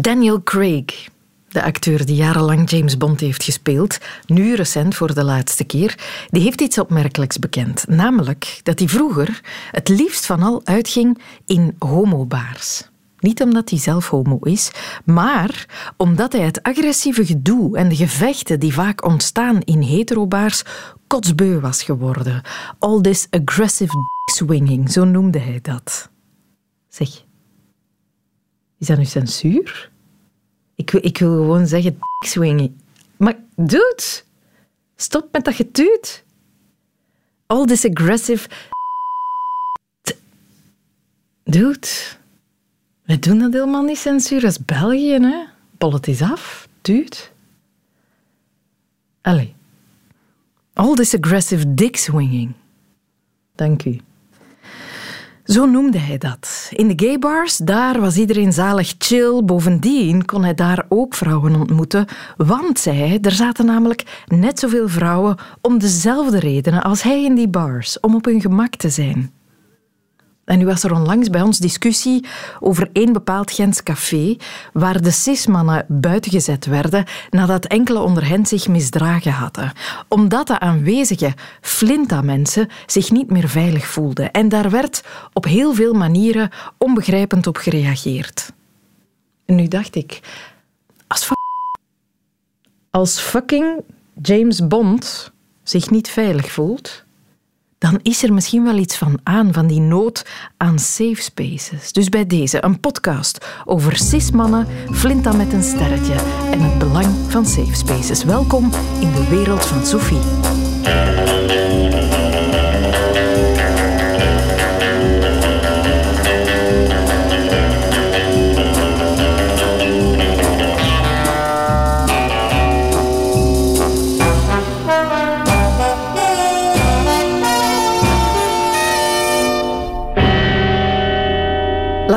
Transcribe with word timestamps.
Daniel 0.00 0.42
Craig, 0.42 1.08
de 1.48 1.62
acteur 1.62 2.06
die 2.06 2.16
jarenlang 2.16 2.70
James 2.70 2.96
Bond 2.96 3.20
heeft 3.20 3.42
gespeeld, 3.42 3.98
nu 4.26 4.54
recent 4.54 4.94
voor 4.94 5.14
de 5.14 5.24
laatste 5.24 5.64
keer, 5.64 5.98
die 6.30 6.42
heeft 6.42 6.60
iets 6.60 6.78
opmerkelijks 6.78 7.38
bekend. 7.38 7.88
Namelijk 7.88 8.60
dat 8.62 8.78
hij 8.78 8.88
vroeger 8.88 9.40
het 9.70 9.88
liefst 9.88 10.26
van 10.26 10.42
al 10.42 10.60
uitging 10.64 11.18
in 11.46 11.76
homobaars. 11.78 12.88
Niet 13.18 13.42
omdat 13.42 13.70
hij 13.70 13.78
zelf 13.78 14.08
homo 14.08 14.38
is, 14.38 14.70
maar 15.04 15.66
omdat 15.96 16.32
hij 16.32 16.42
het 16.42 16.62
agressieve 16.62 17.26
gedoe 17.26 17.76
en 17.76 17.88
de 17.88 17.96
gevechten 17.96 18.60
die 18.60 18.72
vaak 18.72 19.04
ontstaan 19.04 19.60
in 19.60 19.80
heterobaars 19.80 20.62
kotsbeu 21.06 21.60
was 21.60 21.82
geworden. 21.82 22.42
All 22.78 23.00
this 23.00 23.26
aggressive 23.30 23.92
swinging, 24.32 24.90
zo 24.90 25.04
noemde 25.04 25.38
hij 25.38 25.58
dat. 25.62 26.10
Zeg, 26.88 27.24
is 28.84 28.90
dat 28.90 28.98
nu 28.98 29.04
censuur? 29.04 29.90
Ik, 30.74 30.90
wil, 30.90 31.04
ik 31.04 31.18
wil 31.18 31.30
gewoon 31.30 31.66
zeggen 31.66 31.98
swingen. 32.18 32.80
Maar 33.16 33.36
dude, 33.56 34.22
stop 34.96 35.28
met 35.32 35.44
dat 35.44 35.54
getuut. 35.54 36.24
All 37.46 37.64
this 37.64 37.84
aggressive... 37.84 38.48
Dude, 41.44 41.88
we 43.02 43.18
doen 43.18 43.38
dat 43.38 43.52
helemaal 43.52 43.82
niet 43.82 43.98
censuur. 43.98 44.44
Is 44.44 44.64
België, 44.64 45.18
hè. 45.18 45.44
Het 45.78 46.08
is 46.08 46.22
af, 46.22 46.68
dude. 46.80 47.16
Allee. 49.20 49.54
All 50.72 50.94
this 50.94 51.14
aggressive 51.14 51.74
dick 51.74 51.96
swinging. 51.96 52.54
Dank 53.54 53.84
u. 53.84 54.00
Zo 55.44 55.66
noemde 55.66 55.98
hij 55.98 56.18
dat. 56.18 56.70
In 56.70 56.88
de 56.88 57.06
gaybars, 57.06 57.56
daar 57.56 58.00
was 58.00 58.16
iedereen 58.16 58.52
zalig 58.52 58.94
chill. 58.98 59.42
Bovendien 59.44 60.24
kon 60.24 60.42
hij 60.42 60.54
daar 60.54 60.84
ook 60.88 61.14
vrouwen 61.14 61.56
ontmoeten. 61.56 62.06
Want, 62.36 62.78
zei 62.78 62.98
hij, 62.98 63.18
er 63.20 63.32
zaten 63.32 63.66
namelijk 63.66 64.24
net 64.26 64.58
zoveel 64.58 64.88
vrouwen 64.88 65.36
om 65.60 65.78
dezelfde 65.78 66.38
redenen 66.38 66.82
als 66.82 67.02
hij 67.02 67.24
in 67.24 67.34
die 67.34 67.48
bars, 67.48 68.00
om 68.00 68.14
op 68.14 68.24
hun 68.24 68.40
gemak 68.40 68.74
te 68.74 68.88
zijn. 68.88 69.32
En 70.44 70.58
nu 70.58 70.66
was 70.66 70.82
er 70.82 70.94
onlangs 70.94 71.30
bij 71.30 71.40
ons 71.40 71.58
discussie 71.58 72.26
over 72.60 72.88
één 72.92 73.12
bepaald 73.12 73.52
Gens 73.52 73.82
café 73.82 74.36
waar 74.72 75.02
de 75.02 75.10
cismannen 75.10 75.84
buitengezet 75.88 76.66
werden 76.66 77.04
nadat 77.30 77.64
enkele 77.66 78.00
onder 78.00 78.28
hen 78.28 78.46
zich 78.46 78.68
misdragen 78.68 79.32
hadden. 79.32 79.72
Omdat 80.08 80.46
de 80.46 80.60
aanwezige 80.60 81.34
Flinta-mensen 81.60 82.68
zich 82.86 83.10
niet 83.10 83.30
meer 83.30 83.48
veilig 83.48 83.86
voelden. 83.86 84.30
En 84.30 84.48
daar 84.48 84.70
werd 84.70 85.04
op 85.32 85.44
heel 85.44 85.74
veel 85.74 85.92
manieren 85.92 86.50
onbegrijpend 86.78 87.46
op 87.46 87.56
gereageerd. 87.56 88.52
En 89.44 89.54
nu 89.54 89.68
dacht 89.68 89.94
ik, 89.94 90.20
als, 91.06 91.30
als 92.90 93.20
fucking 93.20 93.80
James 94.22 94.66
Bond 94.66 95.32
zich 95.62 95.90
niet 95.90 96.08
veilig 96.08 96.50
voelt 96.50 97.03
dan 97.84 97.98
is 98.02 98.22
er 98.22 98.32
misschien 98.32 98.64
wel 98.64 98.76
iets 98.76 98.96
van 98.96 99.18
aan, 99.22 99.52
van 99.52 99.66
die 99.66 99.80
nood 99.80 100.26
aan 100.56 100.78
safe 100.78 101.22
spaces. 101.22 101.92
Dus 101.92 102.08
bij 102.08 102.26
deze 102.26 102.64
een 102.64 102.80
podcast 102.80 103.46
over 103.64 103.96
cismannen, 103.96 104.66
Flinta 104.90 105.32
met 105.32 105.52
een 105.52 105.62
sterretje 105.62 106.14
en 106.50 106.60
het 106.60 106.78
belang 106.78 107.06
van 107.28 107.46
safe 107.46 107.74
spaces. 107.74 108.24
Welkom 108.24 108.64
in 109.00 109.12
de 109.12 109.26
wereld 109.30 109.66
van 109.66 109.86
Sophie. 109.86 110.22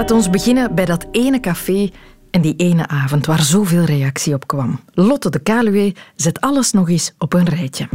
Laat 0.08 0.16
ons 0.18 0.30
beginnen 0.30 0.76
bij 0.76 0.86
dat 0.86 1.06
ene 1.12 1.40
café 1.40 1.90
en 2.32 2.42
die 2.42 2.56
ene 2.56 2.88
avond 2.88 3.26
waar 3.26 3.42
zoveel 3.42 3.84
reactie 3.84 4.34
op 4.34 4.48
kwam. 4.48 4.80
Lotte 4.94 5.30
de 5.30 5.40
Kaluwe 5.40 5.96
zet 6.16 6.42
alles 6.42 6.72
nog 6.72 6.90
eens 6.90 7.14
op 7.18 7.34
een 7.34 7.46
rijtje. 7.50 7.88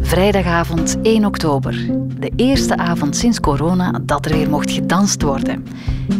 Vrijdagavond 0.00 0.96
1 1.02 1.24
oktober. 1.24 1.86
De 2.18 2.32
eerste 2.36 2.76
avond 2.76 3.16
sinds 3.16 3.40
corona 3.40 4.00
dat 4.02 4.24
er 4.24 4.32
weer 4.32 4.50
mocht 4.50 4.70
gedanst 4.70 5.22
worden. 5.22 5.66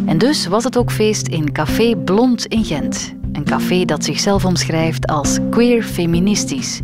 En 0.05 0.17
dus 0.17 0.47
was 0.47 0.63
het 0.63 0.77
ook 0.77 0.91
feest 0.91 1.27
in 1.27 1.51
Café 1.51 1.95
Blond 1.95 2.45
in 2.45 2.65
Gent. 2.65 3.13
Een 3.31 3.45
café 3.45 3.85
dat 3.85 4.03
zichzelf 4.03 4.45
omschrijft 4.45 5.07
als 5.07 5.37
queer 5.49 5.83
feministisch. 5.83 6.79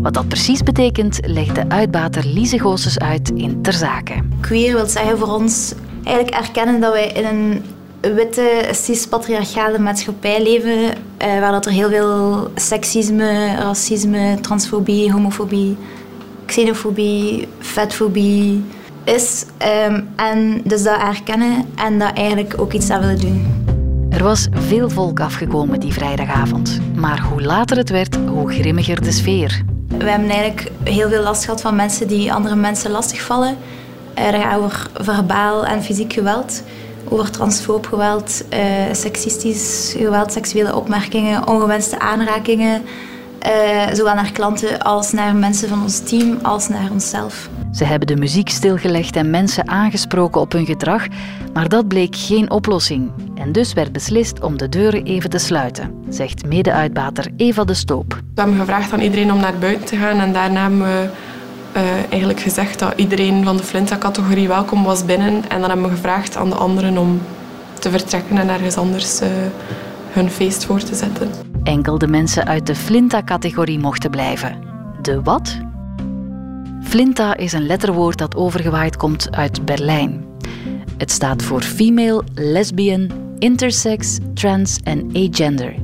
Wat 0.00 0.14
dat 0.14 0.28
precies 0.28 0.62
betekent, 0.62 1.20
legt 1.26 1.54
de 1.54 1.68
uitbater 1.68 2.26
Lise 2.26 2.58
Goossens 2.58 2.98
uit 2.98 3.30
in 3.30 3.62
Ter 3.62 3.72
Zake. 3.72 4.22
Queer 4.40 4.74
wil 4.74 4.86
zeggen 4.86 5.18
voor 5.18 5.28
ons 5.28 5.74
eigenlijk 6.04 6.36
erkennen 6.36 6.80
dat 6.80 6.92
wij 6.92 7.08
in 7.08 7.24
een 7.24 7.62
witte, 8.14 8.68
cis-patriarchale 8.72 9.78
maatschappij 9.78 10.42
leven, 10.42 10.94
eh, 11.16 11.40
waar 11.40 11.52
dat 11.52 11.66
er 11.66 11.72
heel 11.72 11.88
veel 11.88 12.50
seksisme, 12.54 13.54
racisme, 13.54 14.38
transfobie, 14.40 15.12
homofobie, 15.12 15.76
xenofobie, 16.46 17.48
vetfobie 17.58 18.64
is. 19.04 19.44
Ehm, 19.56 20.00
en 20.16 20.60
dus 20.64 20.82
dat 20.82 21.00
erkennen 21.00 21.64
en 21.74 21.98
dat 21.98 22.12
eigenlijk 22.12 22.54
ook 22.56 22.72
iets 22.72 22.90
aan 22.90 23.00
willen 23.00 23.20
doen. 23.20 23.62
Er 24.10 24.22
was 24.22 24.48
veel 24.52 24.90
volk 24.90 25.20
afgekomen 25.20 25.80
die 25.80 25.92
vrijdagavond. 25.92 26.80
Maar 26.94 27.20
hoe 27.20 27.42
later 27.42 27.76
het 27.76 27.90
werd, 27.90 28.16
hoe 28.26 28.52
grimmiger 28.52 29.02
de 29.02 29.12
sfeer. 29.12 29.62
We 29.98 30.10
hebben 30.10 30.28
eigenlijk 30.28 30.70
heel 30.84 31.08
veel 31.08 31.22
last 31.22 31.44
gehad 31.44 31.60
van 31.60 31.76
mensen 31.76 32.08
die 32.08 32.32
andere 32.32 32.54
mensen 32.54 32.90
lastigvallen. 32.90 33.56
Er 34.14 34.32
gaat 34.32 34.58
over 34.58 34.90
verbaal 34.94 35.66
en 35.66 35.82
fysiek 35.82 36.12
geweld, 36.12 36.62
over 37.08 37.30
transfoob 37.30 37.86
geweld, 37.86 38.44
uh, 38.52 38.58
seksistisch 38.92 39.94
geweld, 39.96 40.32
seksuele 40.32 40.76
opmerkingen, 40.76 41.48
ongewenste 41.48 41.98
aanrakingen. 41.98 42.82
Uh, 43.46 43.82
zowel 43.92 44.14
naar 44.14 44.32
klanten 44.32 44.82
als 44.82 45.12
naar 45.12 45.36
mensen 45.36 45.68
van 45.68 45.82
ons 45.82 45.98
team, 45.98 46.38
als 46.42 46.68
naar 46.68 46.90
onszelf. 46.90 47.48
Ze 47.72 47.84
hebben 47.84 48.06
de 48.06 48.16
muziek 48.16 48.48
stilgelegd 48.48 49.16
en 49.16 49.30
mensen 49.30 49.68
aangesproken 49.68 50.40
op 50.40 50.52
hun 50.52 50.66
gedrag, 50.66 51.06
maar 51.52 51.68
dat 51.68 51.88
bleek 51.88 52.16
geen 52.16 52.50
oplossing. 52.50 53.10
En 53.34 53.52
dus 53.52 53.72
werd 53.72 53.92
beslist 53.92 54.40
om 54.42 54.58
de 54.58 54.68
deuren 54.68 55.04
even 55.04 55.30
te 55.30 55.38
sluiten, 55.38 56.04
zegt 56.08 56.46
mede-uitbater 56.46 57.26
Eva 57.36 57.64
de 57.64 57.74
Stoop. 57.74 58.12
We 58.34 58.40
hebben 58.40 58.58
gevraagd 58.58 58.92
aan 58.92 59.00
iedereen 59.00 59.32
om 59.32 59.40
naar 59.40 59.58
buiten 59.58 59.86
te 59.86 59.96
gaan 59.96 60.20
en 60.20 60.32
daarna 60.32 60.60
hebben 60.60 60.78
we 60.78 61.08
uh, 61.76 61.82
eigenlijk 62.10 62.40
gezegd 62.40 62.78
dat 62.78 62.92
iedereen 62.96 63.44
van 63.44 63.56
de 63.56 63.62
Flinta-categorie 63.62 64.48
welkom 64.48 64.84
was 64.84 65.04
binnen. 65.04 65.48
En 65.48 65.60
dan 65.60 65.70
hebben 65.70 65.88
we 65.88 65.94
gevraagd 65.94 66.36
aan 66.36 66.50
de 66.50 66.56
anderen 66.56 66.98
om 66.98 67.20
te 67.78 67.90
vertrekken 67.90 68.38
en 68.38 68.48
ergens 68.48 68.76
anders 68.76 69.22
uh, 69.22 69.28
hun 70.10 70.30
feest 70.30 70.64
voor 70.64 70.82
te 70.82 70.94
zetten. 70.94 71.30
Enkel 71.62 71.98
de 71.98 72.06
mensen 72.06 72.46
uit 72.46 72.66
de 72.66 72.74
Flinta-categorie 72.74 73.78
mochten 73.78 74.10
blijven. 74.10 74.58
De 75.02 75.22
wat? 75.22 75.58
Flinta 76.82 77.36
is 77.36 77.52
een 77.52 77.66
letterwoord 77.66 78.18
dat 78.18 78.36
overgewaaid 78.36 78.96
komt 78.96 79.28
uit 79.30 79.64
Berlijn. 79.64 80.24
Het 80.96 81.10
staat 81.10 81.42
voor 81.42 81.62
female, 81.62 82.22
lesbian, 82.34 83.10
intersex, 83.38 84.18
trans 84.34 84.78
en 84.82 85.10
agender. 85.12 85.74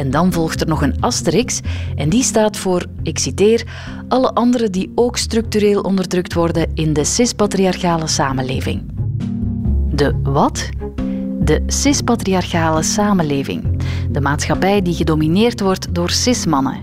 En 0.00 0.10
dan 0.10 0.32
volgt 0.32 0.60
er 0.60 0.66
nog 0.66 0.82
een 0.82 1.00
asterix 1.00 1.60
en 1.96 2.08
die 2.08 2.22
staat 2.22 2.56
voor, 2.56 2.86
ik 3.02 3.18
citeer, 3.18 3.66
alle 4.08 4.34
anderen 4.34 4.72
die 4.72 4.92
ook 4.94 5.16
structureel 5.16 5.80
onderdrukt 5.80 6.34
worden 6.34 6.70
in 6.74 6.92
de 6.92 7.04
cispatriarchale 7.04 8.06
samenleving. 8.06 8.82
De 9.92 10.20
wat? 10.22 10.68
De 11.40 11.62
cispatriarchale 11.66 12.82
samenleving. 12.82 13.82
De 14.10 14.20
maatschappij 14.20 14.82
die 14.82 14.94
gedomineerd 14.94 15.60
wordt 15.60 15.94
door 15.94 16.10
cismannen. 16.10 16.78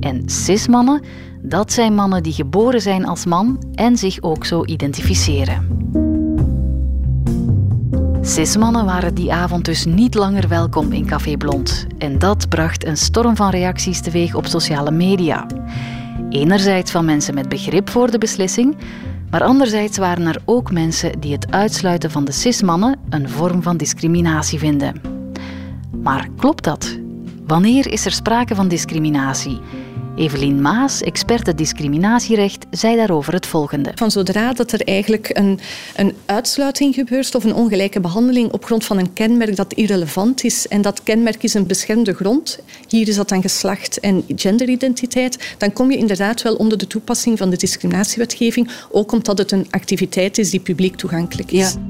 En 0.00 0.22
cismannen, 0.26 1.02
dat 1.42 1.72
zijn 1.72 1.94
mannen 1.94 2.22
die 2.22 2.32
geboren 2.32 2.80
zijn 2.80 3.06
als 3.06 3.24
man 3.24 3.62
en 3.74 3.96
zich 3.96 4.22
ook 4.22 4.44
zo 4.44 4.64
identificeren. 4.64 5.81
Cismannen 8.24 8.84
waren 8.84 9.14
die 9.14 9.32
avond 9.32 9.64
dus 9.64 9.84
niet 9.84 10.14
langer 10.14 10.48
welkom 10.48 10.92
in 10.92 11.06
Café 11.06 11.36
Blond. 11.36 11.86
En 11.98 12.18
dat 12.18 12.48
bracht 12.48 12.86
een 12.86 12.96
storm 12.96 13.36
van 13.36 13.50
reacties 13.50 14.00
teweeg 14.00 14.34
op 14.34 14.46
sociale 14.46 14.90
media. 14.90 15.46
Enerzijds 16.30 16.90
van 16.90 17.04
mensen 17.04 17.34
met 17.34 17.48
begrip 17.48 17.90
voor 17.90 18.10
de 18.10 18.18
beslissing, 18.18 18.76
maar 19.30 19.42
anderzijds 19.42 19.98
waren 19.98 20.26
er 20.26 20.42
ook 20.44 20.72
mensen 20.72 21.20
die 21.20 21.32
het 21.32 21.52
uitsluiten 21.52 22.10
van 22.10 22.24
de 22.24 22.32
cismannen 22.32 22.98
een 23.08 23.28
vorm 23.28 23.62
van 23.62 23.76
discriminatie 23.76 24.58
vinden. 24.58 25.00
Maar 26.02 26.28
klopt 26.36 26.64
dat? 26.64 26.98
Wanneer 27.46 27.92
is 27.92 28.04
er 28.04 28.12
sprake 28.12 28.54
van 28.54 28.68
discriminatie? 28.68 29.60
Evelien 30.22 30.60
Maas, 30.60 31.00
experte 31.00 31.54
discriminatierecht, 31.54 32.66
zei 32.70 32.96
daarover 32.96 33.32
het 33.32 33.46
volgende. 33.46 33.92
Van 33.94 34.10
zodra 34.10 34.52
dat 34.52 34.72
er 34.72 34.80
eigenlijk 34.80 35.30
een, 35.32 35.60
een 35.96 36.14
uitsluiting 36.26 36.94
gebeurt 36.94 37.34
of 37.34 37.44
een 37.44 37.54
ongelijke 37.54 38.00
behandeling 38.00 38.52
op 38.52 38.64
grond 38.64 38.84
van 38.84 38.98
een 38.98 39.12
kenmerk 39.12 39.56
dat 39.56 39.72
irrelevant 39.72 40.44
is 40.44 40.68
en 40.68 40.82
dat 40.82 41.02
kenmerk 41.02 41.42
is 41.42 41.54
een 41.54 41.66
beschermde 41.66 42.12
grond, 42.12 42.58
hier 42.88 43.08
is 43.08 43.16
dat 43.16 43.28
dan 43.28 43.42
geslacht 43.42 44.00
en 44.00 44.24
genderidentiteit, 44.36 45.54
dan 45.58 45.72
kom 45.72 45.90
je 45.90 45.96
inderdaad 45.96 46.42
wel 46.42 46.54
onder 46.54 46.78
de 46.78 46.86
toepassing 46.86 47.38
van 47.38 47.50
de 47.50 47.56
discriminatiewetgeving, 47.56 48.70
ook 48.90 49.12
omdat 49.12 49.38
het 49.38 49.52
een 49.52 49.66
activiteit 49.70 50.38
is 50.38 50.50
die 50.50 50.60
publiek 50.60 50.96
toegankelijk 50.96 51.52
is. 51.52 51.72
Ja. 51.72 51.80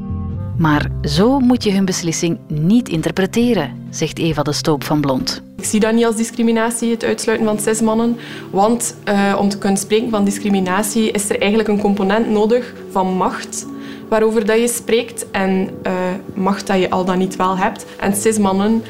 Maar 0.59 0.91
zo 1.03 1.41
moet 1.41 1.65
je 1.65 1.73
hun 1.73 1.85
beslissing 1.85 2.39
niet 2.49 2.89
interpreteren, 2.89 3.87
zegt 3.91 4.19
Eva 4.19 4.43
de 4.43 4.53
Stoop 4.53 4.85
van 4.85 5.01
Blond. 5.01 5.43
Ik 5.63 5.69
zie 5.69 5.81
dat 5.81 5.93
niet 5.93 6.05
als 6.05 6.17
discriminatie, 6.17 6.91
het 6.91 7.05
uitsluiten 7.05 7.47
van 7.47 7.59
zes 7.59 7.81
mannen. 7.81 8.17
Want 8.51 8.97
uh, 9.09 9.37
om 9.39 9.49
te 9.49 9.59
kunnen 9.59 9.79
spreken 9.79 10.11
van 10.11 10.25
discriminatie 10.25 11.11
is 11.11 11.31
er 11.31 11.41
eigenlijk 11.41 11.69
een 11.69 11.81
component 11.81 12.31
nodig 12.31 12.75
van 12.91 13.07
macht 13.17 13.67
waarover 14.09 14.47
dat 14.47 14.59
je 14.59 14.69
spreekt 14.69 15.31
en 15.31 15.69
uh, 15.87 15.93
macht 16.35 16.67
dat 16.67 16.79
je 16.79 16.91
al 16.91 17.05
dan 17.05 17.19
niet 17.19 17.37
wel 17.37 17.57
hebt. 17.57 17.87
En 18.01 18.15
cismannen, 18.15 18.83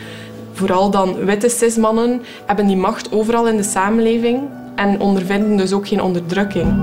vooral 0.53 0.91
dan 0.91 1.25
witte 1.25 1.49
cismannen, 1.49 2.23
hebben 2.47 2.67
die 2.67 2.77
macht 2.77 3.13
overal 3.13 3.49
in 3.49 3.57
de 3.57 3.63
samenleving 3.63 4.41
en 4.75 5.01
ondervinden 5.01 5.57
dus 5.57 5.73
ook 5.73 5.89
geen 5.89 6.03
onderdrukking. 6.03 6.75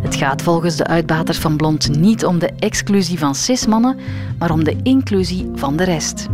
Het 0.00 0.14
gaat 0.14 0.42
volgens 0.42 0.76
de 0.76 0.86
uitbaters 0.86 1.38
van 1.38 1.56
Blond 1.56 1.98
niet 1.98 2.24
om 2.24 2.38
de 2.38 2.50
exclusie 2.58 3.18
van 3.18 3.34
cismannen, 3.34 3.98
maar 4.38 4.50
om 4.50 4.64
de 4.64 4.76
inclusie 4.82 5.50
van 5.54 5.76
de 5.76 5.84
rest. 5.84 6.26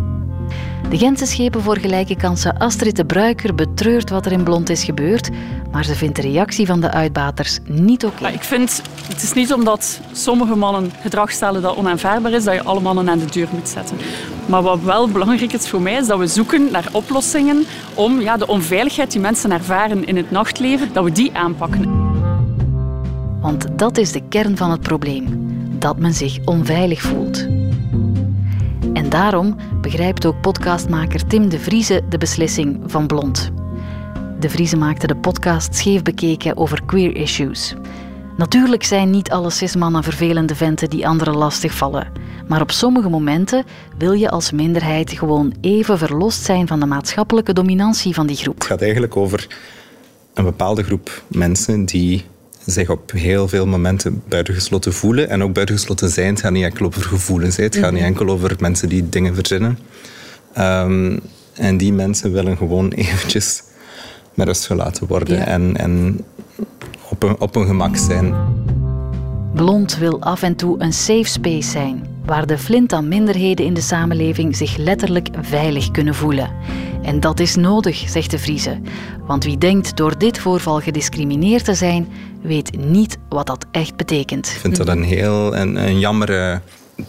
De 0.88 0.98
Gentse 0.98 1.26
schepen 1.26 1.62
voor 1.62 1.78
gelijke 1.78 2.16
kansen 2.16 2.58
Astrid 2.58 2.96
de 2.96 3.04
Bruiker 3.04 3.54
betreurt 3.54 4.10
wat 4.10 4.26
er 4.26 4.32
in 4.32 4.42
Blond 4.42 4.68
is 4.68 4.84
gebeurd, 4.84 5.30
maar 5.70 5.84
ze 5.84 5.94
vindt 5.94 6.16
de 6.16 6.22
reactie 6.22 6.66
van 6.66 6.80
de 6.80 6.90
uitbaters 6.90 7.58
niet 7.64 8.04
oké. 8.04 8.28
Ik 8.28 8.42
vind, 8.42 8.82
het 9.08 9.22
is 9.22 9.32
niet 9.32 9.52
omdat 9.52 10.00
sommige 10.12 10.54
mannen 10.54 10.92
gedrag 11.00 11.30
stellen 11.30 11.62
dat 11.62 11.76
onaanvaardbaar 11.76 12.32
is, 12.32 12.44
dat 12.44 12.54
je 12.54 12.62
alle 12.62 12.80
mannen 12.80 13.10
aan 13.10 13.18
de 13.18 13.30
deur 13.30 13.48
moet 13.52 13.68
zetten. 13.68 13.96
Maar 14.46 14.62
wat 14.62 14.80
wel 14.80 15.08
belangrijk 15.08 15.52
is 15.52 15.68
voor 15.68 15.82
mij, 15.82 15.94
is 15.94 16.06
dat 16.06 16.18
we 16.18 16.26
zoeken 16.26 16.68
naar 16.70 16.88
oplossingen 16.92 17.64
om 17.94 18.20
ja, 18.20 18.36
de 18.36 18.46
onveiligheid 18.46 19.12
die 19.12 19.20
mensen 19.20 19.52
ervaren 19.52 20.06
in 20.06 20.16
het 20.16 20.30
nachtleven, 20.30 20.92
dat 20.92 21.04
we 21.04 21.12
die 21.12 21.32
aanpakken. 21.32 22.10
Want 23.40 23.66
dat 23.76 23.98
is 23.98 24.12
de 24.12 24.22
kern 24.28 24.56
van 24.56 24.70
het 24.70 24.80
probleem: 24.80 25.46
dat 25.78 25.98
men 25.98 26.14
zich 26.14 26.38
onveilig 26.44 27.00
voelt. 27.00 27.46
En 28.92 29.08
daarom 29.08 29.56
begrijpt 29.80 30.26
ook 30.26 30.40
podcastmaker 30.40 31.26
Tim 31.26 31.48
de 31.48 31.58
Vrieze 31.58 32.02
de 32.08 32.18
beslissing 32.18 32.80
van 32.86 33.06
Blond. 33.06 33.50
De 34.40 34.48
Vrieze 34.48 34.76
maakte 34.76 35.06
de 35.06 35.16
podcast 35.16 35.74
scheef 35.74 36.02
bekeken 36.02 36.56
over 36.56 36.84
queer 36.84 37.16
issues. 37.16 37.74
Natuurlijk 38.36 38.84
zijn 38.84 39.10
niet 39.10 39.30
alle 39.30 39.50
cismannen 39.50 40.02
vervelende 40.02 40.54
venten 40.54 40.90
die 40.90 41.06
anderen 41.06 41.36
lastigvallen. 41.36 42.12
Maar 42.48 42.60
op 42.60 42.70
sommige 42.70 43.08
momenten 43.08 43.64
wil 43.98 44.12
je 44.12 44.30
als 44.30 44.50
minderheid 44.50 45.12
gewoon 45.12 45.54
even 45.60 45.98
verlost 45.98 46.42
zijn 46.42 46.66
van 46.66 46.80
de 46.80 46.86
maatschappelijke 46.86 47.52
dominantie 47.52 48.14
van 48.14 48.26
die 48.26 48.36
groep. 48.36 48.54
Het 48.54 48.66
gaat 48.66 48.82
eigenlijk 48.82 49.16
over 49.16 49.58
een 50.34 50.44
bepaalde 50.44 50.82
groep 50.82 51.22
mensen 51.28 51.84
die 51.84 52.24
zich 52.66 52.90
op 52.90 53.10
heel 53.10 53.48
veel 53.48 53.66
momenten 53.66 54.22
buitengesloten 54.28 54.92
voelen 54.92 55.28
en 55.28 55.42
ook 55.42 55.52
buitengesloten 55.52 56.08
zijn. 56.08 56.28
Het 56.28 56.40
gaat 56.40 56.52
niet 56.52 56.64
enkel 56.64 56.86
over 56.86 57.02
gevoelens, 57.02 57.56
het 57.56 57.76
gaat 57.76 57.92
niet 57.92 58.00
mhm. 58.00 58.08
enkel 58.08 58.28
over 58.28 58.56
mensen 58.58 58.88
die 58.88 59.08
dingen 59.08 59.34
verzinnen. 59.34 59.78
Um, 60.58 61.20
en 61.54 61.76
die 61.76 61.92
mensen 61.92 62.32
willen 62.32 62.56
gewoon 62.56 62.90
eventjes 63.04 63.62
met 64.34 64.46
rust 64.46 64.66
gelaten 64.66 65.06
worden 65.06 65.46
en, 65.46 65.76
en 65.76 66.20
op, 67.08 67.22
een, 67.22 67.40
op 67.40 67.56
een 67.56 67.66
gemak 67.66 67.96
zijn. 67.96 68.34
Blond 69.54 69.96
wil 69.98 70.20
af 70.20 70.42
en 70.42 70.56
toe 70.56 70.80
een 70.80 70.92
safe 70.92 71.28
space 71.28 71.70
zijn, 71.70 72.06
waar 72.24 72.46
de 72.46 72.58
flint 72.58 72.92
aan 72.92 73.08
minderheden 73.08 73.66
in 73.66 73.74
de 73.74 73.80
samenleving 73.80 74.56
zich 74.56 74.76
letterlijk 74.76 75.28
veilig 75.40 75.90
kunnen 75.90 76.14
voelen. 76.14 76.50
En 77.02 77.20
dat 77.20 77.40
is 77.40 77.56
nodig, 77.56 78.04
zegt 78.08 78.30
de 78.30 78.38
Friese. 78.38 78.80
Want 79.26 79.44
wie 79.44 79.58
denkt 79.58 79.96
door 79.96 80.18
dit 80.18 80.38
voorval 80.38 80.80
gediscrimineerd 80.80 81.64
te 81.64 81.74
zijn, 81.74 82.08
weet 82.42 82.76
niet 82.76 83.18
wat 83.28 83.46
dat 83.46 83.66
echt 83.70 83.96
betekent. 83.96 84.46
Ik 84.46 84.60
vind 84.60 84.76
dat 84.76 84.88
een 84.88 85.02
heel 85.02 85.56
een, 85.56 85.76
een 85.76 85.98
jammere 85.98 86.60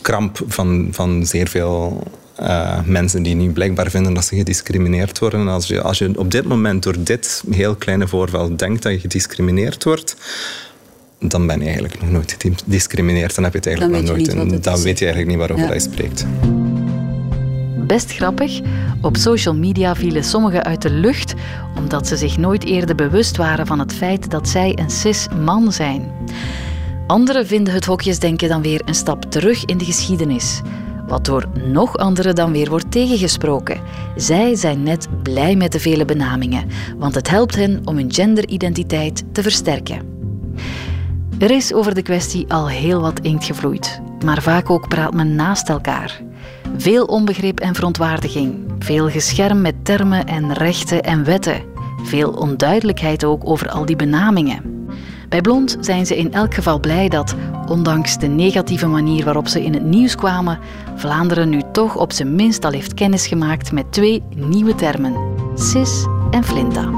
kramp 0.02 0.42
van, 0.48 0.88
van 0.92 1.26
zeer 1.26 1.48
veel 1.48 2.04
uh, 2.42 2.80
mensen 2.86 3.24
die 3.24 3.36
nu 3.36 3.52
blijkbaar 3.52 3.90
vinden 3.90 4.14
dat 4.14 4.26
ze 4.26 4.36
gediscrimineerd 4.36 5.20
worden. 5.20 5.48
Als 5.48 5.68
je, 5.68 5.82
als 5.82 5.98
je 5.98 6.12
op 6.16 6.32
dit 6.32 6.46
moment 6.46 6.84
door 6.84 6.96
dit 7.00 7.44
heel 7.50 7.76
kleine 7.76 8.08
voorval 8.08 8.56
denkt 8.56 8.84
dat 8.84 8.92
je 8.92 9.00
gediscrimineerd 9.00 9.84
wordt, 9.84 10.16
dan 11.30 11.48
ben 11.48 11.60
je 11.60 11.66
eigenlijk 11.66 12.02
nog 12.02 12.12
nooit 12.12 12.38
gediscrimineerd. 12.40 13.36
Dan 13.36 13.44
heb 13.44 13.54
je 13.54 13.60
het 13.60 13.68
eigenlijk 13.68 13.98
nog 13.98 14.16
nooit. 14.16 14.28
En 14.28 14.62
dan 14.62 14.82
weet 14.82 15.00
je 15.00 15.06
eigenlijk 15.06 15.28
niet 15.28 15.38
waarover 15.38 15.64
ja. 15.64 15.70
hij 15.70 15.80
spreekt. 15.80 16.26
Best 17.88 18.12
grappig. 18.12 18.62
Op 19.02 19.18
social 19.18 19.56
media 19.56 19.96
vielen 19.96 20.24
sommigen 20.24 20.64
uit 20.64 20.82
de 20.82 20.90
lucht 20.90 21.34
omdat 21.78 22.08
ze 22.08 22.18
zich 22.18 22.38
nooit 22.38 22.64
eerder 22.64 22.96
bewust 22.96 23.38
waren 23.38 23.68
van 23.68 23.80
het 23.80 23.94
feit 23.94 24.32
dat 24.32 24.50
zij 24.50 24.78
een 24.80 24.90
cis-man 24.90 25.72
zijn. 25.72 26.12
Anderen 27.08 27.48
vinden 27.48 27.74
het 27.74 27.86
hokjesdenken 27.86 28.50
dan 28.50 28.62
weer 28.62 28.82
een 28.86 28.96
stap 28.96 29.32
terug 29.32 29.66
in 29.66 29.78
de 29.78 29.86
geschiedenis. 29.86 30.62
Wat 31.08 31.26
door 31.26 31.50
nog 31.66 31.98
anderen 31.98 32.36
dan 32.36 32.52
weer 32.52 32.70
wordt 32.70 32.92
tegengesproken. 32.92 33.82
Zij 34.16 34.56
zijn 34.56 34.84
net 34.84 35.08
blij 35.24 35.56
met 35.56 35.72
de 35.72 35.80
vele 35.80 36.06
benamingen, 36.06 36.68
want 36.98 37.16
het 37.16 37.30
helpt 37.30 37.56
hen 37.56 37.82
om 37.86 37.96
hun 37.96 38.14
genderidentiteit 38.14 39.24
te 39.32 39.42
versterken. 39.42 40.13
Er 41.44 41.52
is 41.52 41.74
over 41.74 41.96
de 41.96 42.02
kwestie 42.02 42.54
al 42.54 42.70
heel 42.70 43.02
wat 43.02 43.20
inkt 43.20 43.46
gevloeid, 43.46 44.02
maar 44.26 44.42
vaak 44.42 44.70
ook 44.70 44.88
praat 44.88 45.14
men 45.14 45.36
naast 45.36 45.70
elkaar. 45.70 46.22
Veel 46.78 47.06
onbegrip 47.06 47.60
en 47.60 47.76
verontwaardiging, 47.76 48.56
veel 48.80 49.10
gescherm 49.10 49.62
met 49.62 49.86
termen 49.86 50.26
en 50.26 50.54
rechten 50.54 51.04
en 51.04 51.24
wetten, 51.24 51.64
veel 52.04 52.30
onduidelijkheid 52.32 53.24
ook 53.24 53.50
over 53.50 53.70
al 53.70 53.86
die 53.86 53.96
benamingen. 53.96 54.88
Bij 55.30 55.42
Blond 55.42 55.78
zijn 55.80 56.06
ze 56.06 56.18
in 56.18 56.34
elk 56.34 56.54
geval 56.54 56.80
blij 56.80 57.10
dat, 57.10 57.36
ondanks 57.68 58.18
de 58.18 58.28
negatieve 58.28 58.88
manier 58.88 59.24
waarop 59.24 59.48
ze 59.48 59.64
in 59.64 59.74
het 59.74 59.84
nieuws 59.84 60.16
kwamen, 60.16 60.60
Vlaanderen 60.96 61.50
nu 61.50 61.62
toch 61.72 61.96
op 61.96 62.12
zijn 62.12 62.36
minst 62.36 62.66
al 62.66 62.72
heeft 62.72 62.94
kennis 62.94 63.28
gemaakt 63.28 63.72
met 63.72 63.92
twee 63.92 64.24
nieuwe 64.36 64.76
termen: 64.76 65.16
cis 65.56 66.06
en 66.32 66.44
flinta. 66.44 66.90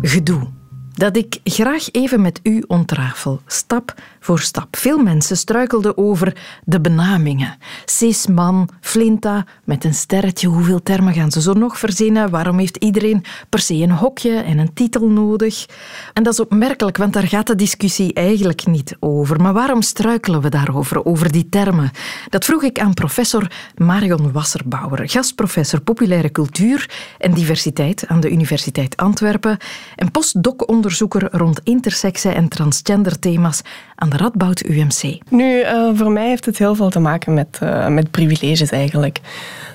Gedoe 0.00 0.58
dat 1.00 1.16
ik 1.16 1.40
graag 1.44 1.90
even 1.90 2.20
met 2.20 2.40
u 2.42 2.64
ontrafel, 2.66 3.40
stap 3.46 3.94
voor 4.30 4.40
stap. 4.40 4.76
Veel 4.76 4.98
mensen 4.98 5.36
struikelden 5.36 5.96
over 5.96 6.36
de 6.64 6.80
benamingen. 6.80 7.56
Cisman, 7.84 8.68
Flinta, 8.80 9.46
met 9.64 9.84
een 9.84 9.94
sterretje. 9.94 10.48
Hoeveel 10.48 10.82
termen 10.82 11.14
gaan 11.14 11.30
ze 11.30 11.40
zo 11.40 11.52
nog 11.52 11.78
verzinnen? 11.78 12.30
Waarom 12.30 12.58
heeft 12.58 12.76
iedereen 12.76 13.24
per 13.48 13.58
se 13.58 13.74
een 13.74 13.90
hokje 13.90 14.36
en 14.36 14.58
een 14.58 14.72
titel 14.72 15.08
nodig? 15.08 15.66
En 16.12 16.22
dat 16.22 16.32
is 16.32 16.40
opmerkelijk, 16.40 16.96
want 16.96 17.12
daar 17.12 17.26
gaat 17.26 17.46
de 17.46 17.54
discussie 17.54 18.12
eigenlijk 18.12 18.66
niet 18.66 18.96
over. 19.00 19.40
Maar 19.40 19.52
waarom 19.52 19.82
struikelen 19.82 20.40
we 20.40 20.48
daarover, 20.48 21.04
over 21.04 21.32
die 21.32 21.48
termen? 21.48 21.90
Dat 22.28 22.44
vroeg 22.44 22.62
ik 22.62 22.78
aan 22.78 22.94
professor 22.94 23.50
Marion 23.76 24.32
Wasserbauer, 24.32 25.08
gastprofessor 25.08 25.80
populaire 25.80 26.30
cultuur 26.30 26.90
en 27.18 27.34
diversiteit 27.34 28.06
aan 28.06 28.20
de 28.20 28.30
Universiteit 28.30 28.96
Antwerpen 28.96 29.56
en 29.96 30.10
postdoc-onderzoeker 30.10 31.28
rond 31.30 31.60
interseksen 31.64 32.34
en 32.34 32.48
transgender 32.48 33.18
thema's 33.18 33.62
aan 33.94 34.10
de 34.10 34.18
Radboud 34.20 34.64
UMC. 34.64 35.18
Nu, 35.28 35.60
uh, 35.60 35.90
voor 35.94 36.10
mij 36.10 36.28
heeft 36.28 36.44
het 36.44 36.58
heel 36.58 36.74
veel 36.74 36.90
te 36.90 36.98
maken 36.98 37.34
met, 37.34 37.58
uh, 37.62 37.86
met 37.86 38.10
privileges 38.10 38.70
eigenlijk. 38.70 39.20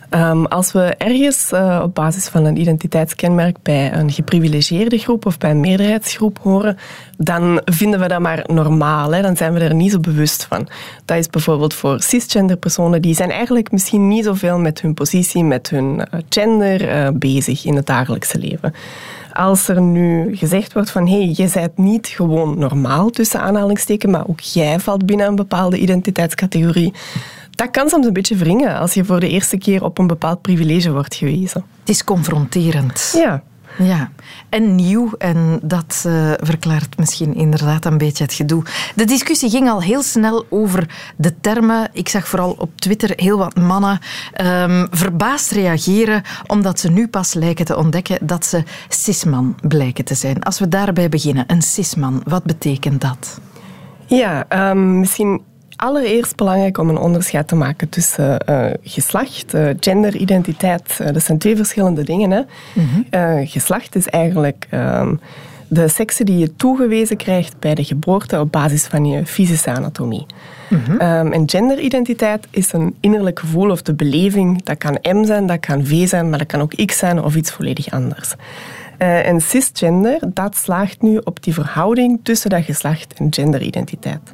Um, 0.09 0.45
als 0.45 0.71
we 0.71 0.95
ergens 0.97 1.51
uh, 1.53 1.79
op 1.83 1.95
basis 1.95 2.27
van 2.27 2.45
een 2.45 2.57
identiteitskenmerk 2.57 3.57
bij 3.61 3.93
een 3.93 4.11
geprivilegeerde 4.11 4.97
groep 4.97 5.25
of 5.25 5.37
bij 5.37 5.51
een 5.51 5.59
meerderheidsgroep 5.59 6.39
horen, 6.41 6.77
dan 7.17 7.61
vinden 7.65 7.99
we 7.99 8.07
dat 8.07 8.19
maar 8.19 8.43
normaal. 8.45 9.13
Hè? 9.13 9.21
Dan 9.21 9.37
zijn 9.37 9.53
we 9.53 9.59
er 9.59 9.75
niet 9.75 9.91
zo 9.91 9.99
bewust 9.99 10.43
van. 10.43 10.67
Dat 11.05 11.17
is 11.17 11.29
bijvoorbeeld 11.29 11.73
voor 11.73 12.01
cisgender 12.01 12.57
personen, 12.57 13.01
die 13.01 13.15
zijn 13.15 13.31
eigenlijk 13.31 13.71
misschien 13.71 14.07
niet 14.07 14.23
zoveel 14.23 14.59
met 14.59 14.81
hun 14.81 14.93
positie, 14.93 15.43
met 15.43 15.69
hun 15.69 16.07
gender 16.29 17.11
bezig 17.17 17.65
in 17.65 17.75
het 17.75 17.85
dagelijkse 17.85 18.37
leven 18.37 18.73
als 19.35 19.67
er 19.67 19.81
nu 19.81 20.35
gezegd 20.35 20.73
wordt 20.73 20.91
van 20.91 21.07
hé, 21.07 21.17
hey, 21.17 21.33
je 21.35 21.49
bent 21.53 21.77
niet 21.77 22.07
gewoon 22.07 22.59
normaal 22.59 23.09
tussen 23.09 23.41
aanhalingstekens, 23.41 24.11
maar 24.11 24.27
ook 24.27 24.39
jij 24.39 24.79
valt 24.79 25.05
binnen 25.05 25.27
een 25.27 25.35
bepaalde 25.35 25.77
identiteitscategorie, 25.77 26.93
dat 27.51 27.71
kan 27.71 27.89
soms 27.89 28.05
een 28.05 28.13
beetje 28.13 28.35
wringen 28.35 28.77
als 28.77 28.93
je 28.93 29.05
voor 29.05 29.19
de 29.19 29.29
eerste 29.29 29.57
keer 29.57 29.83
op 29.83 29.97
een 29.97 30.07
bepaald 30.07 30.41
privilege 30.41 30.91
wordt 30.91 31.15
gewezen. 31.15 31.65
Het 31.79 31.89
is 31.89 32.03
confronterend. 32.03 33.13
Ja. 33.17 33.43
Ja, 33.77 34.11
en 34.49 34.75
nieuw, 34.75 35.11
en 35.17 35.59
dat 35.63 36.03
uh, 36.07 36.31
verklaart 36.37 36.97
misschien 36.97 37.35
inderdaad 37.35 37.85
een 37.85 37.97
beetje 37.97 38.23
het 38.23 38.33
gedoe. 38.33 38.63
De 38.95 39.05
discussie 39.05 39.49
ging 39.49 39.69
al 39.69 39.81
heel 39.81 40.03
snel 40.03 40.45
over 40.49 40.89
de 41.17 41.39
termen. 41.39 41.89
Ik 41.93 42.09
zag 42.09 42.27
vooral 42.27 42.55
op 42.57 42.71
Twitter 42.75 43.13
heel 43.15 43.37
wat 43.37 43.55
mannen 43.55 43.99
um, 44.41 44.87
verbaasd 44.91 45.51
reageren, 45.51 46.21
omdat 46.47 46.79
ze 46.79 46.91
nu 46.91 47.07
pas 47.07 47.33
lijken 47.33 47.65
te 47.65 47.77
ontdekken 47.77 48.27
dat 48.27 48.45
ze 48.45 48.63
cisman 48.89 49.55
blijken 49.67 50.05
te 50.05 50.15
zijn. 50.15 50.43
Als 50.43 50.59
we 50.59 50.67
daarbij 50.67 51.09
beginnen, 51.09 51.43
een 51.47 51.61
cisman, 51.61 52.21
wat 52.25 52.43
betekent 52.43 53.01
dat? 53.01 53.39
Ja, 54.05 54.45
um, 54.69 54.99
misschien 54.99 55.41
allereerst 55.75 56.35
belangrijk 56.35 56.77
om 56.77 56.89
een 56.89 56.97
onderscheid 56.97 57.47
te 57.47 57.55
maken 57.55 57.89
tussen 57.89 58.45
uh, 58.49 58.65
geslacht, 58.83 59.53
uh, 59.53 59.69
genderidentiteit. 59.79 60.97
Uh, 61.01 61.07
dat 61.11 61.23
zijn 61.23 61.37
twee 61.37 61.55
verschillende 61.55 62.03
dingen. 62.03 62.31
Hè. 62.31 62.41
Mhm. 62.73 63.45
geslacht 63.45 63.95
is 63.95 64.07
eigenlijk 64.07 64.67
um, 64.71 65.19
de 65.67 65.87
sekse 65.87 66.23
die 66.23 66.37
je 66.37 66.55
toegewezen 66.55 67.17
krijgt 67.17 67.59
bij 67.59 67.75
de 67.75 67.83
geboorte 67.83 68.39
op 68.39 68.51
basis 68.51 68.85
van 68.85 69.05
je 69.05 69.25
fysische 69.25 69.71
anatomie. 69.71 70.25
Mhm. 70.69 70.91
um, 70.91 71.31
en 71.31 71.49
genderidentiteit 71.49 72.47
is 72.49 72.73
een 72.73 72.95
innerlijk 72.99 73.39
gevoel 73.39 73.69
of 73.69 73.81
de 73.81 73.93
beleving. 73.93 74.63
Dat 74.63 74.77
kan 74.77 74.97
M 75.01 75.25
zijn, 75.25 75.47
dat 75.47 75.59
kan 75.59 75.85
V 75.85 76.07
zijn, 76.07 76.29
maar 76.29 76.39
dat 76.39 76.47
kan 76.47 76.61
ook 76.61 76.85
X 76.85 76.97
zijn 76.97 77.23
of 77.23 77.35
iets 77.35 77.51
volledig 77.51 77.91
anders. 77.91 78.33
en 78.97 79.41
cisgender, 79.41 80.19
dat 80.33 80.55
slaagt 80.55 81.01
nu 81.01 81.17
op 81.23 81.43
die 81.43 81.53
verhouding 81.53 82.19
tussen 82.23 82.49
dat 82.49 82.63
geslacht 82.63 83.13
en 83.13 83.27
genderidentiteit. 83.29 84.33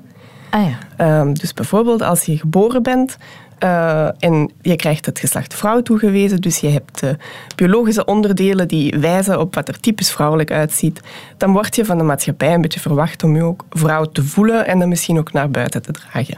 Ah, 0.51 0.67
ja. 0.67 0.77
Ehm, 0.97 1.33
dus 1.33 1.53
bijvoorbeeld 1.53 2.01
als 2.01 2.23
je 2.23 2.37
geboren 2.37 2.83
bent 2.83 3.17
uh, 3.63 4.23
en 4.23 4.51
je 4.61 4.75
krijgt 4.75 5.05
het 5.05 5.19
geslacht 5.19 5.53
vrouw 5.53 5.81
toegewezen, 5.81 6.41
dus 6.41 6.59
je 6.59 6.67
hebt 6.67 7.03
uh, 7.03 7.09
biologische 7.55 8.05
onderdelen 8.05 8.67
die 8.67 8.99
wijzen 8.99 9.39
op 9.39 9.55
wat 9.55 9.67
er 9.67 9.79
typisch 9.79 10.11
vrouwelijk 10.11 10.51
uitziet, 10.51 11.01
dan 11.37 11.51
word 11.51 11.75
je 11.75 11.85
van 11.85 11.97
de 11.97 12.03
maatschappij 12.03 12.53
een 12.53 12.61
beetje 12.61 12.79
verwacht 12.79 13.23
om 13.23 13.35
je 13.35 13.43
ook 13.43 13.65
vrouw 13.69 14.05
te 14.05 14.23
voelen 14.23 14.67
en 14.67 14.79
dan 14.79 14.89
misschien 14.89 15.17
ook 15.17 15.31
naar 15.31 15.49
buiten 15.49 15.81
te 15.81 15.91
dragen. 15.91 16.37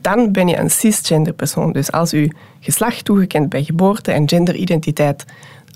Dan 0.00 0.32
ben 0.32 0.48
je 0.48 0.58
een 0.58 0.70
cisgender 0.70 1.32
persoon. 1.32 1.72
Dus 1.72 1.92
als 1.92 2.10
je 2.10 2.32
geslacht 2.60 3.04
toegekend 3.04 3.48
bij 3.48 3.64
geboorte 3.64 4.12
en 4.12 4.28
genderidentiteit 4.28 5.24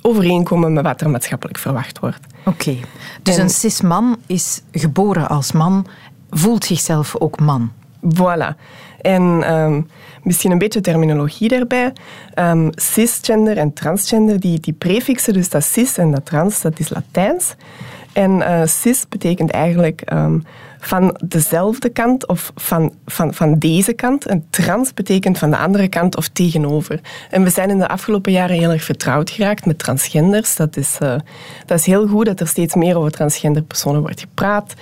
overeenkomen 0.03 0.73
met 0.73 0.85
wat 0.85 1.01
er 1.01 1.11
maatschappelijk 1.11 1.59
verwacht 1.59 1.99
wordt. 1.99 2.21
Oké, 2.45 2.77
dus 3.23 3.37
een 3.37 3.51
cisman 3.51 4.17
is 4.27 4.63
geboren 4.73 5.29
als 5.29 5.53
man 5.53 5.87
voelt 6.31 6.65
zichzelf 6.65 7.17
ook 7.19 7.41
man. 7.41 7.73
Voilà. 8.15 8.57
En 9.01 9.53
um, 9.53 9.89
misschien 10.23 10.51
een 10.51 10.59
beetje 10.59 10.81
terminologie 10.81 11.49
daarbij. 11.49 11.93
Um, 12.35 12.71
cisgender 12.75 13.57
en 13.57 13.73
transgender, 13.73 14.41
die, 14.41 14.61
die 14.61 14.73
prefixen, 14.73 15.33
dus 15.33 15.49
dat 15.49 15.65
cis 15.65 15.99
en 15.99 16.11
dat 16.11 16.27
trans, 16.27 16.61
dat 16.61 16.79
is 16.79 16.89
Latijns. 16.89 17.55
En 18.13 18.31
uh, 18.31 18.63
cis 18.65 19.09
betekent 19.09 19.51
eigenlijk 19.51 20.13
um, 20.13 20.45
van 20.79 21.17
dezelfde 21.25 21.89
kant 21.89 22.27
of 22.27 22.53
van, 22.55 22.93
van, 23.07 23.35
van 23.35 23.59
deze 23.59 23.93
kant. 23.93 24.27
En 24.27 24.47
trans 24.51 24.95
betekent 24.95 25.39
van 25.39 25.51
de 25.51 25.57
andere 25.57 25.89
kant 25.89 26.17
of 26.17 26.29
tegenover. 26.29 27.01
En 27.31 27.43
we 27.43 27.51
zijn 27.51 27.71
in 27.71 27.79
de 27.79 27.89
afgelopen 27.89 28.33
jaren 28.33 28.57
heel 28.57 28.71
erg 28.71 28.85
vertrouwd 28.85 29.31
geraakt 29.31 29.67
met 29.67 29.79
transgenders. 29.79 30.57
Dat 30.57 30.77
is, 30.77 30.99
uh, 31.03 31.15
dat 31.67 31.79
is 31.79 31.87
heel 31.87 32.07
goed 32.07 32.27
dat 32.27 32.41
er 32.41 32.49
steeds 32.49 32.75
meer 32.75 32.99
over 32.99 33.11
transgender 33.11 33.63
personen 33.63 34.01
wordt 34.01 34.21
gepraat. 34.21 34.75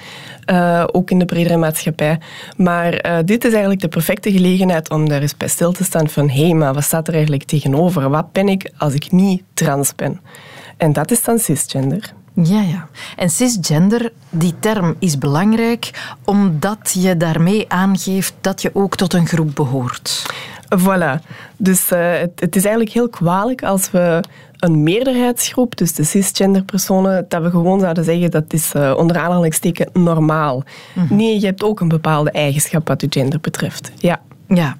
Uh, 0.51 0.85
ook 0.93 1.11
in 1.11 1.19
de 1.19 1.25
bredere 1.25 1.57
maatschappij. 1.57 2.19
Maar 2.57 3.07
uh, 3.07 3.19
dit 3.25 3.45
is 3.45 3.51
eigenlijk 3.51 3.81
de 3.81 3.89
perfecte 3.89 4.33
gelegenheid 4.33 4.91
om 4.91 5.09
daar 5.09 5.21
eens 5.21 5.37
bij 5.37 5.49
stil 5.49 5.73
te 5.73 5.85
staan 5.85 6.09
van 6.09 6.31
hé, 6.31 6.53
maar 6.53 6.75
wat 6.75 6.85
staat 6.85 7.09
er 7.09 7.15
eigenlijk 7.15 7.45
tegenover? 7.45 8.11
Wat 8.11 8.33
ben 8.33 8.49
ik 8.49 8.71
als 8.79 8.95
ik 8.95 9.13
niet 9.13 9.43
trans 9.55 9.95
ben? 9.95 10.21
En 10.77 10.93
dat 10.93 11.11
is 11.11 11.25
dan 11.25 11.39
cisgender. 11.39 12.15
Ja, 12.35 12.61
ja. 12.61 12.89
En 13.17 13.31
cisgender, 13.31 14.13
die 14.31 14.55
term 14.59 14.95
is 14.99 15.19
belangrijk 15.19 15.91
omdat 16.25 16.97
je 16.99 17.17
daarmee 17.17 17.65
aangeeft 17.69 18.35
dat 18.41 18.63
je 18.63 18.71
ook 18.73 18.97
tot 18.97 19.13
een 19.13 19.27
groep 19.27 19.55
behoort. 19.55 20.27
Voilà. 20.79 21.27
Dus 21.57 21.93
uh, 21.93 22.13
het, 22.19 22.41
het, 22.41 22.57
is 22.57 22.65
eigenlijk 22.65 22.95
heel 22.95 23.09
kwalijk 23.09 23.63
als 23.63 23.91
we 23.91 24.25
een 24.59 24.83
meerderheidsgroep, 24.83 25.77
dus 25.77 25.93
de 25.93 26.05
cisgender 26.05 26.63
personen, 26.63 27.27
dat 27.29 27.43
we 27.43 27.51
gewoon 27.51 27.81
zouden 27.81 28.05
zeggen 28.05 28.31
dat 28.31 28.53
is 28.53 28.73
uh, 28.75 28.95
onder 28.97 29.17
aanhalingstekens 29.17 29.91
normaal. 29.93 30.63
Mm 30.93 31.07
Nee, 31.11 31.41
je 31.41 31.47
hebt 31.47 31.63
ook 31.63 31.81
een 31.81 31.89
bepaalde 31.89 32.31
eigenschap 32.31 32.89
wat 32.89 33.01
je 33.01 33.07
gender 33.11 33.41
betreft. 33.41 33.91
Ja. 33.97 34.21
Ja. 34.49 34.77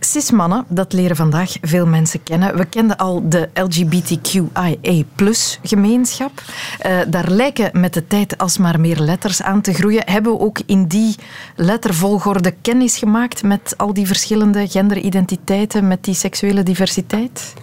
Cis-mannen, 0.00 0.64
dat 0.68 0.92
leren 0.92 1.16
vandaag 1.16 1.52
veel 1.60 1.86
mensen 1.86 2.22
kennen. 2.22 2.56
We 2.56 2.64
kenden 2.64 2.96
al 2.96 3.28
de 3.28 3.48
LGBTQIA-gemeenschap. 3.54 6.42
Uh, 6.86 6.98
daar 7.08 7.30
lijken 7.30 7.80
met 7.80 7.94
de 7.94 8.06
tijd 8.06 8.38
alsmaar 8.38 8.80
meer 8.80 8.98
letters 8.98 9.42
aan 9.42 9.60
te 9.60 9.72
groeien. 9.72 10.02
Hebben 10.06 10.32
we 10.32 10.38
ook 10.38 10.60
in 10.66 10.86
die 10.86 11.14
lettervolgorde 11.56 12.54
kennis 12.62 12.98
gemaakt 12.98 13.42
met 13.42 13.74
al 13.76 13.94
die 13.94 14.06
verschillende 14.06 14.68
genderidentiteiten, 14.68 15.88
met 15.88 16.04
die 16.04 16.14
seksuele 16.14 16.62
diversiteit? 16.62 17.54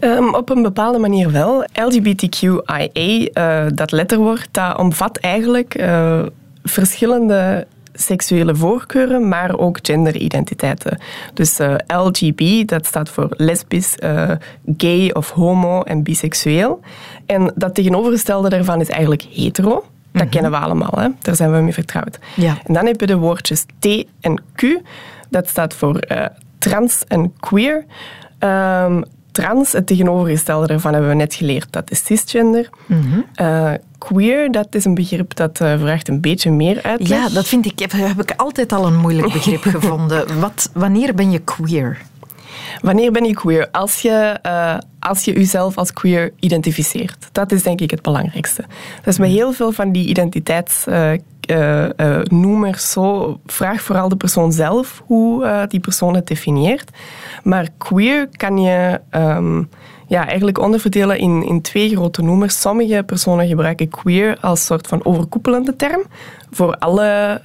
Um, 0.00 0.34
op 0.34 0.50
een 0.50 0.62
bepaalde 0.62 0.98
manier 0.98 1.32
wel. 1.32 1.64
LGBTQIA, 1.72 2.88
uh, 2.94 3.66
dat 3.74 3.92
letterwoord, 3.92 4.48
dat 4.50 4.78
omvat 4.78 5.16
eigenlijk 5.16 5.80
uh, 5.80 6.22
verschillende 6.62 7.66
seksuele 7.96 8.54
voorkeuren, 8.54 9.28
maar 9.28 9.58
ook 9.58 9.78
genderidentiteiten. 9.82 10.98
Dus 11.34 11.60
uh, 11.60 11.74
eh, 11.74 12.04
LGB, 12.04 12.68
dat 12.68 12.86
staat 12.86 13.08
voor 13.08 13.28
lesbisch, 13.30 13.94
uh, 14.04 14.30
gay 14.76 15.10
of 15.10 15.30
homo 15.30 15.82
en 15.82 16.02
biseksueel. 16.02 16.80
En 17.26 17.52
dat 17.54 17.74
tegenovergestelde 17.74 18.48
daarvan 18.48 18.80
is 18.80 18.88
eigenlijk 18.88 19.26
hetero. 19.32 19.84
Dat 20.12 20.22
mhm. 20.22 20.30
kennen 20.30 20.50
we 20.50 20.56
allemaal, 20.56 20.92
hè? 20.96 21.08
daar 21.20 21.36
zijn 21.36 21.52
we 21.52 21.58
mee 21.58 21.72
vertrouwd. 21.72 22.18
Ja. 22.34 22.58
En 22.64 22.74
dan 22.74 22.86
heb 22.86 23.00
je 23.00 23.06
de 23.06 23.16
woordjes 23.16 23.64
T 23.78 24.04
en 24.20 24.42
Q. 24.54 24.62
Dat 25.28 25.48
staat 25.48 25.74
voor 25.74 26.04
uh, 26.08 26.26
trans 26.58 27.04
en 27.08 27.32
queer. 27.40 27.84
Um, 28.38 29.04
trans, 29.36 29.72
het 29.72 29.86
tegenovergestelde 29.86 30.66
daarvan 30.66 30.92
hebben 30.92 31.10
we 31.10 31.16
net 31.16 31.34
geleerd, 31.34 31.66
dat 31.70 31.90
is 31.90 32.04
cisgender. 32.04 32.68
Mm 32.86 33.24
queer, 33.98 34.52
dat 34.52 34.74
is 34.74 34.84
een 34.84 34.94
begrip 34.94 35.34
dat 35.34 35.60
uh, 35.60 35.78
vraagt 35.78 36.08
een 36.08 36.20
beetje 36.20 36.50
meer 36.50 36.82
uitleg. 36.82 37.18
Ja, 37.18 37.28
dat 37.28 37.48
vind 37.48 37.66
ik, 37.66 37.78
heb 37.78 38.20
ik 38.20 38.32
altijd 38.36 38.72
al 38.72 38.86
een 38.86 38.96
moeilijk 38.96 39.32
begrip 39.32 39.62
gevonden. 39.76 40.40
Wat, 40.40 40.70
wanneer 40.74 41.14
ben 41.14 41.30
je 41.30 41.38
queer? 41.38 41.98
Wanneer 42.80 43.12
ben 43.12 43.24
je 43.24 43.34
queer? 43.34 43.68
Als 43.70 44.02
je, 44.02 44.38
uh, 44.46 44.76
als 44.98 45.24
je 45.24 45.32
jezelf 45.32 45.76
als 45.76 45.92
queer 45.92 46.32
identificeert. 46.40 47.28
Dat 47.32 47.52
is 47.52 47.62
denk 47.62 47.80
ik 47.80 47.90
het 47.90 48.02
belangrijkste. 48.02 48.64
Dus 49.02 49.18
met 49.18 49.30
heel 49.30 49.52
veel 49.52 49.72
van 49.72 49.92
die 49.92 50.06
identiteitsnoemers 50.06 51.22
uh, 51.46 52.64
uh, 52.64 52.74
zo, 52.74 53.38
vraag 53.46 53.80
vooral 53.80 54.08
de 54.08 54.16
persoon 54.16 54.52
zelf 54.52 55.02
hoe 55.06 55.64
die 55.68 55.80
persoon 55.80 56.14
het 56.14 56.26
definieert. 56.26 56.90
Maar 57.42 57.68
queer 57.78 58.28
kan 58.36 58.58
je... 58.58 59.00
Um, 59.10 59.68
ja, 60.08 60.26
eigenlijk 60.26 60.58
onderverdelen 60.58 61.18
in, 61.18 61.46
in 61.46 61.60
twee 61.60 61.96
grote 61.96 62.22
noemers. 62.22 62.60
Sommige 62.60 63.02
personen 63.06 63.46
gebruiken 63.46 63.88
queer 63.88 64.38
als 64.40 64.64
soort 64.64 64.86
van 64.86 65.04
overkoepelende 65.04 65.76
term 65.76 66.02
voor 66.50 66.76
alle 66.76 67.40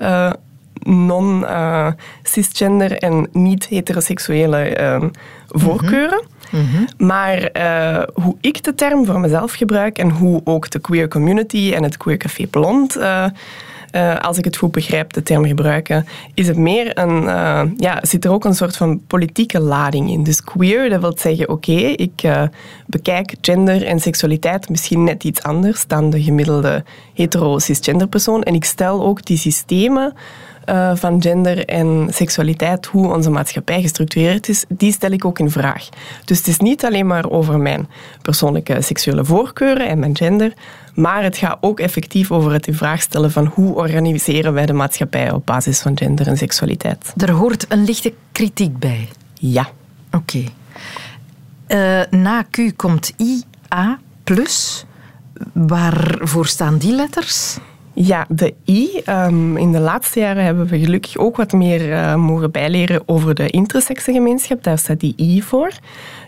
non-cisgender 0.84 2.98
en 2.98 3.27
niet-heteroseksuele 3.31 4.77
uh, 4.79 5.03
voorkeuren. 5.48 6.24
Mm 6.51 6.65
-hmm. 6.65 7.08
Maar 7.08 7.50
uh, 7.58 8.03
hoe 8.13 8.36
ik 8.41 8.63
de 8.63 8.75
term 8.75 9.05
voor 9.05 9.20
mezelf 9.20 9.53
gebruik 9.53 9.98
en 9.98 10.10
hoe 10.10 10.41
ook 10.43 10.70
de 10.70 10.79
queer 10.79 11.08
community 11.08 11.72
en 11.75 11.84
het 11.84 11.98
queer 11.98 12.17
café 12.17 12.48
Blond 12.48 12.98
uh, 12.98 13.25
als 14.21 14.38
ik 14.38 14.45
het 14.45 14.57
goed 14.57 14.71
begrijp, 14.71 15.13
de 15.13 15.24
term 15.24 15.45
gebruiken, 15.45 16.05
is 16.33 16.48
het 16.48 16.57
meer 16.57 16.98
een, 17.00 17.24
uh, 17.24 17.62
ja, 17.77 18.00
zit 18.01 18.25
er 18.25 18.31
ook 18.31 18.45
een 18.45 18.55
soort 18.55 18.77
van 18.77 19.01
politieke 19.07 19.60
lading 19.60 20.10
in. 20.10 20.24
Dus 20.24 20.43
queer, 20.43 20.89
dat 20.89 21.01
wil 21.01 21.17
zeggen, 21.17 21.50
oké, 21.50 21.71
ik 21.95 22.24
uh, 22.24 22.43
bekijk 22.88 23.36
gender 23.41 23.86
en 23.86 24.00
seksualiteit 24.00 24.69
misschien 24.69 25.03
net 25.03 25.24
iets 25.24 25.43
anders 25.43 25.88
dan 25.88 26.10
de 26.10 26.24
gemiddelde 26.24 26.83
hetero-cisgender 27.13 28.07
persoon. 28.07 28.43
En 28.43 28.53
ik 28.53 28.65
stel 28.65 29.03
ook 29.03 29.25
die 29.25 29.38
systemen 29.38 30.13
uh, 30.70 30.91
van 30.96 31.22
gender 31.22 31.65
en 31.65 32.08
seksualiteit, 32.12 32.86
hoe 32.86 33.13
onze 33.13 33.30
maatschappij 33.30 33.82
gestructureerd 33.82 34.50
is, 34.50 34.65
die 34.68 34.91
stel 34.91 35.12
ik 35.12 35.25
ook 35.25 35.39
in 35.39 35.51
vraag. 35.51 35.89
Dus 36.25 36.38
het 36.38 36.48
is 36.48 36.58
niet 36.58 36.86
alleen 36.86 37.08
maar 37.08 37.30
over 37.30 37.60
mijn 37.60 37.88
persoonlijke 38.22 38.82
seksuele 38.82 39.25
voorkeuren 39.25 39.88
en 39.88 40.00
mijn 40.00 40.18
gender, 40.18 40.53
maar 40.94 41.24
het 41.24 41.38
gaat 41.38 41.58
ook 41.62 41.80
effectief 41.80 42.32
over 42.32 42.51
het 42.51 42.68
in 42.68 42.74
vraag 42.74 43.01
stellen 43.01 43.32
van 43.32 43.46
hoe 43.46 43.75
organiseren 43.75 44.53
wij 44.53 44.65
de 44.65 44.74
maatschappij 44.74 45.32
op 45.32 45.46
basis 45.46 45.82
van 45.82 45.98
gender 45.98 46.27
en 46.27 46.38
seksualiteit. 46.38 47.13
Er 47.18 47.32
hoort 47.32 47.65
een 47.70 47.84
lichte 47.84 48.13
kritiek 48.32 48.80
bij. 48.80 49.10
Ja. 49.34 49.70
Oké. 50.12 50.44
Okay. 51.68 52.00
Uh, 52.12 52.20
na 52.22 52.44
Q 52.51 52.58
komt 52.75 53.13
IA+. 53.18 54.00
Waarvoor 55.53 56.48
staan 56.48 56.77
die 56.77 56.96
letters? 56.96 57.58
Ja, 58.03 58.25
de 58.29 58.53
I. 58.67 59.01
Um, 59.10 59.58
in 59.58 59.72
de 59.72 59.79
laatste 59.79 60.20
jaren 60.20 60.43
hebben 60.43 60.67
we 60.67 60.79
gelukkig 60.79 61.17
ook 61.17 61.36
wat 61.36 61.51
meer 61.51 61.89
uh, 61.89 62.15
mogen 62.15 62.51
bijleren 62.51 63.01
over 63.05 63.36
de 63.36 63.50
intersexe 63.50 64.12
gemeenschap. 64.12 64.63
Daar 64.63 64.77
staat 64.77 65.00
die 65.00 65.13
I 65.17 65.41
voor. 65.41 65.72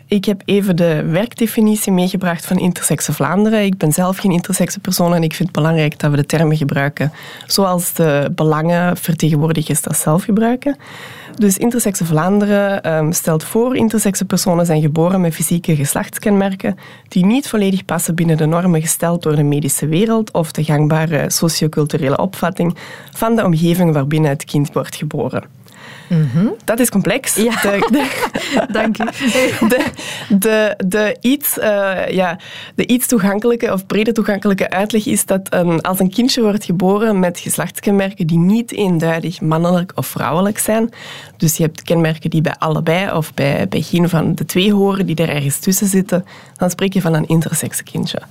Ik 0.08 0.26
heb 0.26 0.42
even 0.46 0.76
de 0.76 1.04
werkdefinitie 1.06 1.92
meegebracht 1.92 2.46
van 2.46 2.60
Intersexe 2.60 3.14
Vlaanderen. 3.14 3.64
Ik 3.64 3.78
ben 3.78 3.92
zelf 3.92 4.18
geen 4.18 4.32
intersexe 4.32 4.80
persoon 4.80 5.14
en 5.14 5.24
ik 5.24 5.34
vind 5.34 5.50
het 5.50 5.58
belangrijk 5.58 6.00
dat 6.00 6.12
we 6.12 6.18
de 6.18 6.26
termen 6.26 6.58
gebruiken 6.58 7.12
zoals 7.48 7.94
de 7.94 8.32
belangenvertegenwoordigers 8.36 9.82
dat 9.82 9.98
zelf 9.98 10.24
gebruiken. 10.24 10.78
Dus 11.36 11.58
Intersexe 11.58 12.06
Vlaanderen 12.06 12.94
um, 12.94 13.12
stelt 13.12 13.44
voor 13.44 13.76
intersexe 13.76 14.26
personen 14.26 14.66
zijn 14.66 14.82
geboren 14.82 15.22
met 15.22 15.34
fysieke 15.34 15.76
geslachtskenmerken 15.76 16.78
die 17.08 17.26
niet 17.26 17.50
volledig 17.50 17.86
passen 17.86 18.16
binnen 18.16 18.38
de 18.38 18.46
normen 18.46 18.82
gesteld 18.82 19.24
door 19.24 19.36
de 19.36 19.44
medische 19.44 19.88
wereld 19.88 20.32
of 20.32 20.52
de 20.52 20.64
gangbare 20.64 21.30
socioculturele 21.30 22.18
opvatting 22.18 22.76
van 23.12 23.36
de 23.36 23.44
omgeving 23.46 23.94
waarbinnen 23.94 24.30
het 24.30 24.46
kind 24.46 24.74
wordt 24.74 24.96
geboren. 24.96 25.44
Mhm. 26.18 26.48
Dat 26.64 26.80
is 26.80 26.90
complex. 26.90 27.36
Ja. 27.36 27.62
De, 27.62 28.10
Dank 28.72 28.98
u. 28.98 29.06
De, 29.68 29.86
de, 30.30 30.78
de, 30.86 31.18
iets, 31.22 31.58
uh, 31.58 32.08
ja, 32.08 32.38
de 32.76 32.88
iets 32.88 33.08
toegankelijke 33.08 33.72
of 33.72 33.86
breder 33.86 34.14
toegankelijke 34.14 34.70
uitleg 34.70 35.06
is 35.06 35.26
dat 35.26 35.50
als 35.82 36.00
een 36.00 36.10
kindje 36.10 36.42
wordt 36.42 36.66
geboren 36.66 37.20
met 37.20 37.40
geslachtskenmerken 37.40 38.28
die 38.28 38.38
niet 38.38 38.72
eenduidig 38.72 39.42
mannelijk 39.42 39.92
of 39.96 40.08
vrouwelijk 40.08 40.60
zijn, 40.60 40.90
dus 41.38 41.58
je 41.58 41.64
hebt 41.64 41.82
kenmerken 41.82 42.30
die 42.30 42.42
bij 42.42 42.56
allebei 42.58 43.12
of 43.12 43.34
bij, 43.34 43.68
bij 43.68 43.82
geen 43.82 44.10
van 44.10 44.36
de 44.36 44.46
twee 44.46 44.74
horen, 44.74 45.06
die 45.06 45.16
er 45.16 45.30
ergens 45.30 45.60
tussen 45.60 45.88
zitten, 45.88 46.26
dan 46.56 46.70
spreek 46.70 46.94
je 46.94 47.02
van 47.02 47.14
een 47.14 47.28
intersexe 47.28 47.84
kindje. 47.84 48.22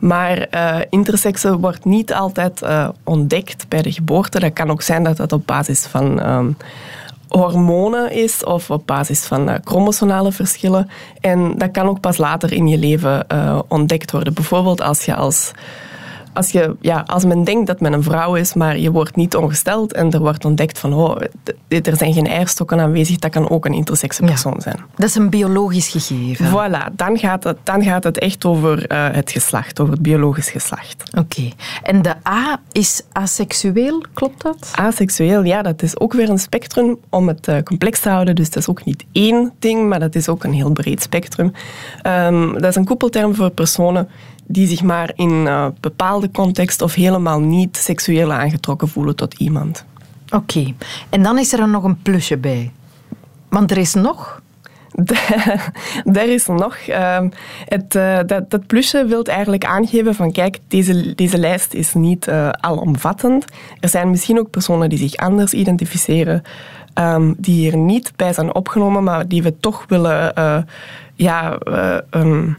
Maar 0.00 0.46
uh, 0.54 0.76
intersexe 0.90 1.58
wordt 1.58 1.84
niet 1.84 2.12
altijd 2.12 2.62
uh, 2.62 2.88
ontdekt 3.04 3.68
bij 3.68 3.82
de 3.82 3.92
geboorte. 3.92 4.40
Dat 4.40 4.52
kan 4.52 4.70
ook 4.70 4.82
zijn 4.82 5.04
dat 5.04 5.16
dat 5.16 5.32
op 5.32 5.46
basis 5.46 5.86
van... 5.86 6.28
Um, 6.28 6.56
hormonen 7.30 8.12
is 8.12 8.44
of 8.44 8.70
op 8.70 8.86
basis 8.86 9.20
van 9.20 9.48
uh, 9.48 9.54
chromosomale 9.64 10.32
verschillen. 10.32 10.90
En 11.20 11.58
dat 11.58 11.70
kan 11.70 11.88
ook 11.88 12.00
pas 12.00 12.16
later 12.16 12.52
in 12.52 12.68
je 12.68 12.78
leven 12.78 13.26
uh, 13.32 13.58
ontdekt 13.68 14.10
worden. 14.10 14.34
Bijvoorbeeld 14.34 14.80
als 14.80 15.04
je 15.04 15.14
als 15.14 15.52
als, 16.32 16.50
je, 16.50 16.76
ja, 16.80 17.04
als 17.06 17.24
men 17.24 17.44
denkt 17.44 17.66
dat 17.66 17.80
men 17.80 17.92
een 17.92 18.02
vrouw 18.02 18.34
is, 18.34 18.54
maar 18.54 18.78
je 18.78 18.90
wordt 18.90 19.16
niet 19.16 19.36
ongesteld 19.36 19.92
en 19.92 20.10
er 20.10 20.20
wordt 20.20 20.44
ontdekt 20.44 20.78
van 20.78 20.92
oh, 20.92 21.16
er 21.68 21.96
zijn 21.96 22.12
geen 22.12 22.26
eierstokken 22.26 22.80
aanwezig, 22.80 23.18
dat 23.18 23.30
kan 23.30 23.50
ook 23.50 23.64
een 23.64 23.72
intersexe 23.72 24.22
persoon 24.22 24.54
ja. 24.54 24.60
zijn. 24.60 24.76
Dat 24.96 25.08
is 25.08 25.14
een 25.14 25.30
biologisch 25.30 25.88
gegeven. 25.88 26.46
Voilà, 26.46 26.94
dan 26.96 27.18
gaat 27.18 27.44
het, 27.44 27.56
dan 27.62 27.82
gaat 27.82 28.04
het 28.04 28.18
echt 28.18 28.44
over 28.44 28.92
uh, 28.92 29.08
het 29.12 29.30
geslacht, 29.30 29.80
over 29.80 29.92
het 29.92 30.02
biologisch 30.02 30.50
geslacht. 30.50 31.02
Oké. 31.10 31.20
Okay. 31.20 31.52
En 31.82 32.02
de 32.02 32.14
A 32.28 32.60
is 32.72 33.02
aseksueel, 33.12 34.04
klopt 34.12 34.42
dat? 34.42 34.72
Aseksueel, 34.74 35.44
ja, 35.44 35.62
dat 35.62 35.82
is 35.82 36.00
ook 36.00 36.12
weer 36.12 36.28
een 36.28 36.38
spectrum 36.38 36.98
om 37.08 37.28
het 37.28 37.48
uh, 37.48 37.58
complex 37.62 38.00
te 38.00 38.08
houden. 38.08 38.34
Dus 38.34 38.50
dat 38.50 38.56
is 38.62 38.68
ook 38.68 38.84
niet 38.84 39.04
één 39.12 39.52
ding, 39.58 39.88
maar 39.88 40.00
dat 40.00 40.14
is 40.14 40.28
ook 40.28 40.44
een 40.44 40.52
heel 40.52 40.72
breed 40.72 41.02
spectrum. 41.02 41.52
Um, 42.06 42.52
dat 42.52 42.64
is 42.64 42.76
een 42.76 42.84
koepelterm 42.84 43.34
voor 43.34 43.50
personen 43.50 44.08
die 44.52 44.66
zich 44.66 44.82
maar 44.82 45.12
in 45.14 45.30
een 45.30 45.46
uh, 45.46 45.66
bepaalde 45.80 46.30
context 46.30 46.82
of 46.82 46.94
helemaal 46.94 47.40
niet 47.40 47.76
seksueel 47.76 48.32
aangetrokken 48.32 48.88
voelen 48.88 49.16
tot 49.16 49.34
iemand. 49.34 49.84
Oké, 50.26 50.36
okay. 50.36 50.74
en 51.08 51.22
dan 51.22 51.38
is 51.38 51.52
er 51.52 51.68
nog 51.68 51.84
een 51.84 52.02
plusje 52.02 52.36
bij. 52.36 52.72
Want 53.48 53.70
er 53.70 53.76
is 53.76 53.94
nog. 53.94 54.40
Daar 56.04 56.28
is 56.28 56.46
nog. 56.46 56.76
Uh, 56.88 57.20
het, 57.64 57.94
uh, 57.94 58.18
dat, 58.26 58.50
dat, 58.50 58.66
plusje 58.66 59.06
wil 59.06 59.24
eigenlijk 59.24 59.64
aangeven 59.64 60.14
van 60.14 60.32
kijk, 60.32 60.58
deze, 60.68 61.14
deze 61.14 61.38
lijst 61.38 61.74
is 61.74 61.94
niet 61.94 62.26
uh, 62.26 62.48
alomvattend. 62.48 63.44
Er 63.80 63.88
zijn 63.88 64.10
misschien 64.10 64.38
ook 64.38 64.50
personen 64.50 64.88
die 64.88 64.98
zich 64.98 65.16
anders 65.16 65.52
identificeren, 65.52 66.42
um, 66.94 67.34
die 67.38 67.54
hier 67.54 67.76
niet 67.76 68.12
bij 68.16 68.32
zijn 68.32 68.54
opgenomen, 68.54 69.04
maar 69.04 69.28
die 69.28 69.42
we 69.42 69.56
toch 69.60 69.84
willen 69.88 70.34
ja, 71.14 71.58
um, 72.10 72.56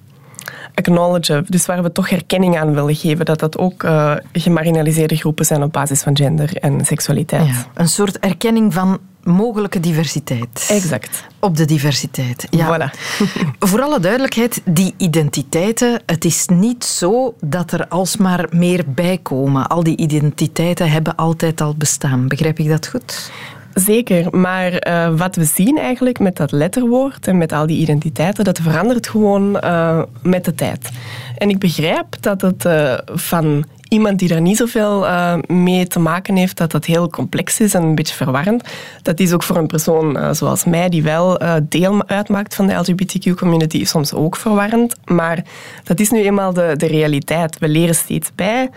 acknowledgen, 0.74 1.46
dus 1.48 1.66
waar 1.66 1.84
we 1.84 1.92
toch 1.92 2.10
herkenning 2.10 2.58
aan 2.58 2.74
willen 2.74 2.96
geven, 2.96 3.26
dat 3.26 3.40
dat 3.40 3.58
ook 3.58 3.84
uh, 3.84 4.16
gemarginaliseerde 4.34 5.16
groepen 5.16 5.46
zijn 5.46 5.64
op 5.64 5.72
basis 5.72 6.02
van 6.02 6.18
gender 6.18 6.58
en 6.58 6.86
seksualiteit. 6.86 7.48
Ja, 7.48 7.66
een 7.74 7.90
soort 7.90 8.20
erkenning 8.20 8.74
van 8.74 9.00
mogelijke 9.24 9.80
diversiteit. 9.80 10.68
Exact. 10.70 11.24
Op 11.40 11.58
de 11.58 11.66
diversiteit. 11.66 12.48
Ja. 12.50 12.68
Voilà. 12.68 13.00
Voor 13.70 13.82
alle 13.82 14.00
duidelijkheid, 14.00 14.62
die 14.66 14.94
identiteiten, 14.98 16.02
het 16.06 16.26
is 16.26 16.48
niet 16.48 16.86
zo 16.86 17.36
dat 17.40 17.72
er 17.72 17.88
alsmaar 17.88 18.48
meer 18.52 18.84
bij 18.88 19.18
komen. 19.18 19.68
Al 19.68 19.84
die 19.84 19.98
identiteiten 19.98 20.92
hebben 20.92 21.16
altijd 21.16 21.62
al 21.62 21.76
bestaan. 21.76 22.28
Begrijp 22.28 22.60
ik 22.60 22.70
dat 22.70 22.88
goed? 22.88 23.32
Zeker, 23.74 24.38
maar 24.38 24.88
uh, 24.88 25.18
wat 25.18 25.36
we 25.36 25.44
zien 25.44 25.78
eigenlijk 25.78 26.20
met 26.20 26.36
dat 26.36 26.52
letterwoord 26.52 27.28
en 27.28 27.38
met 27.38 27.52
al 27.52 27.68
die 27.68 27.78
identiteiten, 27.78 28.44
dat 28.44 28.60
verandert 28.60 29.08
gewoon 29.08 29.60
uh, 29.64 30.02
met 30.22 30.46
de 30.46 30.56
tijd. 30.56 30.90
En 31.38 31.50
ik 31.50 31.60
begrijp 31.60 32.08
dat 32.20 32.42
het 32.42 32.66
uh, 32.66 32.98
van 33.06 33.66
iemand 33.88 34.20
die 34.20 34.28
daar 34.28 34.42
niet 34.42 34.58
zoveel 34.58 35.06
mee 35.48 35.88
te 35.88 36.00
maken 36.00 36.36
heeft, 36.36 36.58
dat 36.58 36.72
dat 36.72 36.86
heel 36.86 37.10
complex 37.10 37.60
is 37.60 37.74
en 37.74 37.84
een 37.84 37.96
beetje 37.96 38.16
verwarrend. 38.16 38.64
Dat 39.02 39.20
is 39.20 39.34
ook 39.34 39.44
voor 39.44 39.58
een 39.58 39.68
persoon 39.68 40.36
zoals 40.36 40.66
mij, 40.66 40.90
die 40.90 41.04
wel 41.04 41.40
deel 41.64 42.08
uitmaakt 42.08 42.56
van 42.56 42.68
de 42.68 42.74
LGBTQ-community, 42.74 43.86
soms 43.86 44.14
ook 44.14 44.36
verwarrend. 44.36 44.96
Maar 45.06 45.44
dat 45.84 46.00
is 46.00 46.10
nu 46.10 46.24
eenmaal 46.24 46.54
de, 46.54 46.74
de 46.78 46.88
realiteit. 46.88 47.60
We 47.60 47.68
leren 47.68 47.96
steeds 47.96 48.32
bij. 48.36 48.70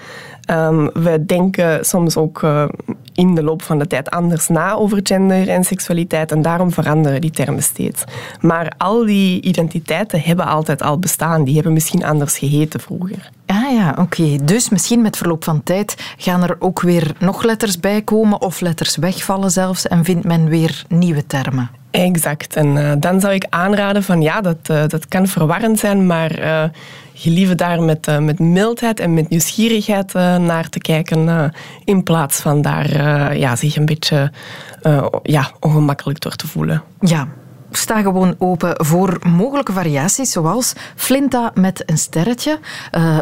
Um, 0.50 0.90
we 0.92 1.24
denken 1.26 1.84
soms 1.84 2.16
ook 2.16 2.42
in 3.14 3.34
de 3.34 3.42
loop 3.42 3.62
van 3.62 3.78
de 3.78 3.86
tijd 3.86 4.10
anders 4.10 4.48
na 4.48 4.72
over 4.72 5.00
gender 5.02 5.48
en 5.48 5.64
seksualiteit 5.64 6.32
en 6.32 6.42
daarom 6.42 6.72
veranderen 6.72 7.20
die 7.20 7.30
termen 7.30 7.62
steeds. 7.62 8.04
Maar 8.40 8.72
al 8.78 9.06
die 9.06 9.40
identiteiten 9.40 10.20
hebben 10.20 10.46
altijd 10.46 10.82
al 10.82 10.98
bestaan. 10.98 11.44
Die 11.44 11.54
hebben 11.54 11.72
misschien 11.72 12.04
anders 12.04 12.38
geheten 12.38 12.80
vroeger. 12.80 13.30
Ah 13.46 13.72
ja, 13.72 13.90
oké. 13.90 14.00
Okay. 14.00 14.40
Dus 14.42 14.68
misschien 14.68 15.02
met 15.02 15.16
verloop 15.16 15.44
van 15.44 15.62
tijd 15.62 16.14
gaan 16.16 16.42
er 16.42 16.56
ook 16.58 16.80
weer 16.80 17.12
nog 17.18 17.42
letters 17.42 17.80
bij 17.80 18.02
komen 18.02 18.40
of 18.40 18.60
letters 18.60 18.96
wegvallen 18.96 19.50
zelfs 19.50 19.86
en 19.86 20.04
vindt 20.04 20.24
men 20.24 20.48
weer 20.48 20.84
nieuwe 20.88 21.26
termen. 21.26 21.70
Exact. 21.90 22.56
En 22.56 22.76
uh, 22.76 22.92
dan 22.98 23.20
zou 23.20 23.34
ik 23.34 23.46
aanraden 23.48 24.02
van 24.02 24.22
ja, 24.22 24.40
dat, 24.40 24.58
uh, 24.70 24.82
dat 24.86 25.08
kan 25.08 25.26
verwarrend 25.26 25.78
zijn, 25.78 26.06
maar 26.06 26.38
uh, 26.38 26.64
gelieve 27.14 27.54
daar 27.54 27.82
met, 27.82 28.20
met 28.20 28.38
mildheid 28.38 29.00
en 29.00 29.14
met 29.14 29.28
nieuwsgierigheid 29.28 30.12
naar 30.38 30.68
te 30.68 30.78
kijken 30.78 31.52
in 31.84 32.02
plaats 32.02 32.40
van 32.40 32.62
daar 32.62 32.88
ja, 33.36 33.56
zich 33.56 33.76
een 33.76 33.86
beetje 33.86 34.32
ja, 35.22 35.50
ongemakkelijk 35.60 36.20
door 36.20 36.36
te 36.36 36.46
voelen. 36.46 36.82
Ja, 37.00 37.28
sta 37.70 38.02
gewoon 38.02 38.34
open 38.38 38.84
voor 38.84 39.18
mogelijke 39.26 39.72
variaties, 39.72 40.32
zoals 40.32 40.72
Flinta 40.96 41.50
met 41.54 41.82
een 41.86 41.98
sterretje. 41.98 42.58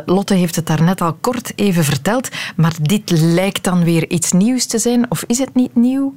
Lotte 0.07 0.35
heeft 0.35 0.57
het 0.57 0.67
daarnet 0.67 1.01
al 1.01 1.17
kort 1.21 1.53
even 1.57 1.85
verteld, 1.85 2.29
maar 2.57 2.73
dit 2.83 3.11
lijkt 3.11 3.65
dan 3.65 3.85
weer 3.85 4.11
iets 4.11 4.33
nieuws 4.33 4.67
te 4.67 4.79
zijn, 4.79 5.11
of 5.11 5.25
is 5.27 5.39
het 5.39 5.55
niet 5.55 5.75
nieuw? 5.75 6.15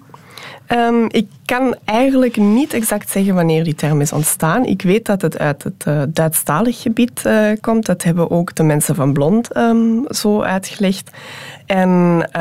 Um, 0.71 1.07
ik 1.09 1.27
kan 1.45 1.75
eigenlijk 1.85 2.37
niet 2.37 2.73
exact 2.73 3.09
zeggen 3.09 3.35
wanneer 3.35 3.63
die 3.63 3.75
term 3.75 4.01
is 4.01 4.11
ontstaan. 4.11 4.65
Ik 4.65 4.81
weet 4.81 5.05
dat 5.05 5.21
het 5.21 5.37
uit 5.37 5.63
het 5.63 5.85
uh, 5.87 6.01
Duitsstalig 6.09 6.81
gebied 6.81 7.23
uh, 7.25 7.51
komt. 7.61 7.85
Dat 7.85 8.03
hebben 8.03 8.31
ook 8.31 8.55
de 8.55 8.63
mensen 8.63 8.95
van 8.95 9.13
Blond 9.13 9.57
um, 9.57 10.05
zo 10.09 10.41
uitgelegd. 10.41 11.11
En 11.65 11.89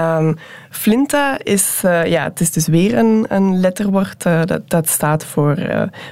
um, 0.00 0.36
Flinta 0.70 1.38
is, 1.42 1.82
uh, 1.84 2.06
ja, 2.06 2.24
het 2.24 2.40
is 2.40 2.52
dus 2.52 2.66
weer 2.66 2.98
een, 2.98 3.60
letterwoord 3.60 4.22
dat, 4.22 4.60
dat 4.70 4.88
staat 4.88 5.24
voor 5.24 5.56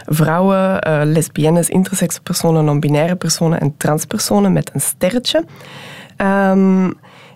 vrouwen, 0.06 0.78
lesbiennes, 1.12 1.68
intersexe 1.68 2.20
personen, 2.20 2.64
non-binaire 2.64 3.16
personen 3.16 3.60
en 3.60 3.76
transpersonen 3.76 4.52
met 4.52 4.70
een 4.74 4.80
sterretje. 4.80 5.44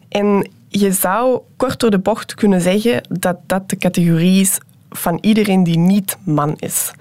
en 0.09 0.49
je 0.79 0.93
zou 0.93 1.41
kort 1.57 1.81
door 1.81 1.91
de 1.91 1.99
bocht 1.99 2.35
kunnen 2.35 2.61
zeggen 2.61 3.07
dat 3.09 3.37
dat 3.47 3.71
de 3.71 3.77
categorie 3.77 4.41
is 4.41 4.59
van 4.91 5.19
iedereen 5.21 5.65
die 5.65 5.79
niet 5.79 6.17
man 6.25 6.55
is. 6.59 6.93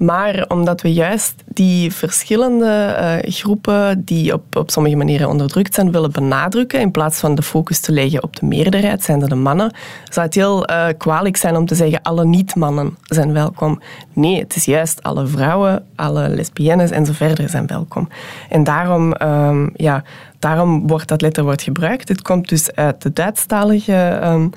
Maar 0.00 0.44
omdat 0.48 0.80
we 0.80 0.92
juist 0.92 1.34
die 1.46 1.92
verschillende 1.92 2.96
uh, 3.24 3.32
groepen 3.32 4.04
die 4.04 4.32
op, 4.32 4.56
op 4.56 4.70
sommige 4.70 4.96
manieren 4.96 5.28
onderdrukt 5.28 5.74
zijn, 5.74 5.92
willen 5.92 6.12
benadrukken, 6.12 6.80
in 6.80 6.90
plaats 6.90 7.18
van 7.18 7.34
de 7.34 7.42
focus 7.42 7.80
te 7.80 7.92
leggen 7.92 8.22
op 8.22 8.36
de 8.36 8.46
meerderheid, 8.46 9.02
zijn 9.02 9.18
de 9.18 9.34
mannen, 9.34 9.72
zou 10.08 10.26
het 10.26 10.34
heel 10.34 10.70
uh, 10.70 10.86
kwalijk 10.98 11.36
zijn 11.36 11.56
om 11.56 11.66
te 11.66 11.74
zeggen 11.74 12.02
alle 12.02 12.24
niet-mannen 12.24 12.96
zijn 13.02 13.32
welkom. 13.32 13.80
Nee, 14.12 14.38
het 14.38 14.56
is 14.56 14.64
juist 14.64 15.02
alle 15.02 15.26
vrouwen, 15.26 15.84
alle 15.96 16.28
lesbiennes 16.28 16.90
en 16.90 17.06
zo 17.06 17.12
verder 17.12 17.48
zijn 17.48 17.66
welkom. 17.66 18.08
En 18.48 18.64
daarom, 18.64 19.14
um, 19.22 19.70
ja, 19.74 20.02
daarom 20.38 20.86
wordt 20.86 21.08
dat 21.08 21.20
letterwoord 21.20 21.62
gebruikt. 21.62 22.08
Het 22.08 22.22
komt 22.22 22.48
dus 22.48 22.74
uit 22.74 23.02
de 23.02 23.12
Duitsstalige... 23.12 24.20
Um, 24.24 24.50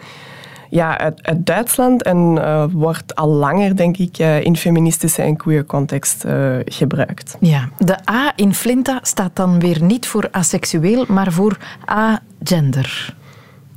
ja, 0.73 0.97
uit, 0.97 1.19
uit, 1.23 1.45
Duitsland 1.45 2.03
en 2.03 2.17
uh, 2.17 2.65
wordt 2.71 3.15
al 3.15 3.29
langer, 3.29 3.75
denk 3.75 3.97
ik, 3.97 4.19
uh, 4.19 4.43
in 4.43 4.57
feministische 4.57 5.21
en 5.21 5.35
queer 5.35 5.65
context 5.65 6.25
uh, 6.25 6.55
gebruikt. 6.65 7.37
Ja, 7.39 7.69
de 7.77 7.97
A 8.09 8.33
in 8.35 8.53
Flinta 8.53 8.99
staat 9.01 9.35
dan 9.35 9.59
weer 9.59 9.83
niet 9.83 10.07
voor 10.07 10.27
aseksueel, 10.31 11.05
maar 11.07 11.31
voor 11.31 11.57
agender. 11.85 13.15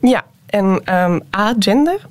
Ja, 0.01 0.25
En 0.47 0.95
um, 0.95 1.21
agender, 1.31 2.07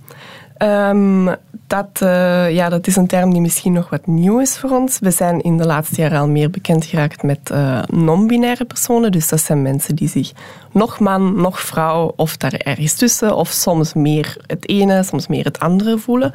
um, 0.57 1.35
dat, 1.67 1.99
uh, 2.03 2.51
ja, 2.51 2.69
dat 2.69 2.87
is 2.87 2.95
een 2.95 3.07
term 3.07 3.31
die 3.31 3.41
misschien 3.41 3.73
nog 3.73 3.89
wat 3.89 4.07
nieuw 4.07 4.39
is 4.39 4.57
voor 4.57 4.69
ons. 4.69 4.99
We 4.99 5.11
zijn 5.11 5.41
in 5.41 5.57
de 5.57 5.65
laatste 5.65 6.01
jaren 6.01 6.19
al 6.19 6.27
meer 6.27 6.49
bekend 6.49 6.85
geraakt 6.85 7.23
met 7.23 7.39
uh, 7.51 7.83
non-binaire 7.87 8.65
personen. 8.65 9.11
Dus 9.11 9.29
dat 9.29 9.41
zijn 9.41 9.61
mensen 9.61 9.95
die 9.95 10.07
zich 10.07 10.31
nog 10.71 10.99
man, 10.99 11.41
nog 11.41 11.61
vrouw 11.61 12.13
of 12.15 12.37
daar 12.37 12.53
ergens 12.53 12.93
tussen, 12.93 13.35
of 13.35 13.49
soms 13.49 13.93
meer 13.93 14.37
het 14.47 14.69
ene, 14.69 15.03
soms 15.03 15.27
meer 15.27 15.43
het 15.43 15.59
andere 15.59 15.97
voelen. 15.97 16.33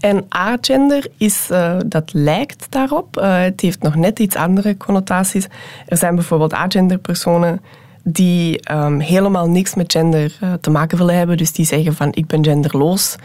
En 0.00 0.24
agender 0.28 1.06
is, 1.16 1.48
uh, 1.50 1.76
dat 1.86 2.12
lijkt 2.12 2.66
daarop. 2.70 3.14
Het 3.20 3.60
heeft 3.60 3.82
nog 3.82 3.94
net 3.94 4.18
iets 4.18 4.36
andere 4.36 4.76
connotaties. 4.76 5.46
Er 5.86 5.96
zijn 5.96 6.14
bijvoorbeeld 6.14 6.54
agender 6.54 6.98
personen 6.98 7.60
die 8.02 8.72
um, 8.72 9.00
helemaal 9.00 9.48
niks 9.48 9.74
met 9.74 9.92
gender 9.92 10.38
te 10.60 10.70
maken 10.70 10.98
willen 10.98 11.16
hebben. 11.16 11.36
Dus 11.36 11.52
die 11.52 11.66
zeggen 11.66 11.94
van 11.94 12.08
ik 12.12 12.26
ben 12.26 12.44
genderloos. 12.44 13.16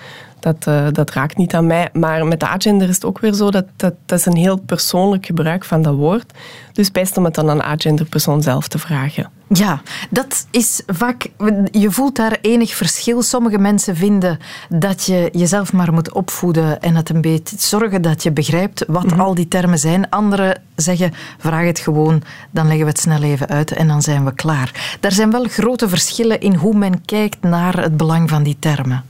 Dat, 0.42 0.66
uh, 0.68 0.88
dat 0.92 1.12
raakt 1.12 1.38
niet 1.38 1.54
aan 1.54 1.68
mij. 1.68 1.90
Maar 1.94 2.26
met 2.26 2.44
agender 2.44 2.90
is 2.90 2.96
het 2.96 3.06
ook 3.06 3.20
weer 3.20 3.34
zo 3.34 3.52
dat, 3.52 3.66
dat 3.76 3.94
dat 4.06 4.20
is 4.20 4.26
een 4.26 4.36
heel 4.36 4.58
persoonlijk 4.58 5.26
gebruik 5.26 5.66
van 5.66 5.82
dat 5.82 5.96
woord. 5.96 6.34
Dus 6.74 6.92
best 6.92 7.18
om 7.18 7.26
het 7.26 7.36
dan 7.36 7.50
aan 7.50 7.64
agender 7.64 8.06
persoon 8.06 8.42
zelf 8.42 8.68
te 8.68 8.80
vragen. 8.80 9.30
Ja, 9.54 9.82
dat 10.10 10.48
is 10.52 10.82
vaak. 10.88 11.28
Je 11.72 11.92
voelt 11.92 12.16
daar 12.16 12.38
enig 12.42 12.76
verschil. 12.76 13.22
Sommige 13.22 13.58
mensen 13.58 13.96
vinden 13.96 14.40
dat 14.70 15.06
je 15.06 15.30
jezelf 15.32 15.74
maar 15.74 15.94
moet 15.94 16.12
opvoeden 16.12 16.82
en 16.82 16.96
het 16.96 17.10
een 17.10 17.22
beetje 17.22 17.56
zorgen 17.60 18.02
dat 18.02 18.24
je 18.24 18.32
begrijpt 18.32 18.84
wat 18.88 19.04
mm 19.04 19.10
-hmm. 19.10 19.20
al 19.20 19.36
die 19.36 19.48
termen 19.48 19.80
zijn. 19.80 20.10
Anderen 20.10 20.62
zeggen: 20.76 21.14
vraag 21.38 21.66
het 21.66 21.80
gewoon, 21.80 22.24
dan 22.52 22.68
leggen 22.68 22.86
we 22.86 22.92
het 22.92 23.00
snel 23.00 23.22
even 23.22 23.48
uit 23.48 23.72
en 23.72 23.88
dan 23.88 24.02
zijn 24.02 24.26
we 24.26 24.34
klaar. 24.34 24.98
Er 25.00 25.12
zijn 25.12 25.32
wel 25.32 25.44
grote 25.44 25.90
verschillen 25.90 26.40
in 26.40 26.56
hoe 26.56 26.78
men 26.78 27.06
kijkt 27.06 27.42
naar 27.42 27.82
het 27.82 27.98
belang 27.98 28.30
van 28.30 28.44
die 28.44 28.58
termen. 28.60 29.04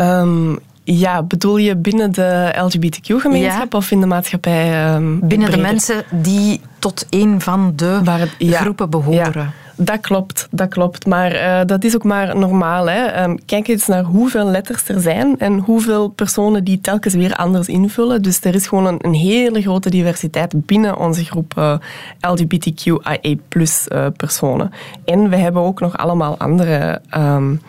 Um, 0.00 0.58
ja, 0.84 1.22
bedoel 1.22 1.56
je 1.56 1.76
binnen 1.76 2.12
de 2.12 2.54
LGBTQ-gemeenschap 2.56 3.72
ja. 3.72 3.78
of 3.78 3.90
in 3.90 4.00
de 4.00 4.06
maatschappij? 4.06 4.94
Um, 4.94 5.18
binnen 5.20 5.48
breder? 5.48 5.56
de 5.56 5.72
mensen 5.72 6.04
die 6.10 6.60
tot 6.78 7.06
een 7.10 7.40
van 7.40 7.72
de 7.76 8.00
ja, 8.38 8.60
groepen 8.60 8.90
behoren. 8.90 9.32
Ja. 9.34 9.52
Dat 9.80 10.00
klopt, 10.00 10.48
dat 10.50 10.68
klopt. 10.68 11.06
Maar 11.06 11.34
uh, 11.34 11.60
dat 11.66 11.84
is 11.84 11.94
ook 11.94 12.04
maar 12.04 12.36
normaal. 12.36 12.88
Hè. 12.88 13.22
Um, 13.24 13.44
kijk 13.44 13.68
eens 13.68 13.86
naar 13.86 14.02
hoeveel 14.02 14.44
letters 14.44 14.88
er 14.88 15.00
zijn 15.00 15.38
en 15.38 15.58
hoeveel 15.58 16.08
personen 16.08 16.64
die 16.64 16.80
telkens 16.80 17.14
weer 17.14 17.34
anders 17.34 17.68
invullen. 17.68 18.22
Dus 18.22 18.40
er 18.40 18.54
is 18.54 18.66
gewoon 18.66 18.86
een, 18.86 18.98
een 19.00 19.14
hele 19.14 19.62
grote 19.62 19.90
diversiteit 19.90 20.66
binnen 20.66 20.96
onze 20.96 21.24
groep 21.24 21.54
uh, 21.58 21.74
LGBTQIA 22.20 23.18
uh, 23.22 24.06
personen. 24.16 24.72
En 25.04 25.28
we 25.30 25.36
hebben 25.36 25.62
ook 25.62 25.80
nog 25.80 25.96
allemaal 25.96 26.38
andere... 26.38 27.00
Um, 27.16 27.60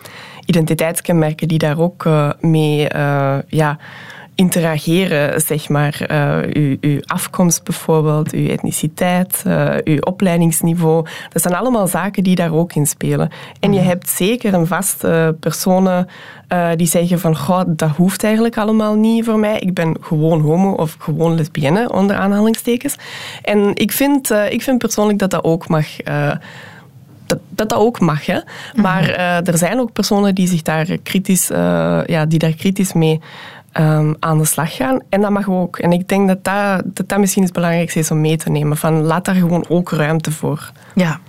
identiteitskenmerken 0.46 1.48
die 1.48 1.58
daar 1.58 1.78
ook 1.78 2.04
uh, 2.04 2.30
mee 2.40 2.88
uh, 2.94 3.38
ja, 3.48 3.78
interageren, 4.40 5.40
zeg 5.40 5.68
maar. 5.68 6.06
Uh, 6.10 6.36
uw, 6.52 6.76
uw, 6.80 7.00
afkomst 7.06 7.64
bijvoorbeeld, 7.64 8.32
uw 8.32 8.48
etniciteit, 8.48 9.42
uh, 9.46 9.74
uw 9.84 9.98
opleidingsniveau. 10.00 11.06
Dat 11.32 11.42
zijn 11.42 11.54
allemaal 11.54 11.86
zaken 11.86 12.22
die 12.22 12.34
daar 12.34 12.52
ook 12.52 12.72
in 12.72 12.86
spelen. 12.86 13.30
En 13.60 13.72
je 13.72 13.80
hebt 13.80 14.08
zeker 14.08 14.54
een 14.54 14.66
vaste 14.66 15.36
personen 15.40 16.08
uh, 16.48 16.68
die 16.76 16.86
zeggen 16.86 17.20
van, 17.20 17.36
goh, 17.36 17.62
dat 17.66 17.90
hoeft 17.90 18.24
eigenlijk 18.24 18.58
allemaal 18.58 18.94
niet 18.94 19.24
voor 19.24 19.38
mij. 19.38 19.58
Ik 19.58 19.74
ben 19.74 19.96
gewoon 20.00 20.40
homo 20.40 20.72
of 20.72 20.96
gewoon 20.98 21.34
lesbienne, 21.34 21.92
onder 21.92 22.16
aanhalingstekens. 22.16 22.96
En 23.42 23.70
ik 23.74 23.92
vind, 23.92 24.30
ik 24.30 24.62
vind 24.62 24.78
persoonlijk 24.78 25.18
dat 25.18 25.30
dat 25.30 25.44
ook 25.44 25.68
mag 25.68 25.86
dat, 27.30 27.38
dat, 27.48 27.68
dat 27.68 27.78
ook 27.78 28.00
mag. 28.00 28.26
Hè. 28.26 28.38
Maar 28.74 29.08
uh, 29.08 29.48
er 29.48 29.58
zijn 29.58 29.80
ook 29.80 29.92
personen 29.92 30.34
die, 30.34 30.48
zich 30.48 30.62
daar 30.62 30.86
kritisch, 31.02 31.50
uh, 31.50 32.00
ja, 32.06 32.26
die 32.26 32.38
daar 32.38 32.54
kritisch 32.54 32.92
mee 32.92 33.20
um, 33.78 34.16
aan 34.18 34.38
de 34.38 34.44
slag 34.44 34.76
gaan. 34.76 35.00
En 35.08 35.20
dat 35.20 35.30
mag 35.30 35.48
ook. 35.48 35.78
En 35.78 35.92
ik 35.92 36.08
denk 36.08 36.28
dat 36.28 36.44
dat, 36.44 36.82
dat, 36.84 37.08
dat 37.08 37.18
misschien 37.18 37.42
het 37.42 37.52
belangrijkste 37.52 37.98
is 37.98 38.10
om 38.10 38.20
mee 38.20 38.36
te 38.36 38.50
nemen. 38.50 38.76
Van, 38.76 39.02
laat 39.02 39.24
daar 39.24 39.34
gewoon 39.34 39.64
ook 39.68 39.90
ruimte 39.90 40.32
voor. 40.32 40.72
Ja. 40.94 41.20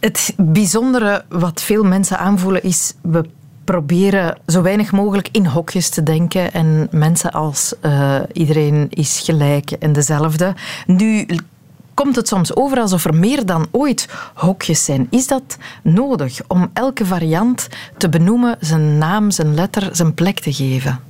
Het 0.00 0.34
bijzondere 0.36 1.24
wat 1.28 1.62
veel 1.62 1.84
mensen 1.84 2.18
aanvoelen 2.18 2.62
is... 2.62 2.94
we 3.02 3.24
proberen 3.64 4.36
zo 4.46 4.62
weinig 4.62 4.92
mogelijk 4.92 5.28
in 5.32 5.46
hokjes 5.46 5.88
te 5.88 6.02
denken 6.02 6.52
en 6.52 6.88
mensen 6.90 7.30
als 7.32 7.74
uh, 7.82 8.16
iedereen 8.32 8.86
is 8.90 9.20
gelijk 9.24 9.70
en 9.70 9.92
dezelfde. 9.92 10.54
Nu 10.86 11.26
komt 11.94 12.16
het 12.16 12.28
soms 12.28 12.56
over 12.56 12.78
alsof 12.78 13.04
er 13.04 13.14
meer 13.14 13.46
dan 13.46 13.66
ooit 13.70 14.08
hokjes 14.34 14.84
zijn. 14.84 15.06
Is 15.10 15.26
dat 15.26 15.56
nodig 15.82 16.40
om 16.48 16.70
elke 16.72 17.06
variant 17.06 17.68
te 17.96 18.08
benoemen, 18.08 18.56
zijn 18.60 18.98
naam, 18.98 19.30
zijn 19.30 19.54
letter, 19.54 19.88
zijn 19.92 20.14
plek 20.14 20.40
te 20.40 20.52
geven? 20.52 21.00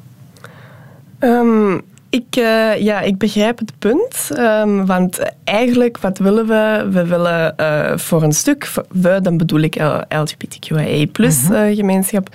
Um, 1.18 1.82
ik, 2.14 2.36
uh, 2.36 2.78
ja, 2.78 3.00
ik 3.00 3.18
begrijp 3.18 3.58
het 3.58 3.72
punt. 3.78 4.30
Um, 4.38 4.86
want 4.86 5.18
eigenlijk, 5.44 5.98
wat 5.98 6.18
willen 6.18 6.46
we? 6.46 6.88
We 6.90 7.06
willen 7.06 7.54
uh, 7.56 7.96
voor 7.96 8.22
een 8.22 8.32
stuk, 8.32 8.70
we, 8.88 9.18
dan 9.22 9.36
bedoel 9.36 9.60
ik 9.60 9.82
LGBTQIA 10.08 11.06
plus 11.12 11.42
mm 11.42 11.46
-hmm. 11.46 11.68
uh, 11.68 11.76
gemeenschap. 11.76 12.28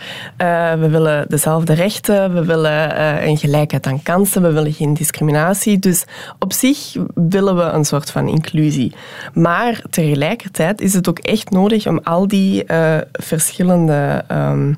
we 0.79 0.87
willen 0.89 1.25
dezelfde 1.27 1.73
rechten, 1.73 2.33
we 2.33 2.45
willen 2.45 3.01
een 3.27 3.37
gelijkheid 3.37 3.87
aan 3.87 4.03
kansen, 4.03 4.41
we 4.41 4.51
willen 4.51 4.73
geen 4.73 4.93
discriminatie. 4.93 5.79
Dus 5.79 6.05
op 6.39 6.53
zich 6.53 6.95
willen 7.13 7.55
we 7.55 7.63
een 7.63 7.85
soort 7.85 8.11
van 8.11 8.27
inclusie. 8.27 8.93
Maar 9.33 9.81
tegelijkertijd 9.89 10.81
is 10.81 10.93
het 10.93 11.09
ook 11.09 11.19
echt 11.19 11.49
nodig 11.49 11.87
om 11.87 11.99
al 12.03 12.27
die 12.27 12.63
verschillende... 13.11 14.25
Um, 14.31 14.77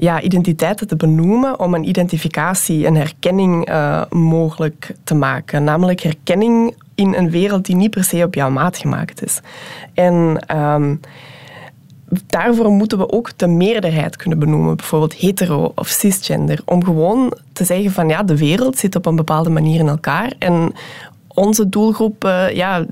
ja, 0.00 0.20
identiteiten 0.20 0.86
te 0.86 0.96
benoemen 0.96 1.58
om 1.58 1.74
een 1.74 1.88
identificatie, 1.88 2.86
een 2.86 2.96
herkenning 2.96 3.70
uh, 3.70 4.02
mogelijk 4.10 4.94
te 5.04 5.14
maken. 5.14 5.64
Namelijk 5.64 6.00
herkenning 6.00 6.74
in 6.94 7.14
een 7.14 7.30
wereld 7.30 7.66
die 7.66 7.76
niet 7.76 7.90
per 7.90 8.04
se 8.04 8.24
op 8.24 8.34
jouw 8.34 8.50
maat 8.50 8.78
gemaakt 8.78 9.24
is. 9.24 9.40
En 9.94 10.44
um, 10.56 11.00
daarvoor 12.26 12.70
moeten 12.70 12.98
we 12.98 13.12
ook 13.12 13.38
de 13.38 13.46
meerderheid 13.46 14.16
kunnen 14.16 14.38
benoemen, 14.38 14.76
bijvoorbeeld 14.76 15.14
hetero 15.14 15.72
of 15.74 15.88
cisgender, 15.88 16.62
om 16.64 16.84
gewoon 16.84 17.36
te 17.52 17.64
zeggen 17.64 17.92
van 17.92 18.08
ja, 18.08 18.22
de 18.22 18.36
wereld 18.36 18.78
zit 18.78 18.96
op 18.96 19.06
een 19.06 19.16
bepaalde 19.16 19.50
manier 19.50 19.80
in 19.80 19.88
elkaar 19.88 20.32
en 20.38 20.72
onze 21.28 21.68
doelgroep 21.68 22.24
uh, 22.24 22.50
ja, 22.50 22.84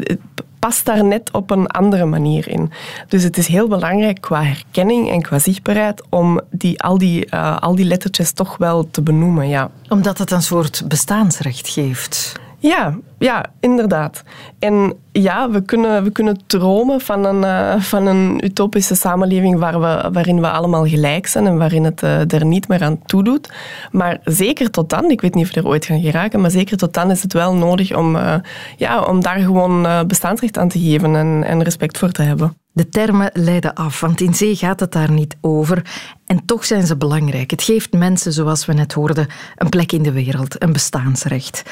past 0.58 0.84
daar 0.84 1.04
net 1.04 1.30
op 1.32 1.50
een 1.50 1.66
andere 1.66 2.04
manier 2.04 2.48
in. 2.48 2.72
Dus 3.08 3.22
het 3.22 3.38
is 3.38 3.46
heel 3.46 3.68
belangrijk 3.68 4.20
qua 4.20 4.42
herkenning 4.42 5.10
en 5.10 5.22
qua 5.22 5.38
zichtbaarheid 5.38 6.02
om 6.08 6.40
die, 6.50 6.80
al, 6.82 6.98
die, 6.98 7.26
uh, 7.30 7.58
al 7.58 7.74
die 7.74 7.84
lettertjes 7.84 8.32
toch 8.32 8.56
wel 8.56 8.90
te 8.90 9.02
benoemen. 9.02 9.48
Ja. 9.48 9.70
Omdat 9.88 10.18
het 10.18 10.30
een 10.30 10.42
soort 10.42 10.82
bestaansrecht 10.88 11.68
geeft. 11.68 12.40
Ja, 12.60 12.98
ja, 13.18 13.44
inderdaad. 13.60 14.22
En 14.58 14.94
ja, 15.12 15.50
we 15.50 15.60
kunnen, 15.60 16.04
we 16.04 16.10
kunnen 16.10 16.38
dromen 16.46 17.00
van 17.00 17.24
een, 17.24 17.42
uh, 17.42 17.80
van 17.82 18.06
een 18.06 18.44
utopische 18.44 18.94
samenleving 18.94 19.58
we, 19.58 20.08
waarin 20.12 20.40
we 20.40 20.50
allemaal 20.50 20.86
gelijk 20.86 21.26
zijn 21.26 21.46
en 21.46 21.58
waarin 21.58 21.84
het 21.84 22.02
uh, 22.02 22.32
er 22.32 22.44
niet 22.44 22.68
meer 22.68 22.82
aan 22.82 23.02
toe 23.04 23.24
doet. 23.24 23.52
Maar 23.90 24.18
zeker 24.24 24.70
tot 24.70 24.90
dan, 24.90 25.10
ik 25.10 25.20
weet 25.20 25.34
niet 25.34 25.44
of 25.44 25.54
we 25.54 25.60
er 25.60 25.66
ooit 25.66 25.84
gaan 25.84 26.00
geraken, 26.00 26.40
maar 26.40 26.50
zeker 26.50 26.76
tot 26.76 26.94
dan 26.94 27.10
is 27.10 27.22
het 27.22 27.32
wel 27.32 27.54
nodig 27.54 27.96
om, 27.96 28.16
uh, 28.16 28.34
ja, 28.76 29.02
om 29.02 29.22
daar 29.22 29.38
gewoon 29.38 30.06
bestaansrecht 30.06 30.58
aan 30.58 30.68
te 30.68 30.80
geven 30.80 31.16
en, 31.16 31.44
en 31.44 31.62
respect 31.62 31.98
voor 31.98 32.10
te 32.10 32.22
hebben. 32.22 32.56
De 32.72 32.88
termen 32.88 33.30
leiden 33.32 33.74
af, 33.74 34.00
want 34.00 34.20
in 34.20 34.34
zee 34.34 34.56
gaat 34.56 34.80
het 34.80 34.92
daar 34.92 35.10
niet 35.10 35.36
over. 35.40 35.82
En 36.26 36.44
toch 36.44 36.64
zijn 36.64 36.86
ze 36.86 36.96
belangrijk. 36.96 37.50
Het 37.50 37.62
geeft 37.62 37.92
mensen, 37.92 38.32
zoals 38.32 38.66
we 38.66 38.72
net 38.72 38.92
hoorden, 38.92 39.26
een 39.56 39.68
plek 39.68 39.92
in 39.92 40.02
de 40.02 40.12
wereld, 40.12 40.62
een 40.62 40.72
bestaansrecht. 40.72 41.62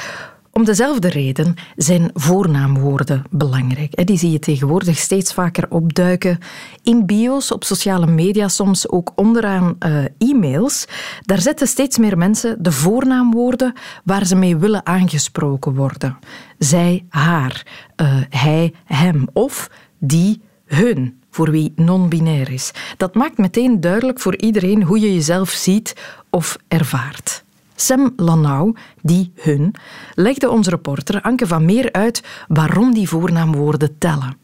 Om 0.57 0.65
dezelfde 0.65 1.09
reden 1.09 1.55
zijn 1.77 2.11
voornaamwoorden 2.15 3.25
belangrijk. 3.31 4.07
Die 4.07 4.19
zie 4.19 4.31
je 4.31 4.39
tegenwoordig 4.39 4.99
steeds 4.99 5.33
vaker 5.33 5.71
opduiken 5.71 6.39
in 6.83 7.07
bio's, 7.07 7.53
op 7.53 7.65
sociale 7.65 8.07
media, 8.07 8.49
soms 8.49 8.89
ook 8.89 9.13
onderaan 9.15 9.77
uh, 9.79 10.05
e-mails. 10.19 10.87
Daar 11.21 11.41
zetten 11.41 11.67
steeds 11.67 11.99
meer 11.99 12.19
mensen 12.19 12.63
de 12.63 12.73
voornaamwoorden 12.73 13.73
waar 14.05 14.27
ze 14.27 14.37
mee 14.37 14.57
willen 14.57 14.87
aangesproken 14.87 15.75
worden. 15.75 16.19
Zij, 16.59 17.05
haar, 17.09 17.67
uh, 17.97 18.17
hij, 18.29 18.73
hem 18.85 19.29
of 19.33 19.71
die, 19.99 20.41
hun 20.67 21.21
voor 21.31 21.51
wie 21.51 21.73
non-binair 21.75 22.53
is. 22.53 22.71
Dat 22.97 23.15
maakt 23.15 23.39
meteen 23.39 23.81
duidelijk 23.81 24.21
voor 24.21 24.37
iedereen 24.37 24.83
hoe 24.83 25.01
je 25.01 25.15
jezelf 25.15 25.51
ziet 25.51 25.97
of 26.31 26.57
ervaart. 26.69 27.45
Sam 27.77 28.13
Lanau, 28.17 28.75
die 29.03 29.33
hun, 29.35 29.75
legde 30.15 30.51
onze 30.51 30.71
reporter 30.71 31.21
Anke 31.21 31.47
van 31.47 31.65
Meer 31.65 31.93
uit 31.93 32.23
waarom 32.49 32.95
die 32.95 33.09
voornaamwoorden 33.09 33.99
tellen. 33.99 34.37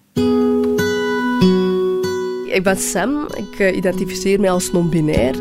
Ik 2.53 2.63
ben 2.63 2.77
Sam, 2.77 3.27
ik 3.35 3.75
identificeer 3.75 4.41
mij 4.41 4.51
als 4.51 4.73
non-binair. 4.73 5.35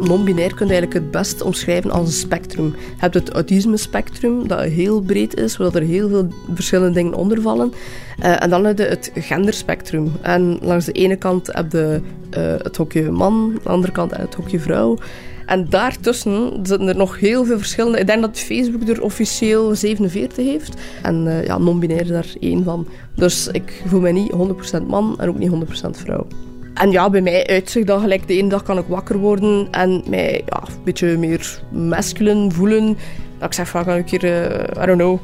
non-binair 0.00 0.54
kun 0.54 0.66
je 0.66 0.72
eigenlijk 0.72 0.92
het 0.92 1.10
best 1.10 1.42
omschrijven 1.42 1.90
als 1.90 2.06
een 2.06 2.12
spectrum. 2.12 2.66
Je 2.66 2.94
hebt 2.96 3.14
het 3.14 3.30
autisme-spectrum, 3.30 4.48
dat 4.48 4.60
heel 4.60 5.00
breed 5.00 5.36
is, 5.36 5.56
waar 5.56 5.74
er 5.74 5.82
heel 5.82 6.08
veel 6.08 6.28
verschillende 6.54 6.94
dingen 6.94 7.14
onder 7.14 7.42
vallen. 7.42 7.72
Uh, 8.18 8.42
en 8.42 8.50
dan 8.50 8.64
heb 8.64 8.78
je 8.78 8.84
het 8.84 9.10
genderspectrum. 9.14 10.12
En 10.22 10.58
langs 10.62 10.84
de 10.84 10.92
ene 10.92 11.16
kant 11.16 11.46
heb 11.52 11.72
je 11.72 12.00
uh, 12.30 12.42
het 12.62 12.76
hokje 12.76 13.10
man, 13.10 13.50
aan 13.52 13.60
de 13.62 13.68
andere 13.68 13.92
kant 13.92 14.16
het 14.16 14.34
hokje 14.34 14.60
vrouw. 14.60 14.98
En 15.46 15.66
daartussen 15.68 16.52
zitten 16.62 16.88
er 16.88 16.96
nog 16.96 17.20
heel 17.20 17.44
veel 17.44 17.58
verschillende. 17.58 17.98
Ik 17.98 18.06
denk 18.06 18.20
dat 18.20 18.38
Facebook 18.38 18.88
er 18.88 19.02
officieel 19.02 19.74
47 19.74 20.44
heeft. 20.44 20.74
En 21.02 21.26
uh, 21.26 21.44
ja, 21.44 21.58
non-binair 21.58 22.06
daar 22.06 22.32
één 22.40 22.64
van. 22.64 22.86
Dus 23.14 23.48
ik 23.48 23.82
voel 23.86 24.00
me 24.00 24.10
niet 24.10 24.32
100% 24.80 24.86
man 24.86 25.14
en 25.18 25.28
ook 25.28 25.38
niet 25.38 25.50
100% 25.50 25.90
vrouw. 25.90 26.26
En 26.74 26.90
ja, 26.90 27.10
bij 27.10 27.20
mij 27.20 27.46
uitzicht 27.46 27.86
dat 27.86 28.00
gelijk 28.00 28.26
de 28.26 28.34
ene 28.34 28.48
dag 28.48 28.62
kan 28.62 28.78
ik 28.78 28.84
wakker 28.88 29.18
worden 29.18 29.68
en 29.70 30.02
mij 30.08 30.42
ja, 30.46 30.62
een 30.62 30.84
beetje 30.84 31.18
meer 31.18 31.62
masculine 31.70 32.50
voelen. 32.50 32.96
Dat 33.38 33.48
ik 33.48 33.54
zeg 33.54 33.68
van, 33.68 33.84
kan 33.84 33.96
ik 33.96 34.10
hier, 34.10 34.24
uh, 34.24 34.82
I 34.82 34.86
don't 34.86 34.98
know, 34.98 35.18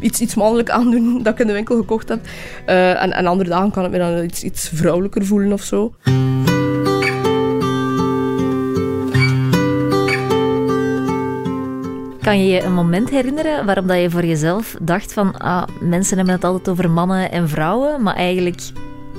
iets, 0.00 0.20
iets 0.20 0.34
mannelijk 0.34 0.70
aandoen 0.70 1.18
dat 1.22 1.32
ik 1.32 1.38
in 1.38 1.46
de 1.46 1.52
winkel 1.52 1.76
gekocht 1.76 2.08
heb. 2.08 2.20
Uh, 2.66 3.02
en, 3.02 3.12
en 3.12 3.26
andere 3.26 3.48
dagen 3.48 3.70
kan 3.70 3.84
ik 3.84 3.90
me 3.90 3.98
dan 3.98 4.24
iets, 4.24 4.42
iets 4.42 4.70
vrouwelijker 4.74 5.24
voelen 5.24 5.52
of 5.52 5.62
zo. 5.62 5.94
Kan 12.28 12.44
je 12.44 12.52
je 12.52 12.62
een 12.62 12.74
moment 12.74 13.10
herinneren 13.10 13.66
waarom 13.66 13.86
dat 13.86 14.00
je 14.00 14.10
voor 14.10 14.24
jezelf 14.24 14.76
dacht 14.80 15.12
van 15.12 15.36
ah, 15.36 15.62
mensen 15.80 16.16
hebben 16.16 16.34
het 16.34 16.44
altijd 16.44 16.68
over 16.68 16.90
mannen 16.90 17.30
en 17.30 17.48
vrouwen, 17.48 18.02
maar 18.02 18.14
eigenlijk 18.14 18.60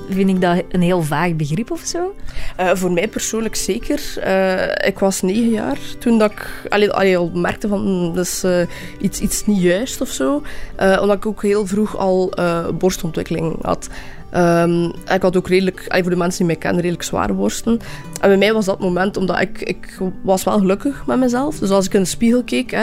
vind 0.08 0.28
ik 0.28 0.40
dat 0.40 0.62
een 0.68 0.82
heel 0.82 1.02
vaag 1.02 1.34
begrip 1.36 1.70
of 1.70 1.80
zo? 1.80 2.14
Uh, 2.60 2.70
voor 2.74 2.92
mij 2.92 3.08
persoonlijk 3.08 3.54
zeker. 3.56 4.00
Uh, 4.26 4.88
ik 4.88 4.98
was 4.98 5.22
negen 5.22 5.50
jaar 5.50 5.78
toen 5.98 6.18
dat 6.18 6.30
ik 6.30 6.66
allee, 6.68 6.90
allee, 6.90 7.16
al 7.16 7.30
merkte 7.34 7.68
van 7.68 7.80
hm, 7.80 8.14
dat 8.14 8.24
is 8.24 8.44
uh, 8.44 8.60
iets, 9.00 9.20
iets 9.20 9.46
niet 9.46 9.62
juist 9.62 10.00
of 10.00 10.08
zo. 10.08 10.42
omdat 10.78 11.16
ik 11.16 11.26
ook 11.26 11.42
heel 11.42 11.66
vroeg 11.66 11.96
al 11.96 12.32
borstontwikkeling 12.74 13.56
had. 13.62 13.88
Um, 14.36 14.84
ik 15.14 15.22
had 15.22 15.36
ook 15.36 15.48
redelijk, 15.48 15.86
voor 15.88 16.10
de 16.10 16.16
mensen 16.16 16.38
die 16.38 16.46
mij 16.46 16.56
kennen, 16.56 16.80
redelijk 16.80 17.04
zware 17.04 17.32
borsten. 17.32 17.72
En 18.20 18.28
bij 18.28 18.36
mij 18.36 18.52
was 18.52 18.64
dat 18.64 18.80
moment, 18.80 19.16
omdat 19.16 19.40
ik, 19.40 19.60
ik 19.60 19.98
was 20.22 20.44
wel 20.44 20.58
gelukkig 20.58 21.06
met 21.06 21.18
mezelf. 21.18 21.58
Dus 21.58 21.70
als 21.70 21.86
ik 21.86 21.94
in 21.94 22.00
de 22.00 22.06
spiegel 22.06 22.44
keek, 22.44 22.70
hè, 22.70 22.82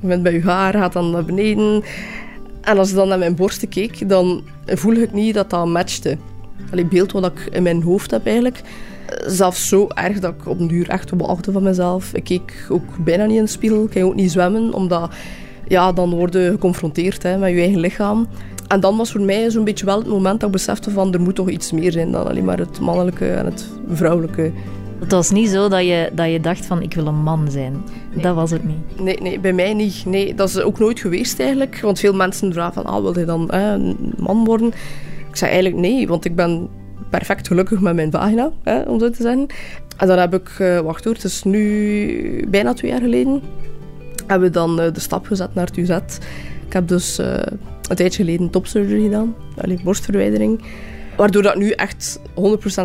je 0.00 0.06
bent 0.06 0.22
bij 0.22 0.32
je 0.32 0.42
haar, 0.42 0.72
gaat 0.72 0.92
dan 0.92 1.10
naar 1.10 1.24
beneden. 1.24 1.82
En 2.60 2.78
als 2.78 2.90
ik 2.90 2.96
dan 2.96 3.08
naar 3.08 3.18
mijn 3.18 3.34
borsten 3.34 3.68
keek, 3.68 4.08
dan 4.08 4.42
voel 4.66 4.94
ik 4.94 5.12
niet 5.12 5.34
dat 5.34 5.50
dat 5.50 5.66
matchte. 5.66 6.16
Het 6.70 6.88
beeld 6.88 7.12
wat 7.12 7.26
ik 7.26 7.48
in 7.52 7.62
mijn 7.62 7.82
hoofd 7.82 8.10
heb 8.10 8.26
eigenlijk. 8.26 8.60
Zelfs 9.26 9.68
zo 9.68 9.88
erg 9.88 10.18
dat 10.18 10.34
ik 10.38 10.46
op 10.48 10.60
een 10.60 10.68
duur 10.68 10.88
echt 10.88 11.10
walgde 11.16 11.52
van 11.52 11.62
mezelf. 11.62 12.14
Ik 12.14 12.24
keek 12.24 12.66
ook 12.68 13.04
bijna 13.04 13.24
niet 13.24 13.36
in 13.36 13.44
de 13.44 13.50
spiegel. 13.50 13.84
Ik 13.84 13.92
ging 13.92 14.04
ook 14.04 14.14
niet 14.14 14.30
zwemmen, 14.30 14.72
omdat 14.72 15.10
ja, 15.68 15.92
dan 15.92 16.10
word 16.10 16.32
je 16.32 16.48
geconfronteerd 16.50 17.22
hè, 17.22 17.38
met 17.38 17.50
je 17.50 17.60
eigen 17.60 17.80
lichaam. 17.80 18.28
En 18.72 18.80
dan 18.80 18.96
was 18.96 19.12
voor 19.12 19.20
mij 19.20 19.50
zo'n 19.50 19.64
beetje 19.64 19.84
wel 19.84 19.98
het 19.98 20.06
moment 20.06 20.40
dat 20.40 20.48
ik 20.48 20.54
besefte 20.54 20.90
van 20.90 21.14
er 21.14 21.20
moet 21.20 21.34
toch 21.34 21.48
iets 21.48 21.72
meer 21.72 21.92
zijn 21.92 22.12
dan 22.12 22.26
alleen 22.26 22.44
maar 22.44 22.58
het 22.58 22.80
mannelijke 22.80 23.30
en 23.30 23.44
het 23.44 23.68
vrouwelijke. 23.88 24.52
Het 25.00 25.12
was 25.12 25.30
niet 25.30 25.48
zo 25.48 25.68
dat 25.68 25.80
je, 25.80 26.10
dat 26.14 26.30
je 26.30 26.40
dacht 26.40 26.66
van 26.66 26.82
ik 26.82 26.94
wil 26.94 27.06
een 27.06 27.22
man 27.22 27.50
zijn. 27.50 27.82
Dat 28.22 28.34
was 28.34 28.50
het 28.50 28.64
niet. 28.64 29.00
Nee, 29.00 29.16
nee, 29.20 29.40
bij 29.40 29.52
mij 29.52 29.74
niet. 29.74 30.04
Nee, 30.06 30.34
dat 30.34 30.48
is 30.48 30.60
ook 30.60 30.78
nooit 30.78 31.00
geweest 31.00 31.40
eigenlijk. 31.40 31.80
Want 31.80 31.98
veel 31.98 32.14
mensen 32.14 32.52
vragen 32.52 32.72
van 32.72 32.84
ah, 32.84 33.02
wil 33.02 33.18
je 33.18 33.24
dan 33.24 33.48
hè, 33.50 33.72
een 33.72 34.14
man 34.16 34.44
worden? 34.44 34.68
Ik 35.28 35.36
zei 35.36 35.50
eigenlijk 35.50 35.82
nee, 35.82 36.08
want 36.08 36.24
ik 36.24 36.36
ben 36.36 36.68
perfect 37.10 37.46
gelukkig 37.46 37.80
met 37.80 37.94
mijn 37.94 38.10
vagina, 38.10 38.52
hè, 38.62 38.82
om 38.82 39.00
zo 39.00 39.10
te 39.10 39.22
zeggen. 39.22 39.46
En 39.96 40.06
dan 40.06 40.18
heb 40.18 40.34
ik, 40.34 40.58
uh, 40.60 40.80
wacht 40.80 41.04
hoor, 41.04 41.14
het 41.14 41.24
is 41.24 41.42
nu 41.42 42.46
bijna 42.48 42.72
twee 42.72 42.90
jaar 42.90 43.00
geleden, 43.00 43.42
hebben 44.26 44.48
we 44.48 44.54
dan 44.54 44.80
uh, 44.80 44.92
de 44.92 45.00
stap 45.00 45.26
gezet 45.26 45.54
naar 45.54 45.66
het 45.66 45.76
UZ. 45.76 45.98
Ik 46.72 46.78
heb 46.78 46.88
dus 46.88 47.18
uh, 47.18 47.26
een 47.26 47.96
tijdje 47.96 48.24
geleden 48.24 48.50
topsurgery 48.50 49.02
gedaan, 49.02 49.34
alleen 49.62 49.80
borstverwijdering. 49.84 50.62
Waardoor 51.16 51.42
dat 51.42 51.56
nu 51.56 51.70
echt 51.70 52.20
100% 52.30 52.32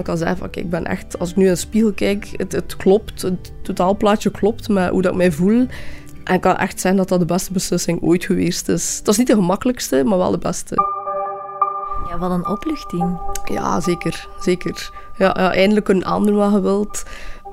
kan 0.04 0.18
zeggen 0.18 0.38
van, 0.38 0.50
kijk, 0.50 0.66
ik 0.66 0.70
ben 0.70 0.86
echt, 0.86 1.20
als 1.20 1.30
ik 1.30 1.36
nu 1.36 1.46
in 1.46 1.52
de 1.52 1.58
spiegel 1.58 1.94
kijk, 1.94 2.30
het, 2.32 2.52
het 2.52 2.76
klopt, 2.76 3.22
het 3.22 3.52
totaalplaatje 3.62 4.32
klopt 4.32 4.70
met 4.70 4.90
hoe 4.90 5.02
dat 5.02 5.12
ik 5.12 5.18
mij 5.18 5.32
voel. 5.32 5.66
En 6.24 6.36
ik 6.36 6.42
kan 6.42 6.56
echt 6.56 6.80
zeggen 6.80 7.00
dat 7.00 7.10
dat 7.10 7.20
de 7.20 7.26
beste 7.26 7.54
beslissing 7.54 8.02
ooit 8.02 8.26
geweest 8.26 8.70
is. 8.70 8.98
Dat 9.04 9.14
is 9.14 9.18
niet 9.18 9.28
de 9.28 9.34
gemakkelijkste, 9.34 10.04
maar 10.04 10.18
wel 10.18 10.32
de 10.32 10.38
beste. 10.38 10.76
Ja, 12.10 12.18
wat 12.18 12.32
een 12.32 12.48
opluchting. 12.48 13.20
Ja, 13.46 13.80
zeker. 13.80 14.28
zeker. 14.40 14.92
Ja, 15.18 15.36
ja, 15.38 15.54
eindelijk 15.54 15.88
een 15.88 16.06
aandoen 16.06 16.36
wat 16.36 16.52
je 16.52 16.62
wilt. 16.62 17.04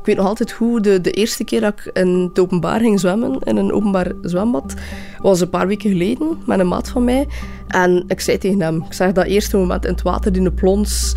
Ik 0.04 0.10
weet 0.10 0.18
nog 0.18 0.28
altijd 0.28 0.52
hoe 0.52 0.80
de, 0.80 1.00
de 1.00 1.10
eerste 1.10 1.44
keer 1.44 1.60
dat 1.60 1.72
ik 1.72 1.90
in 1.96 2.08
het 2.08 2.38
openbaar 2.38 2.80
ging 2.80 3.00
zwemmen, 3.00 3.38
in 3.38 3.56
een 3.56 3.72
openbaar 3.72 4.12
zwembad, 4.22 4.74
was 5.18 5.40
een 5.40 5.48
paar 5.48 5.66
weken 5.66 5.90
geleden 5.90 6.38
met 6.46 6.58
een 6.58 6.68
maat 6.68 6.88
van 6.88 7.04
mij. 7.04 7.26
En 7.68 8.04
ik 8.08 8.20
zei 8.20 8.38
tegen 8.38 8.60
hem, 8.60 8.84
ik 8.86 8.92
zag 8.92 9.12
dat 9.12 9.26
eerste 9.26 9.56
moment 9.56 9.84
in 9.84 9.92
het 9.92 10.02
water, 10.02 10.32
die 10.32 10.52
plons 10.52 11.14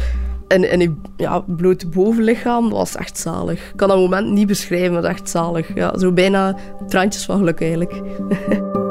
in, 0.48 0.72
in 0.72 1.02
ja, 1.18 1.40
blote 1.40 1.88
bovenlichaam, 1.88 2.64
dat 2.70 2.78
was 2.78 2.96
echt 2.96 3.18
zalig. 3.18 3.70
Ik 3.70 3.76
kan 3.76 3.88
dat 3.88 3.98
moment 3.98 4.32
niet 4.32 4.48
beschrijven, 4.48 4.94
maar 4.94 5.02
dat 5.02 5.12
echt 5.12 5.30
zalig. 5.30 5.76
Ja, 5.76 5.98
zo 5.98 6.12
bijna 6.12 6.56
traantjes 6.88 7.26
van 7.26 7.38
geluk 7.38 7.62
eigenlijk. 7.62 8.02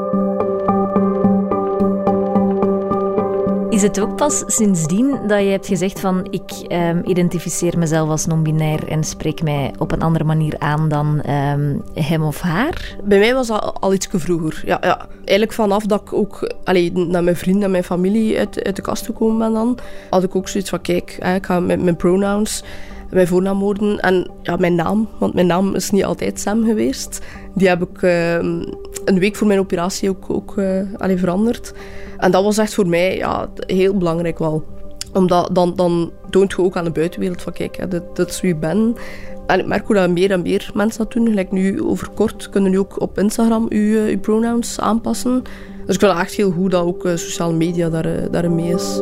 Is 3.77 3.83
het 3.83 3.99
ook 3.99 4.15
pas 4.15 4.43
sindsdien 4.47 5.19
dat 5.27 5.39
je 5.39 5.49
hebt 5.49 5.67
gezegd 5.67 5.99
van 5.99 6.27
ik 6.29 6.51
um, 6.71 7.01
identificeer 7.05 7.77
mezelf 7.77 8.09
als 8.09 8.25
non-binair 8.25 8.87
en 8.87 9.03
spreek 9.03 9.41
mij 9.43 9.73
op 9.77 9.91
een 9.91 10.01
andere 10.01 10.23
manier 10.23 10.55
aan 10.59 10.89
dan 10.89 11.21
um, 11.29 11.81
hem 11.93 12.23
of 12.23 12.41
haar? 12.41 12.95
Bij 13.03 13.19
mij 13.19 13.33
was 13.33 13.47
dat 13.47 13.77
al 13.79 13.93
iets 13.93 14.07
vroeger. 14.11 14.61
Ja, 14.65 14.77
ja. 14.81 15.07
Eigenlijk 15.15 15.53
vanaf 15.53 15.85
dat 15.85 16.01
ik 16.01 16.13
ook 16.13 16.53
allee, 16.63 16.91
naar 16.91 17.23
mijn 17.23 17.35
vrienden 17.35 17.63
en 17.63 17.71
mijn 17.71 17.83
familie 17.83 18.37
uit, 18.37 18.63
uit 18.63 18.75
de 18.75 18.81
kast 18.81 19.05
gekomen 19.05 19.37
ben 19.37 19.53
dan, 19.53 19.77
had 20.09 20.23
ik 20.23 20.35
ook 20.35 20.47
zoiets 20.47 20.69
van 20.69 20.81
kijk, 20.81 21.17
ik 21.35 21.45
ga 21.45 21.59
met 21.59 21.83
mijn 21.83 21.95
pronouns 21.95 22.63
mijn 23.09 23.27
voornaamwoorden 23.27 23.99
en 23.99 24.31
ja, 24.41 24.55
mijn 24.55 24.75
naam, 24.75 25.09
want 25.17 25.33
mijn 25.33 25.47
naam 25.47 25.75
is 25.75 25.89
niet 25.89 26.05
altijd 26.05 26.39
Sam 26.39 26.65
geweest. 26.65 27.19
Die 27.53 27.67
heb 27.67 27.81
ik 27.81 28.01
uh, 28.01 28.33
een 28.33 29.19
week 29.19 29.35
voor 29.35 29.47
mijn 29.47 29.59
operatie 29.59 30.09
ook, 30.09 30.29
ook 30.29 30.55
uh, 30.57 30.81
veranderd. 31.15 31.73
En 32.17 32.31
dat 32.31 32.43
was 32.43 32.57
echt 32.57 32.73
voor 32.73 32.87
mij 32.87 33.17
ja, 33.17 33.49
heel 33.55 33.97
belangrijk 33.97 34.39
wel. 34.39 34.63
Omdat 35.13 35.55
dan, 35.55 35.75
dan 35.75 36.11
toont 36.29 36.51
je 36.51 36.61
ook 36.61 36.77
aan 36.77 36.83
de 36.83 36.91
buitenwereld 36.91 37.41
van 37.41 37.53
kijk, 37.53 37.91
dit, 37.91 38.03
dit 38.13 38.29
is 38.29 38.41
wie 38.41 38.53
ik 38.53 38.59
ben. 38.59 38.95
En 39.47 39.59
ik 39.59 39.65
merk 39.65 39.85
hoe 39.85 39.95
dat 39.95 40.09
meer 40.09 40.31
en 40.31 40.41
meer 40.41 40.71
mensen 40.73 41.03
dat 41.03 41.13
doen. 41.13 41.27
Gelijk 41.27 41.51
nu 41.51 41.83
over 41.83 42.09
kort 42.09 42.49
kunnen 42.49 42.71
nu 42.71 42.79
ook 42.79 43.01
op 43.01 43.17
Instagram 43.17 43.65
uw, 43.69 44.05
uw 44.05 44.19
pronouns 44.19 44.79
aanpassen. 44.79 45.43
Dus 45.85 45.95
ik 45.95 46.01
vind 46.01 46.17
echt 46.17 46.33
heel 46.33 46.51
goed 46.51 46.71
dat 46.71 46.83
ook 46.83 47.05
uh, 47.05 47.15
sociale 47.15 47.53
media 47.53 47.89
daar, 47.89 48.05
uh, 48.05 48.13
daarin 48.31 48.55
mee 48.55 48.73
is. 48.73 49.01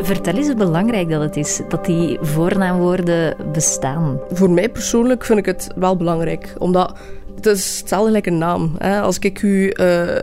Vertel 0.00 0.34
eens 0.34 0.46
hoe 0.46 0.56
belangrijk 0.56 1.10
dat 1.10 1.20
het 1.20 1.36
is 1.36 1.60
dat 1.68 1.84
die 1.84 2.18
voornaamwoorden 2.20 3.36
bestaan. 3.52 4.20
Voor 4.30 4.50
mij 4.50 4.68
persoonlijk 4.68 5.24
vind 5.24 5.38
ik 5.38 5.46
het 5.46 5.68
wel 5.76 5.96
belangrijk, 5.96 6.54
omdat 6.58 6.98
het 7.44 7.56
is 7.56 7.78
hetzelfde 7.78 8.06
gelijk 8.06 8.26
een 8.26 8.38
naam. 8.38 8.74
Hè. 8.78 9.00
Als 9.00 9.18
ik 9.18 9.42
u, 9.42 9.72
uh, 9.80 10.16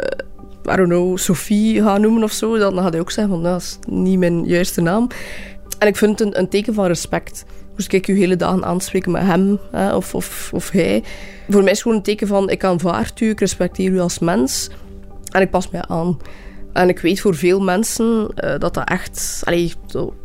I 0.72 0.76
don't 0.76 0.90
know, 0.90 1.18
Sophie 1.18 1.82
ga 1.82 1.98
noemen 1.98 2.24
of 2.24 2.32
zo, 2.32 2.58
dan 2.58 2.78
gaat 2.78 2.92
hij 2.92 3.02
ook 3.02 3.12
zeggen 3.12 3.34
van 3.34 3.44
dat 3.44 3.62
is 3.62 3.78
niet 3.88 4.20
mijn 4.20 4.46
juiste 4.46 4.82
naam. 4.82 5.08
En 5.80 5.88
ik 5.88 5.96
vind 5.96 6.20
het 6.20 6.28
een, 6.28 6.40
een 6.40 6.50
teken 6.50 6.74
van 6.74 6.86
respect. 6.86 7.46
Dus 7.76 7.88
ik 7.88 8.08
u 8.08 8.18
hele 8.18 8.36
dagen 8.36 8.66
aanspreken 8.66 9.12
met 9.12 9.22
hem 9.22 9.60
hè, 9.72 9.96
of, 9.96 10.16
of, 10.16 10.50
of 10.54 10.70
hij. 10.70 11.04
Voor 11.50 11.62
mij 11.62 11.72
is 11.72 11.78
het 11.78 11.82
gewoon 11.82 11.98
een 11.98 12.04
teken 12.04 12.28
van 12.28 12.50
ik 12.50 12.64
aanvaard 12.64 13.20
u, 13.20 13.30
ik 13.30 13.40
respecteer 13.40 13.92
u 13.92 14.00
als 14.00 14.20
mens 14.20 14.70
en 15.32 15.42
ik 15.42 15.50
pas 15.50 15.70
mij 15.70 15.82
aan. 15.88 16.18
En 16.74 16.90
ik 16.90 17.00
weet 17.00 17.22
voor 17.22 17.36
veel 17.36 17.60
mensen 17.60 18.06
uh, 18.44 18.50
dat 18.60 18.74
dat 18.74 18.90
echt 18.90 19.42
allee, 19.44 19.74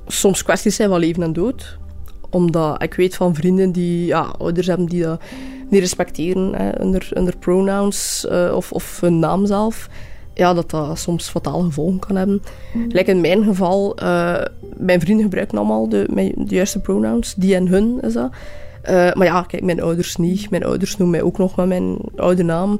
soms 0.06 0.42
kwesties 0.42 0.76
zijn 0.76 0.88
van 0.88 0.98
leven 0.98 1.22
en 1.22 1.32
dood. 1.32 1.78
Omdat 2.30 2.82
ik 2.82 2.94
weet 2.94 3.16
van 3.16 3.34
vrienden 3.34 3.72
die 3.72 4.06
ja, 4.06 4.34
ouders 4.38 4.66
hebben 4.66 4.86
die 4.86 5.02
dat 5.02 5.20
niet 5.68 5.80
respecteren, 5.80 6.54
hè, 6.54 6.70
onder, 7.14 7.36
pronouns 7.38 8.26
uh, 8.30 8.52
of, 8.54 8.72
of 8.72 9.00
hun 9.00 9.18
naam 9.18 9.46
zelf. 9.46 9.88
Ja, 10.34 10.54
dat 10.54 10.70
dat 10.70 10.98
soms 10.98 11.28
fatale 11.28 11.64
gevolgen 11.64 11.98
kan 11.98 12.16
hebben. 12.16 12.42
Mm. 12.72 12.90
in 12.90 13.20
mijn 13.20 13.44
geval, 13.44 14.02
uh, 14.02 14.40
mijn 14.76 15.00
vrienden 15.00 15.24
gebruiken 15.24 15.58
allemaal 15.58 15.88
de, 15.88 16.32
de 16.36 16.54
juiste 16.54 16.80
pronouns. 16.80 17.34
Die 17.34 17.54
en 17.54 17.66
hun 17.66 18.00
is 18.00 18.12
dat. 18.12 18.30
maar 19.14 19.24
ja, 19.24 19.42
kijk, 19.42 19.64
mijn 19.64 19.82
ouders 19.82 20.16
niet. 20.16 20.50
Mijn 20.50 20.64
ouders 20.64 20.96
noemen 20.96 21.16
mij 21.16 21.26
ook 21.26 21.38
nog 21.38 21.56
met 21.56 21.66
mijn 21.66 21.98
oude 22.16 22.42
naam. 22.42 22.78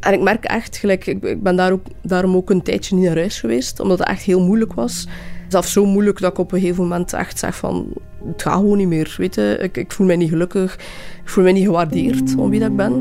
En 0.00 0.12
ik 0.12 0.20
merk 0.20 0.44
echt, 0.44 0.76
gelijk, 0.76 1.06
ik, 1.06 1.22
ik 1.22 1.42
ben 1.42 1.56
daar 1.56 1.72
ook, 1.72 1.84
daarom 2.02 2.36
ook 2.36 2.50
een 2.50 2.62
tijdje 2.62 2.96
niet 2.96 3.04
naar 3.04 3.16
huis 3.16 3.40
geweest, 3.40 3.80
omdat 3.80 3.98
het 3.98 4.08
echt 4.08 4.22
heel 4.22 4.40
moeilijk 4.40 4.72
was. 4.72 5.06
Zelfs 5.48 5.72
zo 5.72 5.86
moeilijk 5.86 6.20
dat 6.20 6.30
ik 6.30 6.38
op 6.38 6.52
een 6.52 6.60
gegeven 6.60 6.82
moment 6.82 7.12
echt 7.12 7.38
zeg 7.38 7.56
van, 7.56 7.86
het 8.26 8.42
gaat 8.42 8.54
gewoon 8.54 8.76
niet 8.76 8.88
meer, 8.88 9.14
weet 9.18 9.34
je. 9.34 9.58
Ik, 9.60 9.76
ik 9.76 9.92
voel 9.92 10.06
mij 10.06 10.16
niet 10.16 10.30
gelukkig, 10.30 10.74
ik 11.22 11.28
voel 11.28 11.44
mij 11.44 11.52
niet 11.52 11.64
gewaardeerd 11.64 12.36
om 12.36 12.50
wie 12.50 12.60
dat 12.60 12.70
ik 12.70 12.76
ben. 12.76 12.94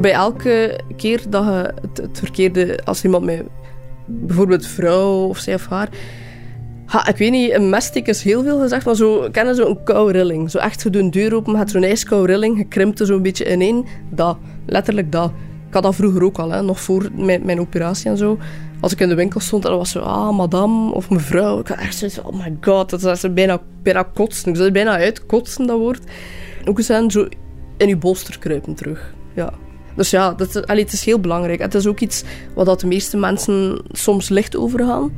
Bij 0.00 0.12
elke 0.12 0.80
keer 0.96 1.22
dat 1.28 1.44
je 1.44 1.74
het, 1.80 1.96
het 1.96 2.18
verkeerde, 2.18 2.80
als 2.84 3.04
iemand 3.04 3.24
mij, 3.24 3.44
bijvoorbeeld 4.06 4.66
vrouw 4.66 5.26
of 5.26 5.38
zij 5.38 5.54
of 5.54 5.66
haar, 5.66 5.88
Ha, 6.92 7.08
ik 7.08 7.16
weet 7.16 7.30
niet, 7.30 7.52
een 7.52 7.70
mestik 7.70 8.06
is 8.06 8.22
heel 8.22 8.42
veel 8.42 8.60
gezegd, 8.60 8.84
maar 8.84 8.94
zo, 8.94 9.28
kennen 9.30 9.54
zo 9.54 9.68
een 9.68 9.82
koude 9.84 10.18
rilling. 10.18 10.50
Zo 10.50 10.58
echt, 10.58 10.82
je 10.82 10.90
doet 10.90 11.02
een 11.02 11.10
deur 11.10 11.34
open, 11.34 11.56
gaat 11.56 11.70
zo'n 11.70 11.82
ijskoude 11.82 12.32
rilling, 12.32 12.58
je 12.58 12.64
krimpt 12.64 13.00
er 13.00 13.06
zo'n 13.06 13.22
beetje 13.22 13.52
ineen. 13.52 13.86
Dat, 14.10 14.36
letterlijk 14.66 15.12
dat. 15.12 15.32
Ik 15.72 15.78
had 15.78 15.86
dat 15.86 15.96
vroeger 15.96 16.22
ook 16.22 16.38
al, 16.38 16.50
hè, 16.50 16.62
nog 16.62 16.80
voor 16.80 17.08
mijn, 17.16 17.44
mijn 17.44 17.60
operatie 17.60 18.10
en 18.10 18.16
zo. 18.16 18.38
Als 18.80 18.92
ik 18.92 19.00
in 19.00 19.08
de 19.08 19.14
winkel 19.14 19.40
stond 19.40 19.62
dan 19.62 19.76
was 19.76 19.90
zo, 19.90 19.98
ah, 19.98 20.36
madame 20.36 20.92
of 20.92 21.10
mevrouw. 21.10 21.58
Ik 21.58 21.68
had 21.68 21.78
echt 21.78 21.96
zoiets 21.96 22.22
oh 22.22 22.32
my 22.32 22.56
god, 22.60 22.90
dat 22.90 23.04
is 23.04 23.32
bijna, 23.34 23.60
bijna 23.82 24.02
kotsen. 24.02 24.50
Ik 24.50 24.56
zou 24.56 24.70
bijna 24.70 24.96
uitkotsen, 24.96 25.66
dat 25.66 25.78
woord. 25.78 26.00
Ook 26.64 26.78
eens 26.78 27.12
zo 27.12 27.28
in 27.76 27.88
je 27.88 27.96
bolster 27.96 28.38
kruipen 28.38 28.74
terug. 28.74 29.14
Ja. 29.34 29.52
Dus 29.96 30.10
ja, 30.10 30.32
dat, 30.32 30.66
allee, 30.66 30.84
het 30.84 30.92
is 30.92 31.04
heel 31.04 31.20
belangrijk. 31.20 31.60
Het 31.60 31.74
is 31.74 31.86
ook 31.86 32.00
iets 32.00 32.24
wat 32.54 32.66
dat 32.66 32.80
de 32.80 32.86
meeste 32.86 33.16
mensen 33.16 33.82
soms 33.92 34.28
licht 34.28 34.56
overgaan. 34.56 35.12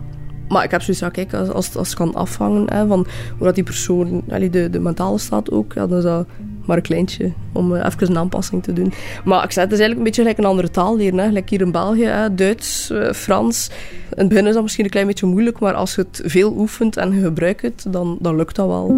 Maar 0.48 0.64
ik 0.64 0.70
heb 0.70 0.82
zoiets 0.82 1.02
van, 1.02 1.10
kijk, 1.10 1.34
als, 1.34 1.74
als, 1.74 1.88
het 1.88 1.94
kan 1.94 2.14
afhangen 2.14 2.72
hè, 2.72 2.86
van 2.86 3.06
hoe 3.36 3.46
dat 3.46 3.54
die 3.54 3.64
persoon, 3.64 4.22
allee, 4.28 4.50
de, 4.50 4.70
de 4.70 4.80
mentale 4.80 5.18
staat 5.18 5.50
ook, 5.50 5.72
ja, 5.72 5.86
dan 5.86 6.00
dat 6.00 6.26
maar 6.66 6.76
een 6.76 6.82
kleintje 6.82 7.32
om 7.52 7.72
uh, 7.72 7.84
even 7.84 8.10
een 8.10 8.18
aanpassing 8.18 8.62
te 8.62 8.72
doen. 8.72 8.92
Maar 9.24 9.44
ik 9.44 9.52
zei, 9.52 9.64
het 9.64 9.74
is 9.74 9.80
eigenlijk 9.80 9.98
een 9.98 10.04
beetje 10.04 10.20
gelijk 10.20 10.38
een 10.38 10.44
andere 10.44 10.70
taal 10.70 10.96
leren. 10.96 11.18
Hè. 11.18 11.26
Gelijk 11.26 11.50
hier 11.50 11.60
in 11.60 11.70
België, 11.70 12.28
Duits, 12.32 12.90
uh, 12.90 13.12
Frans. 13.12 13.70
In 14.10 14.18
het 14.18 14.28
begin 14.28 14.46
is 14.46 14.54
dat 14.54 14.62
misschien 14.62 14.84
een 14.84 14.90
klein 14.90 15.06
beetje 15.06 15.26
moeilijk, 15.26 15.58
maar 15.58 15.74
als 15.74 15.94
je 15.94 16.00
het 16.00 16.22
veel 16.24 16.52
oefent 16.56 16.96
en 16.96 17.14
je 17.14 17.20
gebruikt 17.20 17.62
het, 17.62 17.84
dan, 17.88 18.18
dan 18.20 18.36
lukt 18.36 18.56
dat 18.56 18.66
wel. 18.66 18.96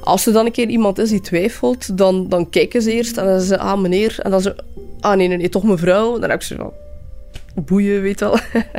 Als 0.00 0.26
er 0.26 0.32
dan 0.32 0.46
een 0.46 0.52
keer 0.52 0.68
iemand 0.68 0.98
is 0.98 1.10
die 1.10 1.20
twijfelt, 1.20 1.98
dan, 1.98 2.28
dan 2.28 2.50
kijken 2.50 2.82
ze 2.82 2.92
eerst 2.92 3.16
en 3.16 3.24
dan 3.24 3.40
zeggen 3.40 3.58
ze, 3.58 3.58
ah 3.58 3.80
meneer, 3.80 4.18
en 4.22 4.30
dan 4.30 4.40
ze, 4.40 4.56
ah 5.00 5.16
nee, 5.16 5.28
nee, 5.28 5.36
nee, 5.36 5.48
toch 5.48 5.62
mevrouw. 5.62 6.18
Dan 6.18 6.30
heb 6.30 6.40
ik 6.40 6.46
ze 6.46 6.56
van, 6.56 6.72
boeien, 7.64 8.02
weet 8.02 8.20
wel. 8.20 8.36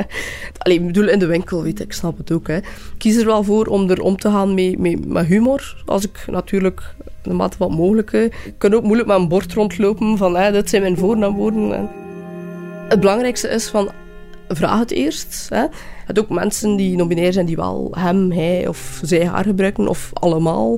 Alleen, 0.58 0.80
ik 0.80 0.86
bedoel, 0.86 1.08
in 1.08 1.18
de 1.18 1.26
winkel, 1.26 1.62
weet 1.62 1.80
ik, 1.80 1.92
snap 1.92 2.18
het 2.18 2.32
ook. 2.32 2.46
Hè. 2.46 2.58
Kies 2.98 3.16
er 3.16 3.26
wel 3.26 3.42
voor 3.42 3.66
om 3.66 3.90
er 3.90 4.02
om 4.02 4.16
te 4.16 4.30
gaan 4.30 4.54
met, 4.54 5.26
humor. 5.26 5.82
Als 5.86 6.04
ik 6.04 6.24
natuurlijk 6.26 6.94
de 7.22 7.32
mate 7.32 7.56
wat 7.58 7.70
mogelijk... 7.70 8.12
Ik 8.12 8.54
kan 8.58 8.74
ook 8.74 8.82
moeilijk 8.82 9.08
met 9.08 9.16
een 9.16 9.28
bord 9.28 9.52
rondlopen 9.52 10.16
van, 10.16 10.36
hè, 10.36 10.52
dit 10.52 10.68
zijn 10.70 10.82
mijn 10.82 10.96
voornaamwoorden. 10.96 11.74
En 11.74 11.88
het 12.88 13.00
belangrijkste 13.00 13.48
is 13.48 13.68
van, 13.68 13.90
vraag 14.48 14.78
het 14.78 14.90
eerst. 14.90 15.46
Hè. 15.48 15.64
Het 16.06 16.18
ook 16.18 16.28
mensen 16.28 16.76
die 16.76 16.96
non 16.96 17.32
zijn 17.32 17.46
die 17.46 17.56
wel 17.56 17.88
hem, 17.98 18.30
hij 18.30 18.68
of 18.68 19.00
zij, 19.02 19.26
haar 19.26 19.44
gebruiken, 19.44 19.88
of 19.88 20.10
allemaal. 20.12 20.76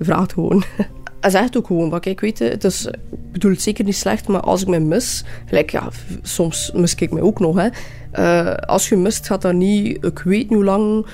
Vraag 0.00 0.20
het 0.20 0.32
gewoon. 0.32 0.62
Hij 1.20 1.30
zegt 1.30 1.56
ook 1.56 1.66
gewoon, 1.66 1.90
wat 1.90 2.00
kijk, 2.00 2.20
weet 2.20 2.38
je, 2.38 2.44
het 2.44 2.64
is, 2.64 2.86
ik 2.86 3.32
bedoel 3.32 3.50
het 3.50 3.62
zeker 3.62 3.84
niet 3.84 3.96
slecht, 3.96 4.28
maar 4.28 4.40
als 4.40 4.62
ik 4.62 4.68
mij 4.68 4.80
mis, 4.80 5.24
gelijk, 5.46 5.70
ja, 5.70 5.88
soms 6.22 6.70
mis 6.74 6.94
ik 6.94 7.10
mij 7.10 7.22
ook 7.22 7.38
nog, 7.38 7.56
hè. 7.56 7.68
Uh, 8.18 8.54
als 8.54 8.88
je 8.88 8.96
mist, 8.96 9.26
gaat 9.26 9.42
dat 9.42 9.52
niet, 9.52 10.04
ik 10.04 10.18
weet 10.18 10.48
niet 10.48 10.58
hoe 10.58 10.64
lang, 10.64 11.06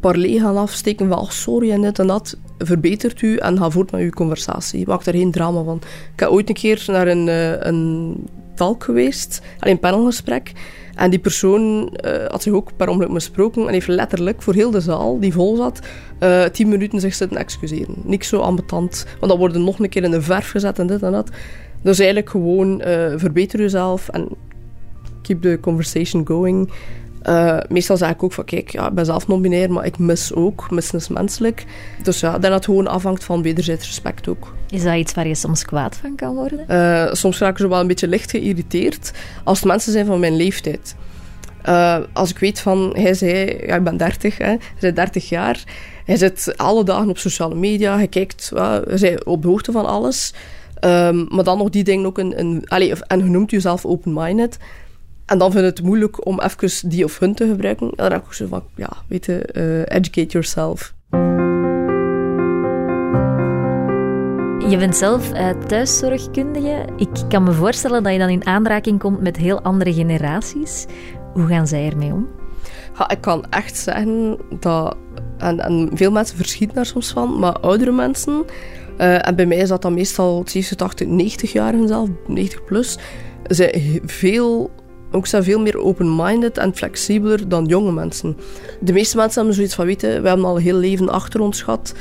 paar 0.00 0.18
gaan 0.18 0.56
afsteken 0.56 1.08
van, 1.08 1.18
oh, 1.18 1.30
sorry 1.30 1.70
en 1.70 1.80
dit 1.80 1.98
en 1.98 2.06
dat, 2.06 2.36
verbetert 2.58 3.22
u 3.22 3.36
en 3.36 3.58
ga 3.58 3.70
voort 3.70 3.90
met 3.90 4.00
uw 4.00 4.10
conversatie. 4.10 4.86
Maak 4.86 5.06
er 5.06 5.14
geen 5.14 5.30
drama 5.30 5.62
van. 5.62 5.80
Ik 6.14 6.20
heb 6.20 6.28
ooit 6.28 6.48
een 6.48 6.54
keer 6.54 6.84
naar 6.86 7.06
een, 7.06 7.26
uh, 7.26 7.60
een 7.60 8.16
talk 8.54 8.84
geweest, 8.84 9.40
alleen 9.58 9.74
een 9.74 9.80
panelgesprek, 9.80 10.52
en 10.94 11.10
die 11.10 11.18
persoon 11.18 11.92
uh, 12.04 12.26
had 12.26 12.42
zich 12.42 12.52
ook 12.52 12.76
per 12.76 12.88
ongeluk 12.88 13.10
misproken 13.10 13.66
en 13.66 13.72
heeft 13.72 13.86
letterlijk 13.86 14.42
voor 14.42 14.54
heel 14.54 14.70
de 14.70 14.80
zaal, 14.80 15.20
die 15.20 15.32
vol 15.32 15.56
zat, 15.56 15.80
uh, 16.20 16.44
tien 16.44 16.68
minuten 16.68 17.00
zich 17.00 17.14
zitten 17.14 17.38
excuseren. 17.38 17.94
Niks 18.04 18.28
zo 18.28 18.38
ambetant, 18.38 19.06
want 19.18 19.30
dan 19.32 19.40
worden 19.40 19.64
nog 19.64 19.78
een 19.78 19.88
keer 19.88 20.02
in 20.02 20.10
de 20.10 20.22
verf 20.22 20.50
gezet 20.50 20.78
en 20.78 20.86
dit 20.86 21.02
en 21.02 21.12
dat. 21.12 21.30
Dus 21.82 21.98
eigenlijk 21.98 22.30
gewoon 22.30 22.80
uh, 22.80 23.12
verbeter 23.16 23.60
jezelf 23.60 24.08
en 24.08 24.28
keep 25.22 25.42
the 25.42 25.58
conversation 25.60 26.26
going. 26.26 26.70
Uh, 27.28 27.58
meestal 27.68 27.96
zeg 27.96 28.10
ik 28.10 28.22
ook 28.22 28.32
van, 28.32 28.44
kijk, 28.44 28.70
ja, 28.70 28.88
ik 28.88 28.94
ben 28.94 29.04
zelf 29.04 29.26
non-binair, 29.26 29.72
maar 29.72 29.86
ik 29.86 29.98
mis 29.98 30.34
ook. 30.34 30.70
Missen 30.70 30.98
is 30.98 31.08
menselijk. 31.08 31.64
Dus 32.02 32.20
ja, 32.20 32.38
dat 32.38 32.52
het 32.52 32.64
gewoon 32.64 32.86
afhangt 32.86 33.24
van 33.24 33.42
wederzijds 33.42 33.86
respect 33.86 34.28
ook. 34.28 34.54
Is 34.70 34.82
dat 34.82 34.94
iets 34.94 35.14
waar 35.14 35.26
je 35.26 35.34
soms 35.34 35.64
kwaad 35.64 35.96
van 35.96 36.14
kan 36.14 36.34
worden? 36.34 36.64
Uh, 36.68 37.12
soms 37.12 37.38
raak 37.38 37.50
ik 37.50 37.58
zo 37.58 37.68
wel 37.68 37.80
een 37.80 37.86
beetje 37.86 38.08
licht 38.08 38.30
geïrriteerd 38.30 39.12
als 39.44 39.58
het 39.58 39.68
mensen 39.68 39.92
zijn 39.92 40.06
van 40.06 40.20
mijn 40.20 40.36
leeftijd. 40.36 40.96
Uh, 41.68 41.98
als 42.12 42.30
ik 42.30 42.38
weet 42.38 42.60
van, 42.60 42.92
hij 42.96 43.14
zei, 43.14 43.66
ja, 43.66 43.76
ik 43.76 43.84
ben 43.84 43.96
30, 43.96 44.38
hè, 44.38 44.44
hij 44.44 44.58
zei 44.78 44.92
30 44.92 45.28
jaar. 45.28 45.64
Hij 46.04 46.16
zit 46.16 46.54
alle 46.56 46.84
dagen 46.84 47.08
op 47.08 47.18
sociale 47.18 47.54
media, 47.54 47.96
hij 47.96 48.08
kijkt, 48.08 48.52
hij 48.54 48.96
zei 48.96 49.16
op 49.24 49.42
de 49.42 49.48
hoogte 49.48 49.72
van 49.72 49.86
alles. 49.86 50.34
Um, 50.80 51.26
maar 51.28 51.44
dan 51.44 51.58
nog 51.58 51.70
die 51.70 51.84
dingen 51.84 52.06
ook 52.06 52.18
in, 52.18 52.36
in 52.36 52.62
allez, 52.66 53.00
en 53.00 53.18
je 53.18 53.24
noemt 53.24 53.50
jezelf 53.50 53.84
open-minded. 53.84 54.58
En 55.26 55.38
dan 55.38 55.52
vind 55.52 55.64
ik 55.64 55.76
het 55.76 55.86
moeilijk 55.86 56.26
om 56.26 56.40
even 56.40 56.88
die 56.88 57.04
of 57.04 57.18
hun 57.18 57.34
te 57.34 57.46
gebruiken. 57.46 57.86
En 57.86 57.92
dan 57.96 58.12
heb 58.12 58.26
ik 58.26 58.32
zo 58.32 58.46
van, 58.46 58.62
ja, 58.74 58.88
weet 59.08 59.26
je, 59.26 59.48
uh, 59.52 59.96
educate 59.96 60.26
yourself. 60.26 60.94
Je 64.68 64.76
bent 64.78 64.96
zelf 64.96 65.32
uh, 65.32 65.50
thuiszorgkundige. 65.50 66.84
Ik 66.96 67.08
kan 67.28 67.42
me 67.42 67.52
voorstellen 67.52 68.02
dat 68.02 68.12
je 68.12 68.18
dan 68.18 68.28
in 68.28 68.46
aanraking 68.46 68.98
komt 68.98 69.20
met 69.20 69.36
heel 69.36 69.60
andere 69.60 69.92
generaties. 69.92 70.86
Hoe 71.32 71.46
gaan 71.46 71.66
zij 71.66 71.88
ermee 71.90 72.12
om? 72.12 72.28
Ja, 72.98 73.10
ik 73.10 73.20
kan 73.20 73.44
echt 73.50 73.76
zeggen 73.76 74.38
dat... 74.60 74.96
En, 75.38 75.60
en 75.60 75.90
veel 75.94 76.10
mensen 76.10 76.36
verschieten 76.36 76.76
daar 76.76 76.86
soms 76.86 77.12
van, 77.12 77.38
maar 77.38 77.58
oudere 77.58 77.92
mensen... 77.92 78.44
Uh, 78.98 79.26
en 79.26 79.36
bij 79.36 79.46
mij 79.46 79.56
is 79.56 79.68
dat 79.68 79.82
dan 79.82 79.94
meestal 79.94 80.42
70, 80.46 80.76
80, 80.76 81.06
90 81.06 81.52
jaar 81.52 81.74
zelf, 81.86 82.08
90 82.26 82.64
plus... 82.64 82.98
zijn 83.48 84.00
veel 84.04 84.70
ook 85.14 85.26
zijn 85.26 85.44
veel 85.44 85.60
meer 85.60 85.78
open-minded 85.78 86.58
en 86.58 86.74
flexibeler 86.74 87.48
dan 87.48 87.64
jonge 87.64 87.92
mensen. 87.92 88.36
De 88.80 88.92
meeste 88.92 89.16
mensen 89.16 89.36
hebben 89.36 89.54
zoiets 89.54 89.74
van, 89.74 89.86
weten, 89.86 90.22
we 90.22 90.28
hebben 90.28 90.46
al 90.46 90.56
heel 90.56 90.76
leven 90.76 91.08
achter 91.08 91.40
ons 91.40 91.62
gehad. 91.62 91.94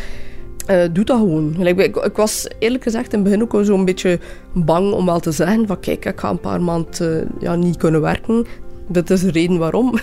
Uh, 0.69 0.83
doe 0.91 1.05
dat 1.05 1.17
gewoon. 1.17 1.67
Ik, 1.67 1.79
ik, 1.79 2.15
was 2.15 2.47
eerlijk 2.59 2.83
gezegd 2.83 3.13
in 3.13 3.19
het 3.19 3.23
begin 3.23 3.41
ook 3.41 3.65
zo'n 3.65 3.85
beetje 3.85 4.19
bang 4.53 4.93
om 4.93 5.05
wel 5.05 5.19
te 5.19 5.31
zeggen 5.31 5.67
van 5.67 5.79
kijk, 5.79 6.05
ik 6.05 6.19
ga 6.19 6.29
een 6.29 6.39
paar 6.39 6.61
maanden 6.61 7.23
uh, 7.23 7.41
ja, 7.41 7.55
niet 7.55 7.77
kunnen 7.77 8.01
werken. 8.01 8.45
Dat 8.87 9.09
is 9.09 9.21
de 9.21 9.31
reden 9.31 9.57
waarom. 9.57 9.93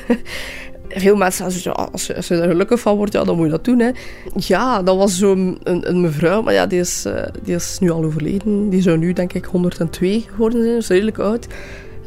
Veel 0.89 1.17
mensen 1.17 1.51
zeggen, 1.51 1.73
ja, 1.77 1.89
als, 1.93 2.07
je, 2.07 2.17
als 2.17 2.31
er 2.31 2.49
gelukkig 2.49 2.81
van 2.81 2.97
wordt, 2.97 3.13
ja, 3.13 3.25
dan 3.25 3.37
moet 3.37 3.45
je 3.45 3.51
dat 3.51 3.65
doen. 3.65 3.79
Hè. 3.79 3.91
Ja, 4.35 4.83
dat 4.83 4.97
was 4.97 5.19
zo'n 5.19 5.59
een, 5.63 5.89
een, 5.89 6.01
mevrouw, 6.01 6.43
maar 6.43 6.55
ja, 6.55 6.67
die 6.67 6.81
is, 6.81 7.05
uh, 7.07 7.23
die 7.43 7.55
is 7.55 7.79
nu 7.81 7.91
al 7.91 8.05
overleden. 8.05 8.69
Die 8.69 8.83
zou 8.83 8.99
nu 8.99 9.13
denk 9.13 9.33
ik 9.33 9.45
102 9.45 10.25
geworden 10.31 10.63
zijn, 10.63 10.77
is 10.77 10.89
redelijk 10.89 11.19
oud. 11.19 11.47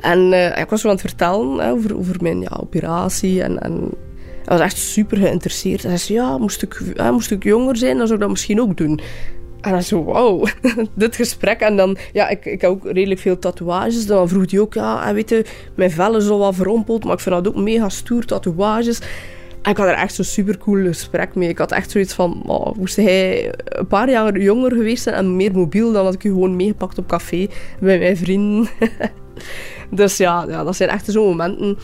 En 0.03 0.31
uh, 0.31 0.57
ik 0.57 0.69
was 0.69 0.81
zo 0.81 0.87
aan 0.87 0.93
het 0.93 1.03
vertellen 1.03 1.59
hè, 1.59 1.71
over, 1.71 1.97
over 1.97 2.15
mijn 2.21 2.41
ja, 2.41 2.57
operatie. 2.59 3.43
En, 3.43 3.59
en 3.59 3.89
hij 4.45 4.57
was 4.57 4.59
echt 4.59 4.77
super 4.77 5.17
geïnteresseerd. 5.17 5.83
Hij 5.83 5.97
zei, 5.97 6.19
ja, 6.19 6.37
moest 6.37 6.61
ik, 6.61 6.81
hè, 6.93 7.11
moest 7.11 7.31
ik 7.31 7.43
jonger 7.43 7.77
zijn, 7.77 7.97
dan 7.97 8.07
zou 8.07 8.13
ik 8.13 8.19
dat 8.19 8.29
misschien 8.29 8.61
ook 8.61 8.77
doen. 8.77 8.99
En 9.61 9.71
dan 9.71 9.83
zo, 9.83 10.03
wauw, 10.03 10.45
dit 10.95 11.15
gesprek. 11.15 11.59
En 11.59 11.75
dan, 11.75 11.97
ja, 12.13 12.29
ik, 12.29 12.45
ik 12.45 12.61
heb 12.61 12.69
ook 12.69 12.85
redelijk 12.85 13.19
veel 13.19 13.39
tatoeages. 13.39 14.05
Dan 14.05 14.27
vroeg 14.27 14.51
hij 14.51 14.59
ook, 14.59 14.73
ja, 14.73 15.13
weet 15.13 15.29
je, 15.29 15.45
mijn 15.75 15.91
vel 15.91 16.17
is 16.17 16.29
al 16.29 16.39
wat 16.39 16.55
verrompeld, 16.55 17.03
maar 17.03 17.13
ik 17.13 17.19
vind 17.19 17.35
dat 17.35 17.47
ook 17.47 17.61
mega 17.61 17.89
stoer, 17.89 18.25
tatoeages. 18.25 18.99
En 19.61 19.71
ik 19.71 19.77
had 19.77 19.87
er 19.87 19.93
echt 19.93 20.13
zo'n 20.13 20.25
super 20.25 20.57
cool 20.57 20.85
gesprek 20.85 21.35
mee. 21.35 21.49
Ik 21.49 21.57
had 21.57 21.71
echt 21.71 21.91
zoiets 21.91 22.13
van, 22.13 22.43
oh, 22.45 22.75
moest 22.75 22.95
hij 22.95 23.53
een 23.63 23.87
paar 23.87 24.09
jaar 24.09 24.37
jonger 24.37 24.71
geweest 24.71 25.03
zijn 25.03 25.15
en 25.15 25.35
meer 25.35 25.51
mobiel, 25.51 25.91
dan 25.91 26.05
had 26.05 26.13
ik 26.13 26.23
u 26.23 26.29
gewoon 26.29 26.55
meegepakt 26.55 26.97
op 26.97 27.07
café 27.07 27.47
bij 27.79 27.99
mijn 27.99 28.17
vrienden. 28.17 28.67
Dus 29.95 30.17
ja, 30.17 30.45
ja 30.47 30.63
dat 30.63 30.75
zijn 30.75 30.89
echt 30.89 31.05
zo'n 31.11 31.27
momenten. 31.27 31.77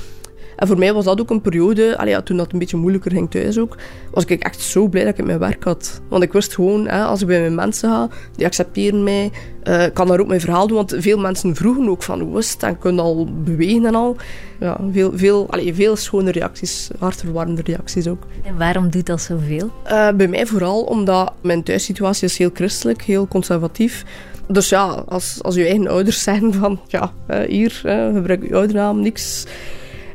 En 0.59 0.67
voor 0.67 0.77
mij 0.77 0.93
was 0.93 1.05
dat 1.05 1.21
ook 1.21 1.29
een 1.29 1.41
periode, 1.41 1.97
allee, 1.97 2.13
ja, 2.13 2.21
toen 2.21 2.37
dat 2.37 2.51
een 2.51 2.59
beetje 2.59 2.77
moeilijker 2.77 3.11
ging 3.11 3.31
thuis 3.31 3.57
ook, 3.57 3.77
was 4.11 4.25
ik 4.25 4.43
echt 4.43 4.61
zo 4.61 4.87
blij 4.87 5.03
dat 5.03 5.17
ik 5.17 5.25
mijn 5.25 5.39
werk 5.39 5.63
had. 5.63 6.01
Want 6.07 6.23
ik 6.23 6.33
wist 6.33 6.53
gewoon, 6.53 6.87
hè, 6.87 7.03
als 7.03 7.21
ik 7.21 7.27
bij 7.27 7.39
mijn 7.39 7.55
mensen 7.55 7.89
ga, 7.89 8.09
die 8.35 8.45
accepteren 8.45 9.03
mij, 9.03 9.31
uh, 9.63 9.83
kan 9.93 10.07
daar 10.07 10.19
ook 10.19 10.27
mijn 10.27 10.39
verhaal 10.39 10.67
doen. 10.67 10.77
Want 10.77 10.95
veel 10.97 11.17
mensen 11.17 11.55
vroegen 11.55 11.89
ook 11.89 12.03
van, 12.03 12.19
hoe 12.19 12.37
is 12.37 12.51
het? 12.51 12.63
En 12.63 12.77
kunnen 12.77 13.03
al 13.03 13.27
bewegen 13.43 13.85
en 13.85 13.95
al. 13.95 14.15
Ja, 14.59 14.77
veel, 14.91 15.11
veel, 15.15 15.47
allee, 15.49 15.73
veel 15.73 15.95
schone 15.95 16.31
reacties, 16.31 16.89
hartverwarmende 16.97 17.61
reacties 17.65 18.07
ook. 18.07 18.23
En 18.43 18.57
waarom 18.57 18.89
doet 18.89 19.05
dat 19.05 19.21
zoveel? 19.21 19.71
Uh, 19.85 20.11
bij 20.11 20.27
mij 20.27 20.45
vooral 20.45 20.81
omdat 20.81 21.33
mijn 21.41 21.63
thuissituatie 21.63 22.27
is 22.27 22.37
heel 22.37 22.49
christelijk, 22.53 23.01
heel 23.01 23.27
conservatief 23.27 24.05
dus 24.51 24.69
ja, 24.69 25.03
als, 25.07 25.39
als 25.41 25.55
je 25.55 25.65
eigen 25.65 25.87
ouders 25.87 26.23
zijn 26.23 26.53
van, 26.53 26.79
ja, 26.87 27.13
hier, 27.47 27.71
gebruik 28.13 28.47
je 28.47 28.55
oudernaam, 28.55 29.01
niks. 29.01 29.45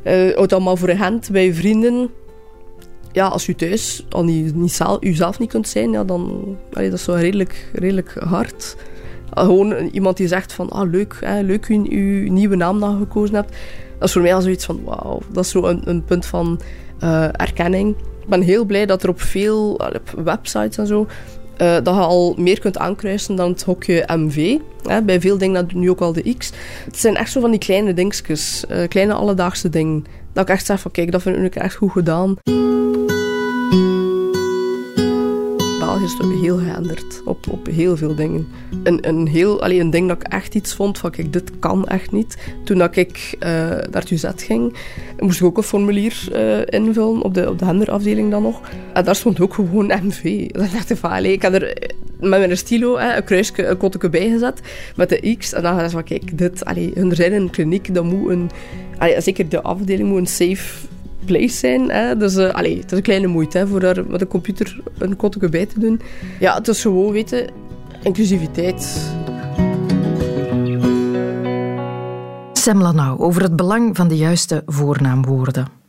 Uh, 0.04 0.34
houd 0.34 0.52
allemaal 0.52 0.76
voor 0.76 0.88
je 0.88 0.96
hand 0.96 1.30
bij 1.30 1.44
je 1.44 1.54
vrienden. 1.54 2.10
Ja, 3.12 3.26
als 3.26 3.46
je 3.46 3.54
thuis 3.54 4.06
al 4.10 4.24
niet, 4.24 4.54
niet 4.54 4.72
zelf, 4.72 4.96
jezelf 5.00 5.38
niet 5.38 5.50
kunt 5.50 5.68
zijn, 5.68 5.90
ja, 5.90 6.04
dan 6.04 6.56
dat 6.70 6.92
is 6.92 7.02
zo 7.02 7.12
redelijk, 7.12 7.70
redelijk 7.72 8.14
hard. 8.18 8.76
gewoon 9.34 9.72
iemand 9.72 10.16
die 10.16 10.28
zegt 10.28 10.52
van, 10.52 10.70
ah, 10.70 10.90
leuk, 10.90 11.16
hè, 11.20 11.40
leuk 11.40 11.68
u 11.68 12.24
je 12.24 12.30
nieuwe 12.30 12.56
naam 12.56 12.80
dan 12.80 12.98
gekozen 12.98 13.34
hebt. 13.34 13.56
Dat 13.98 14.08
is 14.08 14.12
voor 14.12 14.22
mij 14.22 14.34
al 14.34 14.42
zoiets 14.42 14.64
van, 14.64 14.84
wauw, 14.84 15.20
dat 15.32 15.44
is 15.44 15.50
zo 15.50 15.64
een, 15.64 15.82
een 15.84 16.04
punt 16.04 16.26
van 16.26 16.60
uh, 17.02 17.40
erkenning. 17.40 17.96
Ik 18.22 18.28
ben 18.28 18.40
heel 18.40 18.64
blij 18.64 18.86
dat 18.86 19.02
er 19.02 19.08
op 19.08 19.20
veel 19.20 19.80
websites 20.24 20.78
en 20.78 20.86
zo 20.86 21.06
uh, 21.58 21.74
dat 21.82 21.94
je 21.94 22.00
al 22.00 22.34
meer 22.38 22.60
kunt 22.60 22.78
aankruisen 22.78 23.36
dan 23.36 23.50
het 23.50 23.62
hokje 23.62 24.04
MV. 24.06 24.58
Hè. 24.82 25.02
Bij 25.02 25.20
veel 25.20 25.38
dingen 25.38 25.66
dat 25.66 25.72
nu 25.72 25.90
ook 25.90 26.00
al 26.00 26.12
de 26.12 26.34
X. 26.38 26.50
Het 26.84 26.98
zijn 26.98 27.16
echt 27.16 27.32
zo 27.32 27.40
van 27.40 27.50
die 27.50 27.60
kleine 27.60 27.94
dingetjes, 27.94 28.64
uh, 28.70 28.88
kleine 28.88 29.12
alledaagse 29.12 29.68
dingen. 29.68 30.04
Dat 30.32 30.48
ik 30.48 30.54
echt 30.54 30.66
zeg 30.66 30.80
van, 30.80 30.90
kijk, 30.90 31.12
dat 31.12 31.22
vind 31.22 31.36
ik 31.36 31.56
echt 31.56 31.74
goed 31.74 31.92
gedaan. 31.92 32.36
Is 36.04 36.18
heel 36.40 36.58
geënderd 36.58 37.22
op, 37.24 37.46
op 37.50 37.66
heel 37.66 37.96
veel 37.96 38.14
dingen. 38.14 38.48
Een, 38.82 39.08
een, 39.08 39.26
heel, 39.26 39.62
allee, 39.62 39.80
een 39.80 39.90
ding 39.90 40.08
dat 40.08 40.16
ik 40.16 40.32
echt 40.32 40.54
iets 40.54 40.74
vond 40.74 40.98
van, 40.98 41.10
kijk, 41.10 41.32
dit 41.32 41.58
kan 41.58 41.86
echt 41.86 42.12
niet. 42.12 42.36
Toen 42.64 42.78
dat 42.78 42.96
ik 42.96 43.36
uh, 43.40 43.48
naar 43.48 43.88
het 43.90 44.10
UZ 44.10 44.24
ging, 44.36 44.76
moest 45.18 45.40
ik 45.40 45.46
ook 45.46 45.56
een 45.56 45.62
formulier 45.62 46.28
uh, 46.32 46.58
invullen, 46.80 47.22
op 47.22 47.34
de, 47.34 47.50
op 47.50 47.58
de 47.58 47.64
genderafdeling 47.64 48.30
dan 48.30 48.42
nog. 48.42 48.60
En 48.92 49.04
daar 49.04 49.16
stond 49.16 49.40
ook 49.40 49.54
gewoon 49.54 49.86
MV. 50.06 50.50
Dat 50.50 50.72
dacht 50.72 50.90
ik 50.90 50.96
van, 50.96 51.24
ik 51.24 51.42
had 51.42 51.52
er 51.52 51.92
met 52.20 52.38
mijn 52.38 52.56
stilo 52.56 52.96
een 52.96 53.24
kruisje, 53.24 53.66
een 53.66 53.76
kotteke 53.76 54.10
bijgezet 54.10 54.60
met 54.96 55.08
de 55.08 55.36
X. 55.38 55.52
En 55.52 55.62
dan 55.62 55.72
dacht 55.72 55.86
ik 55.86 55.92
van, 55.92 56.04
kijk, 56.04 56.38
dit, 56.38 56.64
allee, 56.64 56.90
hun 56.94 57.14
zijn 57.14 57.32
een 57.32 57.50
kliniek, 57.50 57.94
dat 57.94 58.04
moet 58.04 58.30
een... 58.30 58.50
Zeker 59.18 59.48
de 59.48 59.62
afdeling 59.62 60.08
moet 60.08 60.18
een 60.18 60.26
safe 60.26 60.86
place 61.24 61.56
zijn. 61.56 61.90
Hè. 61.90 62.16
Dus 62.16 62.36
uh, 62.36 62.54
het 62.54 62.92
is 62.92 62.96
een 62.96 63.02
kleine 63.02 63.26
moeite 63.26 63.58
hè, 63.58 63.66
voor 63.66 63.80
daar 63.80 64.06
met 64.06 64.20
een 64.20 64.26
computer 64.26 64.80
een 64.98 65.16
kotteke 65.16 65.48
bij 65.48 65.66
te 65.66 65.80
doen. 65.80 66.00
Ja, 66.40 66.54
het 66.54 66.68
is 66.68 66.82
gewoon 66.82 67.12
weten, 67.12 67.50
inclusiviteit. 68.02 69.12
Semla 72.52 72.92
nou 72.92 73.18
over 73.18 73.42
het 73.42 73.56
belang 73.56 73.96
van 73.96 74.08
de 74.08 74.16
juiste 74.16 74.62
voornaamwoorden. 74.66 75.83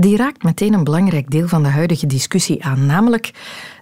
Die 0.00 0.16
raakt 0.16 0.42
meteen 0.42 0.72
een 0.72 0.84
belangrijk 0.84 1.30
deel 1.30 1.48
van 1.48 1.62
de 1.62 1.68
huidige 1.68 2.06
discussie 2.06 2.64
aan, 2.64 2.86
namelijk 2.86 3.30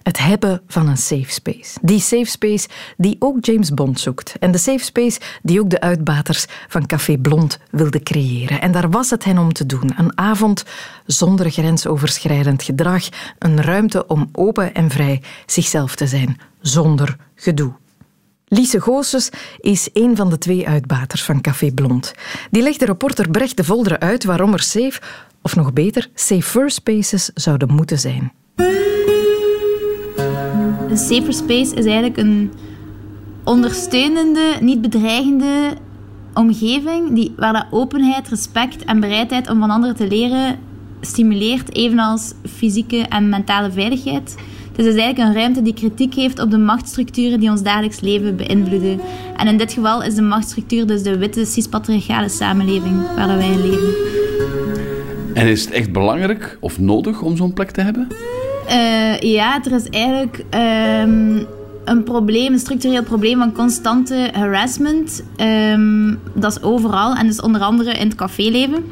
het 0.03 0.17
hebben 0.17 0.61
van 0.67 0.87
een 0.87 0.97
safe 0.97 1.31
space. 1.31 1.77
Die 1.81 1.99
safe 1.99 2.25
space 2.25 2.67
die 2.97 3.15
ook 3.19 3.45
James 3.45 3.73
Bond 3.73 3.99
zoekt. 3.99 4.35
En 4.39 4.51
de 4.51 4.57
safe 4.57 4.83
space 4.83 5.19
die 5.43 5.59
ook 5.59 5.69
de 5.69 5.79
uitbaters 5.79 6.45
van 6.67 6.85
Café 6.85 7.17
Blond 7.17 7.59
wilden 7.71 8.03
creëren. 8.03 8.61
En 8.61 8.71
daar 8.71 8.89
was 8.89 9.09
het 9.09 9.23
hen 9.23 9.37
om 9.37 9.53
te 9.53 9.65
doen. 9.65 9.93
Een 9.97 10.17
avond 10.17 10.63
zonder 11.05 11.49
grensoverschrijdend 11.51 12.63
gedrag. 12.63 13.09
Een 13.39 13.61
ruimte 13.61 14.07
om 14.07 14.29
open 14.31 14.73
en 14.73 14.89
vrij 14.89 15.21
zichzelf 15.45 15.95
te 15.95 16.07
zijn, 16.07 16.39
zonder 16.61 17.17
gedoe. 17.35 17.73
Lise 18.49 18.81
Goossens 18.81 19.29
is 19.59 19.89
een 19.93 20.15
van 20.15 20.29
de 20.29 20.37
twee 20.37 20.67
uitbaters 20.67 21.23
van 21.23 21.41
Café 21.41 21.71
Blond. 21.71 22.13
Die 22.51 22.63
legt 22.63 22.79
de 22.79 22.85
reporter 22.85 23.29
Brecht 23.29 23.57
de 23.57 23.63
Volderen 23.63 23.99
uit 23.99 24.23
waarom 24.23 24.53
er 24.53 24.61
safe, 24.61 25.01
of 25.47 25.55
nog 25.55 25.73
beter, 25.73 26.09
safer 26.13 26.71
spaces 26.71 27.31
zouden 27.33 27.73
moeten 27.73 27.99
zijn. 27.99 28.31
Een 30.89 30.97
safer 30.97 31.33
space 31.33 31.75
is 31.75 31.85
eigenlijk 31.85 32.17
een 32.17 32.51
ondersteunende, 33.43 34.57
niet 34.61 34.81
bedreigende 34.81 35.73
omgeving 36.33 37.13
die, 37.15 37.33
waar 37.37 37.53
dat 37.53 37.65
openheid, 37.71 38.27
respect 38.27 38.85
en 38.85 38.99
bereidheid 38.99 39.49
om 39.49 39.59
van 39.59 39.69
anderen 39.69 39.95
te 39.95 40.07
leren 40.07 40.59
stimuleert, 41.01 41.75
evenals 41.75 42.33
fysieke 42.55 42.97
en 42.97 43.29
mentale 43.29 43.71
veiligheid. 43.71 44.35
Het 44.69 44.85
is 44.85 44.93
dus 44.93 45.03
eigenlijk 45.03 45.29
een 45.29 45.41
ruimte 45.41 45.61
die 45.61 45.73
kritiek 45.73 46.13
heeft 46.13 46.39
op 46.39 46.51
de 46.51 46.57
machtsstructuren 46.57 47.39
die 47.39 47.49
ons 47.49 47.63
dagelijks 47.63 47.99
leven 47.99 48.35
beïnvloeden. 48.35 48.99
En 49.37 49.47
in 49.47 49.57
dit 49.57 49.73
geval 49.73 50.03
is 50.03 50.15
de 50.15 50.21
machtsstructuur 50.21 50.87
dus 50.87 51.03
de 51.03 51.17
witte 51.17 51.45
cispatriarchale 51.45 52.29
samenleving 52.29 53.15
waar 53.15 53.27
wij 53.27 53.51
in 53.51 53.61
leven. 53.61 54.17
En 55.37 55.47
is 55.47 55.65
het 55.65 55.73
echt 55.73 55.91
belangrijk 55.91 56.57
of 56.59 56.79
nodig 56.79 57.21
om 57.21 57.37
zo'n 57.37 57.53
plek 57.53 57.71
te 57.71 57.81
hebben? 57.81 58.07
Uh, 58.69 59.19
ja, 59.19 59.63
er 59.63 59.71
is 59.71 59.89
eigenlijk 59.89 60.37
um, 60.37 61.45
een 61.85 62.03
probleem, 62.03 62.53
een 62.53 62.59
structureel 62.59 63.03
probleem 63.03 63.37
van 63.37 63.53
constante 63.53 64.29
harassment. 64.33 65.23
Um, 65.41 66.19
dat 66.33 66.51
is 66.51 66.63
overal 66.63 67.15
en 67.15 67.25
dus 67.25 67.41
onder 67.41 67.61
andere 67.61 67.91
in 67.91 68.07
het 68.07 68.15
caféleven. 68.15 68.85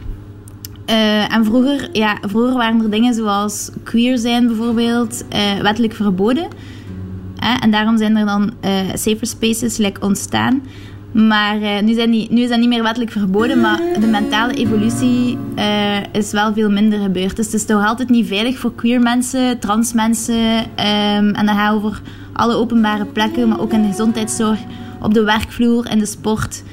Uh, 0.90 1.34
en 1.34 1.46
vroeger, 1.46 1.90
ja, 1.92 2.18
vroeger 2.22 2.58
waren 2.58 2.82
er 2.82 2.90
dingen 2.90 3.14
zoals 3.14 3.70
queer 3.84 4.18
zijn 4.18 4.48
bijvoorbeeld 4.48 5.24
uh, 5.34 5.62
wettelijk 5.62 5.94
verboden. 5.94 6.48
en 7.62 7.72
daarom 7.72 7.98
zijn 7.98 8.18
er 8.18 8.26
dan 8.26 8.54
safer 8.94 9.28
spaces 9.28 9.78
like, 9.78 10.02
ontstaan. 10.02 10.62
Maar 11.16 11.60
uh, 11.60 11.80
nu, 11.82 11.94
zijn 11.94 12.12
die, 12.12 12.28
nu 12.32 12.42
is 12.42 12.50
dat 12.50 12.60
niet 12.60 12.70
meer 12.70 12.84
wettelijk 12.84 13.12
verboden, 13.12 13.62
maar 13.62 13.82
de 14.00 14.08
mentale 14.08 14.54
evolutie 14.54 15.38
uh, 15.56 15.98
is 16.12 16.32
wel 16.32 16.54
veel 16.54 16.70
minder 16.70 17.00
gebeurd. 17.00 17.36
Dus 17.36 17.46
het 17.46 17.56
is 17.56 17.66
toch 17.66 17.86
altijd 17.86 18.10
niet 18.10 18.28
veilig 18.28 18.58
voor 18.58 18.76
queer 18.76 19.00
mensen, 19.00 19.60
trans 19.60 19.94
mensen. 19.94 20.58
Um, 20.58 21.34
en 21.36 21.46
dan 21.46 21.56
gaat 21.56 21.76
over 21.76 22.02
alle 22.34 22.56
openbare 22.56 23.06
plekken, 23.06 23.48
maar 23.48 23.60
ook 23.60 23.72
in 23.72 23.82
de 23.82 23.88
gezondheidszorg, 23.88 24.60
op 25.02 25.14
de 25.14 25.24
werkvloer, 25.24 25.92
in 25.92 26.00
de 26.00 26.06
sport. 26.06 26.64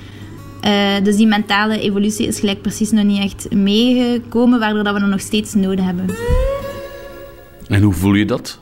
Uh, 0.66 0.72
dus 1.02 1.16
die 1.16 1.26
mentale 1.26 1.80
evolutie 1.80 2.26
is 2.26 2.40
gelijk 2.40 2.62
precies 2.62 2.90
nog 2.90 3.04
niet 3.04 3.22
echt 3.22 3.54
meegekomen, 3.54 4.58
waardoor 4.58 4.84
dat 4.84 4.94
we 4.94 5.00
dat 5.00 5.08
nog 5.08 5.20
steeds 5.20 5.54
nodig 5.54 5.84
hebben. 5.84 6.06
En 7.68 7.82
hoe 7.82 7.92
voel 7.92 8.14
je 8.14 8.24
dat? 8.24 8.58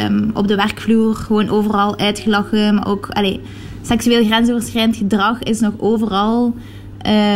Um, 0.00 0.30
op 0.34 0.48
de 0.48 0.56
werkvloer, 0.56 1.14
gewoon 1.14 1.48
overal 1.48 1.98
uitgelachen, 1.98 2.74
maar 2.74 2.86
ook... 2.86 3.08
Allez, 3.10 3.36
seksueel 3.86 4.24
grensoverschrijdend 4.24 4.96
gedrag 4.96 5.42
is 5.42 5.60
nog 5.60 5.72
overal. 5.78 6.54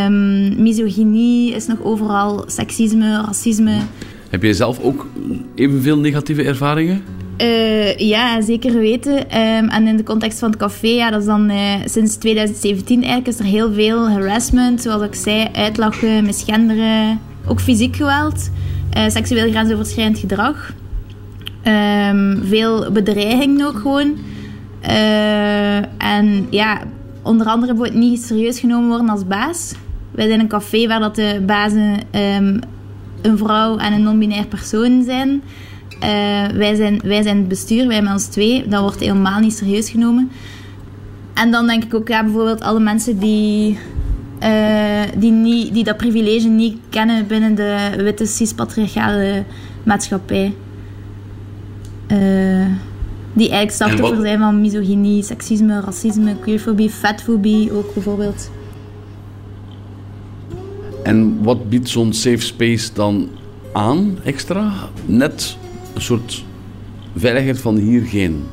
Um, 0.05 0.61
misogynie 0.61 1.53
is 1.53 1.67
nog 1.67 1.83
overal. 1.83 2.43
Seksisme, 2.47 3.21
racisme. 3.25 3.77
Heb 4.29 4.43
jij 4.43 4.53
zelf 4.53 4.79
ook 4.79 5.07
evenveel 5.55 5.97
negatieve 5.97 6.43
ervaringen? 6.43 7.03
Uh, 7.37 7.97
ja, 7.97 8.41
zeker 8.41 8.73
weten. 8.73 9.17
Um, 9.17 9.69
en 9.69 9.87
in 9.87 9.97
de 9.97 10.03
context 10.03 10.39
van 10.39 10.49
het 10.49 10.59
café, 10.59 10.87
ja, 10.87 11.09
dat 11.09 11.19
is 11.19 11.25
dan 11.25 11.49
uh, 11.49 11.73
sinds 11.85 12.15
2017 12.15 12.95
eigenlijk 12.95 13.27
is 13.27 13.39
er 13.39 13.45
heel 13.45 13.73
veel 13.73 14.09
harassment, 14.09 14.81
zoals 14.81 15.03
ik 15.03 15.15
zei, 15.15 15.47
uitlachen, 15.53 16.25
misgenderen, 16.25 17.19
ook 17.47 17.59
fysiek 17.59 17.95
geweld, 17.95 18.51
uh, 18.97 19.09
seksueel 19.09 19.49
grensoverschrijdend 19.49 20.19
gedrag. 20.19 20.73
Um, 21.63 22.41
veel 22.43 22.91
bedreiging 22.91 23.65
ook 23.65 23.79
gewoon. 23.79 24.17
Uh, 24.83 25.77
en 25.97 26.47
ja, 26.49 26.81
onder 27.21 27.47
andere 27.47 27.75
wordt 27.75 27.93
niet 27.93 28.21
serieus 28.21 28.59
genomen 28.59 28.89
worden 28.89 29.09
als 29.09 29.27
baas. 29.27 29.73
Wij 30.11 30.27
zijn 30.27 30.39
een 30.39 30.47
café 30.47 30.87
waar 30.87 30.99
dat 30.99 31.15
de 31.15 31.43
bazen 31.45 31.99
um, 32.11 32.59
een 33.21 33.37
vrouw 33.37 33.77
en 33.77 33.93
een 33.93 34.03
non-binair 34.03 34.45
persoon 34.45 35.03
zijn. 35.03 35.29
Uh, 35.93 36.47
wij 36.47 36.75
zijn. 36.75 36.99
Wij 37.03 37.21
zijn 37.21 37.37
het 37.37 37.47
bestuur, 37.47 37.87
wij 37.87 38.01
met 38.01 38.11
ons 38.11 38.25
twee. 38.25 38.67
Dat 38.67 38.81
wordt 38.81 38.99
helemaal 38.99 39.39
niet 39.39 39.53
serieus 39.53 39.89
genomen. 39.89 40.31
En 41.33 41.51
dan 41.51 41.67
denk 41.67 41.83
ik 41.83 41.93
ook, 41.93 42.07
ja, 42.07 42.23
bijvoorbeeld 42.23 42.61
alle 42.61 42.79
mensen 42.79 43.19
die, 43.19 43.77
uh, 44.43 45.01
die, 45.17 45.31
niet, 45.31 45.73
die 45.73 45.83
dat 45.83 45.97
privilege 45.97 46.47
niet 46.47 46.77
kennen 46.89 47.27
binnen 47.27 47.55
de 47.55 47.93
witte 47.97 48.25
cis-patriarchale 48.25 49.43
maatschappij. 49.83 50.53
Uh, 52.07 52.65
die 53.33 53.49
eigenlijk 53.49 53.71
slachtoffer 53.71 54.21
zijn 54.21 54.39
van 54.39 54.61
misogynie, 54.61 55.23
seksisme, 55.23 55.79
racisme, 55.79 56.35
queerfobie, 56.39 56.89
vetfobie 56.89 57.71
ook 57.73 57.93
bijvoorbeeld. 57.93 58.51
En 61.03 61.43
wat 61.43 61.69
biedt 61.69 61.89
zo'n 61.89 62.13
safe 62.13 62.39
space 62.41 62.93
dan 62.93 63.29
aan 63.73 64.17
extra? 64.23 64.71
Net 65.05 65.57
een 65.93 66.01
soort 66.01 66.45
veiligheid 67.15 67.59
van 67.59 67.75
hier 67.75 68.01
geen. 68.01 68.43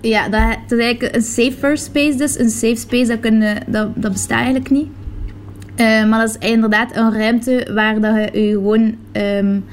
Ja, 0.00 0.28
dat, 0.28 0.40
dat 0.68 0.78
is 0.78 0.84
eigenlijk 0.84 1.14
een 1.14 1.22
safer 1.22 1.76
space 1.76 2.16
dus. 2.16 2.38
Een 2.38 2.50
safe 2.50 2.76
space, 2.76 3.06
dat, 3.06 3.20
kunnen, 3.20 3.56
dat, 3.66 3.88
dat 3.94 4.12
bestaat 4.12 4.38
eigenlijk 4.38 4.70
niet. 4.70 4.88
Uh, 5.76 6.08
maar 6.08 6.26
dat 6.26 6.38
is 6.40 6.48
inderdaad 6.48 6.96
een 6.96 7.12
ruimte 7.12 7.70
waar 7.74 8.00
dat 8.00 8.14
je 8.32 8.40
je 8.40 8.52
gewoon... 8.52 8.94
Um, 9.12 9.64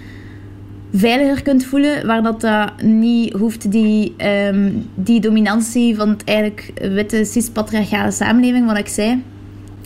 veiliger 0.93 1.41
kunt 1.41 1.65
voelen, 1.65 2.05
waar 2.05 2.23
dat, 2.23 2.41
dat 2.41 2.81
niet 2.81 3.33
hoeft, 3.33 3.71
die, 3.71 4.15
um, 4.51 4.89
die 4.95 5.19
dominantie 5.19 5.95
van 5.95 6.09
het 6.09 6.23
eigenlijk 6.23 6.71
witte 6.81 7.25
cis-patriarchale 7.25 8.11
samenleving, 8.11 8.65
wat 8.65 8.77
ik 8.77 8.87
zei. 8.87 9.23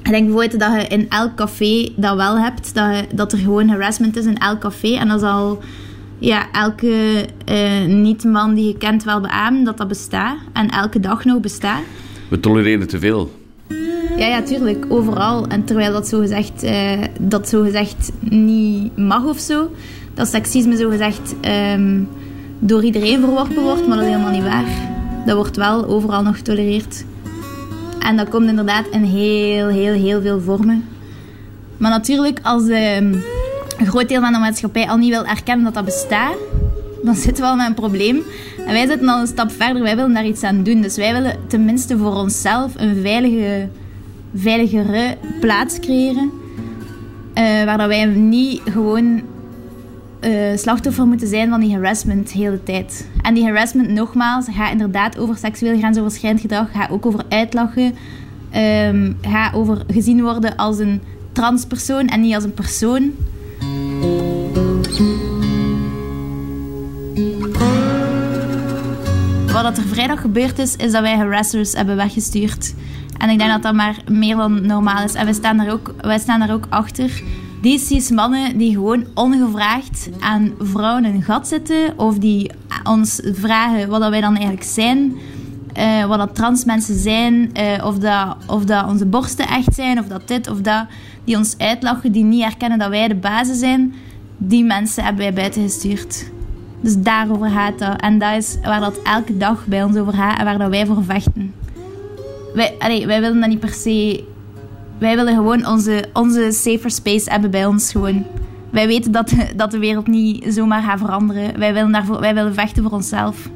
Ik 0.03 0.11
denk 0.11 0.23
bijvoorbeeld 0.23 0.59
dat 0.59 0.81
je 0.81 0.87
in 0.87 1.09
elk 1.09 1.35
café 1.35 1.89
dat 1.95 2.15
wel 2.15 2.39
hebt, 2.39 2.73
dat, 2.73 2.95
je, 2.95 3.15
dat 3.15 3.31
er 3.31 3.37
gewoon 3.37 3.67
harassment 3.67 4.17
is 4.17 4.25
in 4.25 4.37
elk 4.37 4.59
café. 4.59 4.95
En 4.95 5.07
dat 5.07 5.19
zal 5.19 5.59
ja, 6.19 6.51
elke 6.51 7.25
uh, 7.51 7.85
niet-man 7.85 8.53
die 8.53 8.67
je 8.67 8.77
kent 8.77 9.03
wel 9.03 9.21
beamen 9.21 9.63
dat 9.63 9.77
dat 9.77 9.87
bestaat. 9.87 10.37
En 10.53 10.69
elke 10.69 10.99
dag 10.99 11.25
nog 11.25 11.39
bestaat. 11.39 11.81
We 12.27 12.39
tolereren 12.39 12.87
te 12.87 12.99
veel. 12.99 13.31
Ja, 14.17 14.27
ja, 14.27 14.41
tuurlijk. 14.41 14.85
Overal. 14.89 15.47
En 15.47 15.63
terwijl 15.63 15.91
dat 15.91 16.07
zogezegd, 16.07 16.63
uh, 16.63 16.91
dat 17.19 17.49
zogezegd 17.49 18.11
niet 18.19 18.97
mag 18.97 19.25
of 19.25 19.39
zo 19.39 19.71
dat 20.13 20.27
seksisme 20.27 20.77
zogezegd 20.77 21.35
um, 21.75 22.07
door 22.59 22.83
iedereen 22.83 23.19
verworpen 23.19 23.63
wordt, 23.63 23.87
maar 23.87 23.97
dat 23.97 24.05
is 24.05 24.11
helemaal 24.11 24.31
niet 24.31 24.43
waar. 24.43 24.65
Dat 25.25 25.35
wordt 25.35 25.55
wel 25.55 25.85
overal 25.85 26.23
nog 26.23 26.35
getolereerd. 26.35 27.05
En 27.99 28.17
dat 28.17 28.29
komt 28.29 28.47
inderdaad 28.47 28.85
in 28.91 29.03
heel, 29.03 29.67
heel, 29.67 29.93
heel 29.93 30.21
veel 30.21 30.41
vormen. 30.41 30.85
Maar 31.77 31.91
natuurlijk, 31.91 32.39
als 32.43 32.63
um, 32.63 33.23
een 33.77 33.87
groot 33.87 34.09
deel 34.09 34.21
van 34.21 34.33
de 34.33 34.39
maatschappij 34.39 34.87
al 34.87 34.97
niet 34.97 35.09
wil 35.09 35.25
erkennen 35.25 35.65
dat 35.65 35.73
dat 35.73 35.85
bestaat, 35.85 36.35
dan 37.03 37.15
zitten 37.15 37.43
we 37.43 37.49
al 37.49 37.55
met 37.55 37.67
een 37.67 37.73
probleem. 37.73 38.21
En 38.57 38.73
wij 38.73 38.87
zitten 38.87 39.09
al 39.09 39.19
een 39.19 39.27
stap 39.27 39.51
verder, 39.51 39.81
wij 39.81 39.95
willen 39.95 40.13
daar 40.13 40.25
iets 40.25 40.43
aan 40.43 40.63
doen. 40.63 40.81
Dus 40.81 40.95
wij 40.95 41.13
willen 41.13 41.35
tenminste 41.47 41.97
voor 41.97 42.13
onszelf 42.13 42.71
een 42.75 43.01
veilige, 43.01 43.67
veiligere 44.35 45.17
plaats 45.39 45.79
creëren 45.79 46.31
eh, 47.33 47.43
waar 47.43 47.77
dat 47.77 47.87
wij 47.87 48.05
niet 48.05 48.61
gewoon 48.71 49.21
eh, 50.21 50.57
slachtoffer 50.57 51.05
moeten 51.05 51.27
zijn 51.27 51.49
van 51.49 51.59
die 51.59 51.73
harassment 51.73 52.31
de 52.31 52.37
hele 52.37 52.63
tijd. 52.63 53.07
En 53.21 53.33
die 53.33 53.43
harassment, 53.43 53.89
nogmaals, 53.89 54.45
gaat 54.51 54.71
inderdaad 54.71 55.17
over 55.17 55.37
seksueel 55.37 55.77
grensoverschrijdend 55.77 56.41
gedrag, 56.41 56.71
gaat 56.71 56.89
ook 56.89 57.05
over 57.05 57.23
uitlachen, 57.29 57.95
um, 58.55 59.17
gaat 59.21 59.53
over 59.53 59.83
gezien 59.87 60.21
worden 60.21 60.55
als 60.55 60.79
een 60.79 61.01
transpersoon 61.31 62.07
en 62.07 62.21
niet 62.21 62.35
als 62.35 62.43
een 62.43 62.53
persoon. 62.53 63.11
Wat 69.51 69.77
er 69.77 69.83
vrijdag 69.83 70.21
gebeurd 70.21 70.59
is, 70.59 70.75
is 70.75 70.91
dat 70.91 71.01
wij 71.01 71.15
harassers 71.15 71.73
hebben 71.73 71.95
weggestuurd. 71.95 72.73
En 73.17 73.29
ik 73.29 73.37
denk 73.37 73.51
dat 73.51 73.63
dat 73.63 73.73
maar 73.73 73.97
meer 74.09 74.35
dan 74.35 74.65
normaal 74.65 75.03
is. 75.03 75.13
En 75.13 75.25
wij 75.25 75.33
staan 75.33 75.57
daar 75.57 75.71
ook, 75.71 75.93
wij 76.01 76.19
staan 76.19 76.39
daar 76.39 76.53
ook 76.53 76.65
achter. 76.69 77.23
Die 77.61 77.79
cis 77.79 78.09
mannen 78.09 78.57
die 78.57 78.73
gewoon 78.73 79.05
ongevraagd 79.13 80.09
aan 80.19 80.51
vrouwen 80.59 81.05
een 81.05 81.21
gat 81.21 81.47
zitten. 81.47 81.99
Of 81.99 82.17
die 82.17 82.51
ons 82.83 83.21
vragen 83.23 83.89
wat 83.89 84.01
dat 84.01 84.09
wij 84.09 84.21
dan 84.21 84.33
eigenlijk 84.33 84.63
zijn. 84.63 85.15
Uh, 85.77 86.05
wat 86.05 86.17
dat 86.17 86.35
trans 86.35 86.65
mensen 86.65 86.99
zijn. 86.99 87.51
Uh, 87.59 87.85
of, 87.85 87.97
dat, 87.97 88.35
of 88.47 88.65
dat 88.65 88.87
onze 88.87 89.05
borsten 89.05 89.47
echt 89.47 89.73
zijn. 89.73 89.99
Of 89.99 90.05
dat 90.05 90.27
dit 90.27 90.49
of 90.49 90.61
dat. 90.61 90.85
Die 91.23 91.37
ons 91.37 91.57
uitlachen. 91.57 92.11
Die 92.11 92.23
niet 92.23 92.43
herkennen 92.43 92.79
dat 92.79 92.89
wij 92.89 93.07
de 93.07 93.15
bazen 93.15 93.55
zijn. 93.55 93.93
Die 94.37 94.63
mensen 94.63 95.03
hebben 95.03 95.23
wij 95.23 95.33
buiten 95.33 95.61
gestuurd. 95.61 96.31
Dus 96.81 96.97
daarover 96.97 97.49
gaat 97.49 97.79
dat. 97.79 98.01
En 98.01 98.19
dat 98.19 98.37
is 98.37 98.57
waar 98.63 98.79
dat 98.79 99.01
elke 99.03 99.37
dag 99.37 99.65
bij 99.65 99.83
ons 99.83 99.97
over 99.97 100.13
gaat. 100.13 100.39
En 100.39 100.45
waar 100.45 100.57
dat 100.57 100.69
wij 100.69 100.85
voor 100.85 101.03
vechten. 101.03 101.53
Wij, 102.53 102.75
allee, 102.79 103.07
wij 103.07 103.21
willen 103.21 103.39
dat 103.39 103.49
niet 103.49 103.59
per 103.59 103.73
se 103.73 104.23
wij 105.01 105.15
willen 105.15 105.35
gewoon 105.35 105.67
onze, 105.67 106.03
onze 106.13 106.51
safer 106.51 106.91
space 106.91 107.29
hebben 107.29 107.51
bij 107.51 107.65
ons 107.65 107.91
gewoon. 107.91 108.25
Wij 108.69 108.87
weten 108.87 109.11
dat, 109.11 109.33
dat 109.55 109.71
de 109.71 109.79
wereld 109.79 110.07
niet 110.07 110.45
zomaar 110.53 110.83
gaat 110.83 110.99
veranderen. 110.99 111.59
Wij 111.59 111.73
willen, 111.73 111.91
daarvoor, 111.91 112.19
wij 112.19 112.33
willen 112.33 112.53
vechten 112.53 112.83
voor 112.83 112.91
onszelf. 112.91 113.49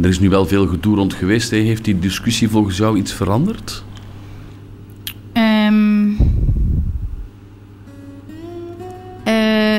Er 0.00 0.08
is 0.08 0.20
nu 0.20 0.28
wel 0.28 0.46
veel 0.46 0.66
gedoe 0.66 0.96
rond 0.96 1.14
geweest. 1.14 1.50
Hè. 1.50 1.56
Heeft 1.56 1.84
die 1.84 1.98
discussie 1.98 2.48
volgens 2.48 2.76
jou 2.76 2.98
iets 2.98 3.12
veranderd? 3.12 3.84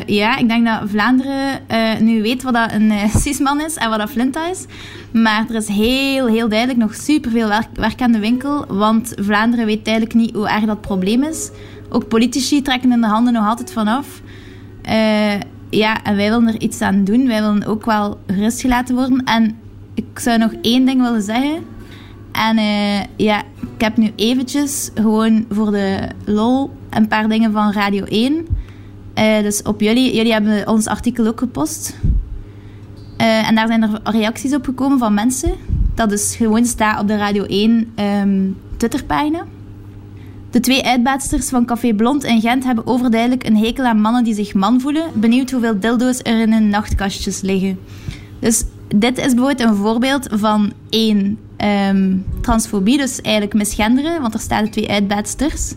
Ja, 0.06 0.38
ik 0.38 0.48
denk 0.48 0.66
dat 0.66 0.82
Vlaanderen 0.86 1.60
uh, 1.72 2.00
nu 2.00 2.22
weet 2.22 2.44
wat 2.44 2.54
dat 2.54 2.72
een 2.72 2.92
uh, 3.02 3.26
is 3.66 3.76
en 3.76 3.90
wat 3.90 4.00
dat 4.00 4.10
Flinta 4.10 4.50
is. 4.50 4.66
Maar 5.12 5.46
er 5.50 5.56
is 5.56 5.68
heel, 5.68 6.28
heel 6.28 6.50
duidelijk 6.50 6.80
nog 6.80 6.96
superveel 6.96 7.48
werk, 7.48 7.68
werk 7.74 8.02
aan 8.02 8.12
de 8.12 8.20
winkel. 8.20 8.66
Want 8.68 9.14
Vlaanderen 9.16 9.66
weet 9.66 9.86
duidelijk 9.86 10.14
niet 10.14 10.36
hoe 10.36 10.50
erg 10.50 10.66
dat 10.66 10.82
probleem 10.82 11.24
is. 11.24 11.52
Ook 11.90 12.08
politici 12.08 12.62
trekken 12.62 12.92
in 12.92 13.02
de 13.02 13.08
handen 13.08 13.34
nog 13.34 13.48
altijd 13.48 13.72
vanaf. 13.72 14.22
ja, 15.70 16.04
en 16.04 16.16
wij 16.16 16.30
willen 16.30 16.48
er 16.48 16.62
iets 16.62 16.82
aan 16.82 17.04
doen. 17.04 17.28
Wij 17.28 17.42
willen 17.42 17.66
ook 17.66 17.86
wel 17.86 18.20
gerust 18.28 18.62
gelaten 18.62 18.96
worden. 18.96 19.24
En 19.24 19.58
ik 19.94 20.20
zou 20.20 20.38
nog 20.38 20.52
één 20.62 20.86
ding 20.86 21.02
willen 21.02 21.22
zeggen. 21.22 21.64
En 22.32 22.58
ja, 23.16 23.40
ik 23.76 23.82
heb 23.82 23.98
nu 23.98 24.12
eventjes 24.16 24.92
gewoon 24.96 25.46
voor 25.50 25.72
de 25.72 26.10
lol 26.26 26.72
een 26.90 27.08
paar 27.08 27.30
dingen 27.30 27.52
van 27.52 27.72
Radio 27.72 28.04
1 28.04 28.48
uh, 29.20 29.42
dus 29.42 29.62
op 29.62 29.82
jullie, 29.82 30.16
jullie 30.16 30.32
hebben 30.32 30.68
ons 30.68 30.88
artikel 30.88 31.28
ook 31.28 31.40
gepost. 31.40 31.96
Uh, 33.22 33.48
en 33.48 33.56
daar 33.56 33.68
zijn 33.68 33.84
er 33.84 34.00
reacties 34.04 34.54
op 34.54 34.66
gekomen 34.66 35.00
van 35.00 35.14
mensen. 35.14 35.52
Dat 35.94 36.12
is 36.12 36.36
gewoon 36.36 36.66
staat 36.66 37.02
op 37.02 37.08
de 37.08 37.18
Radio 37.18 37.44
1 37.44 37.72
um, 37.72 37.86
ehm, 37.96 38.52
Twitterpagina. 38.78 39.46
De 40.52 40.60
twee 40.60 40.86
uitbaatsters 40.86 41.50
van 41.50 41.66
Café 41.66 41.94
Blond 41.94 42.24
in 42.24 42.42
Gent 42.42 42.64
hebben 42.64 42.88
overduidelijk 42.88 43.46
een 43.46 43.58
hekel 43.58 43.84
aan 43.84 44.02
mannen 44.02 44.24
die 44.24 44.34
zich 44.34 44.54
man 44.54 44.82
voelen. 44.82 45.10
Benieuwd 45.14 45.52
hoeveel 45.52 45.80
dildo's 45.80 46.20
er 46.24 46.42
in 46.42 46.52
hun 46.52 46.70
nachtkastjes 46.70 47.42
liggen. 47.42 47.80
Dus 48.40 48.64
dit 48.96 49.18
is 49.18 49.34
bijvoorbeeld 49.34 49.70
een 49.70 49.76
voorbeeld 49.76 50.28
van 50.32 50.74
één 50.90 51.38
um, 51.90 52.26
transfobie, 52.42 52.98
dus 52.98 53.22
eigenlijk 53.22 53.56
misgenderen, 53.56 54.22
want 54.22 54.34
er 54.34 54.40
staan 54.40 54.70
twee 54.70 54.90
uitbaatsters. 54.90 55.74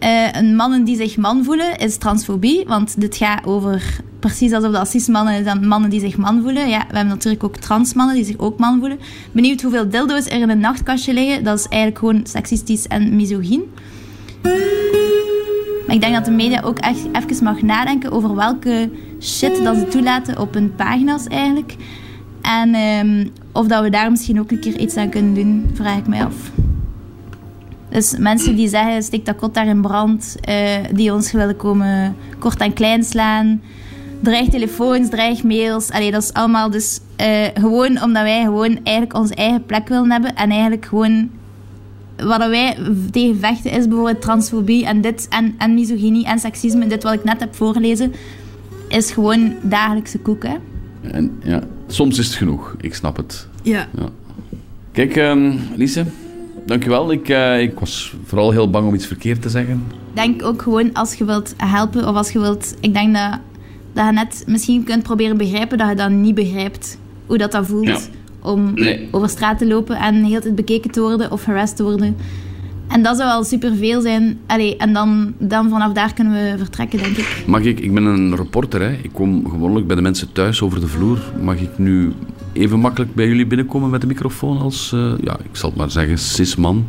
Uh, 0.00 0.32
een 0.32 0.56
mannen 0.56 0.84
die 0.84 0.96
zich 0.96 1.16
man 1.16 1.44
voelen 1.44 1.78
is 1.78 1.96
transfobie, 1.96 2.64
want 2.66 3.00
dit 3.00 3.16
gaat 3.16 3.46
over 3.46 4.00
precies 4.20 4.52
alsof 4.52 4.72
dat 4.72 4.88
cis-mannen 4.88 5.44
zijn 5.44 5.68
mannen 5.68 5.90
die 5.90 6.00
zich 6.00 6.16
man 6.16 6.42
voelen. 6.42 6.68
Ja, 6.68 6.78
we 6.78 6.96
hebben 6.96 7.14
natuurlijk 7.14 7.44
ook 7.44 7.56
transmannen 7.56 8.14
die 8.14 8.24
zich 8.24 8.38
ook 8.38 8.58
man 8.58 8.78
voelen. 8.78 8.98
Benieuwd 9.32 9.62
hoeveel 9.62 9.88
dildo's 9.88 10.26
er 10.26 10.40
in 10.40 10.50
een 10.50 10.60
nachtkastje 10.60 11.12
liggen. 11.12 11.44
Dat 11.44 11.58
is 11.58 11.66
eigenlijk 11.66 11.98
gewoon 11.98 12.26
seksistisch 12.26 12.86
en 12.86 13.16
misogyn. 13.16 13.62
Maar 15.86 15.94
ik 15.94 16.00
denk 16.00 16.14
dat 16.14 16.24
de 16.24 16.30
media 16.30 16.60
ook 16.60 16.78
echt 16.78 17.06
even 17.12 17.44
mag 17.44 17.62
nadenken 17.62 18.12
over 18.12 18.34
welke 18.34 18.90
shit 19.20 19.64
dat 19.64 19.76
ze 19.76 19.88
toelaten 19.88 20.38
op 20.38 20.54
hun 20.54 20.74
pagina's 20.74 21.26
eigenlijk. 21.26 21.76
En 22.42 22.74
um, 22.74 23.30
of 23.52 23.66
dat 23.66 23.82
we 23.82 23.90
daar 23.90 24.10
misschien 24.10 24.40
ook 24.40 24.50
een 24.50 24.60
keer 24.60 24.78
iets 24.78 24.96
aan 24.96 25.08
kunnen 25.08 25.34
doen, 25.34 25.70
vraag 25.74 25.98
ik 25.98 26.06
mij 26.06 26.24
af. 26.24 26.34
Dus 27.96 28.16
mensen 28.18 28.56
die 28.56 28.68
zeggen, 28.68 29.02
steek 29.02 29.26
dat 29.26 29.36
kot 29.36 29.54
daar 29.54 29.66
in 29.66 29.80
brand, 29.80 30.36
uh, 30.48 30.54
die 30.92 31.12
ons 31.12 31.32
willen 31.32 31.56
komen 31.56 32.16
kort 32.38 32.60
en 32.60 32.72
klein 32.72 33.04
slaan. 33.04 33.62
Dreigtelefoons, 34.20 35.08
dreigmails. 35.10 35.90
Allee, 35.90 36.10
dat 36.10 36.22
is 36.22 36.32
allemaal 36.32 36.70
dus 36.70 37.00
uh, 37.20 37.26
gewoon 37.54 38.02
omdat 38.02 38.22
wij 38.22 38.42
gewoon 38.42 38.78
eigenlijk 38.82 39.16
onze 39.16 39.34
eigen 39.34 39.64
plek 39.64 39.88
willen 39.88 40.10
hebben. 40.10 40.34
En 40.34 40.50
eigenlijk 40.50 40.86
gewoon 40.86 41.30
wat 42.16 42.48
wij 42.48 42.76
tegen 43.10 43.38
vechten 43.38 43.70
is 43.70 43.88
bijvoorbeeld 43.88 44.20
transfobie 44.20 44.86
en 44.86 45.00
dit 45.00 45.26
en, 45.28 45.54
en 45.58 45.74
misogynie 45.74 46.26
en 46.26 46.38
seksisme. 46.38 46.86
Dit 46.86 47.02
wat 47.02 47.12
ik 47.12 47.24
net 47.24 47.40
heb 47.40 47.54
voorgelezen, 47.54 48.12
is 48.88 49.10
gewoon 49.10 49.54
dagelijkse 49.62 50.18
koek. 50.18 50.42
Hè? 50.42 50.56
En, 51.10 51.38
ja, 51.44 51.62
soms 51.86 52.18
is 52.18 52.26
het 52.26 52.36
genoeg, 52.36 52.74
ik 52.80 52.94
snap 52.94 53.16
het. 53.16 53.48
Ja. 53.62 53.88
ja. 53.98 54.08
Kijk, 54.92 55.16
um, 55.16 55.60
Lise, 55.74 56.04
dankjewel. 56.66 57.12
Ik, 57.12 57.28
uh, 57.28 57.60
ik 57.60 57.78
was 57.78 58.14
vooral 58.24 58.50
heel 58.50 58.70
bang 58.70 58.88
om 58.88 58.94
iets 58.94 59.06
verkeerd 59.06 59.42
te 59.42 59.48
zeggen. 59.48 59.84
Denk 60.12 60.44
ook 60.44 60.62
gewoon 60.62 60.92
als 60.92 61.14
je 61.14 61.24
wilt 61.24 61.54
helpen 61.56 62.08
of 62.08 62.16
als 62.16 62.30
je 62.30 62.40
wilt... 62.40 62.74
Ik 62.80 62.92
denk 62.92 63.14
dat, 63.14 63.38
dat 63.92 64.06
je 64.06 64.12
net 64.12 64.44
misschien 64.46 64.84
kunt 64.84 65.02
proberen 65.02 65.36
begrijpen 65.36 65.78
dat 65.78 65.88
je 65.88 65.94
dat 65.94 66.10
niet 66.10 66.34
begrijpt. 66.34 66.98
Hoe 67.26 67.38
dat, 67.38 67.52
dat 67.52 67.66
voelt 67.66 68.10
om 68.42 68.74
over 69.10 69.28
straat 69.28 69.58
te 69.58 69.66
lopen 69.66 69.96
en 69.96 70.24
heel 70.24 70.40
tijd 70.40 70.54
bekeken 70.54 70.90
te 70.90 71.00
worden 71.00 71.32
of 71.32 71.44
harassed 71.44 71.76
te 71.76 71.82
worden. 71.82 72.16
En 72.88 73.02
dat 73.02 73.16
zou 73.16 73.28
wel 73.28 73.44
superveel 73.44 74.00
zijn. 74.00 74.38
Allee, 74.46 74.76
en 74.76 74.92
dan, 74.92 75.34
dan 75.38 75.68
vanaf 75.68 75.92
daar 75.92 76.14
kunnen 76.14 76.32
we 76.32 76.58
vertrekken, 76.58 76.98
denk 76.98 77.16
ik. 77.16 77.44
Mag 77.46 77.62
ik, 77.62 77.80
ik 77.80 77.94
ben 77.94 78.04
een 78.04 78.36
reporter, 78.36 78.80
hè. 78.80 78.92
ik 79.02 79.10
kom 79.12 79.50
gewoonlijk 79.50 79.86
bij 79.86 79.96
de 79.96 80.02
mensen 80.02 80.32
thuis 80.32 80.62
over 80.62 80.80
de 80.80 80.86
vloer. 80.86 81.18
Mag 81.42 81.60
ik 81.60 81.78
nu 81.78 82.12
even 82.56 82.80
makkelijk 82.80 83.14
bij 83.14 83.26
jullie 83.26 83.46
binnenkomen 83.46 83.90
met 83.90 84.00
de 84.00 84.06
microfoon 84.06 84.58
als, 84.58 84.92
uh, 84.94 85.12
ja, 85.20 85.36
ik 85.42 85.56
zal 85.56 85.68
het 85.68 85.78
maar 85.78 85.90
zeggen, 85.90 86.18
cisman? 86.18 86.86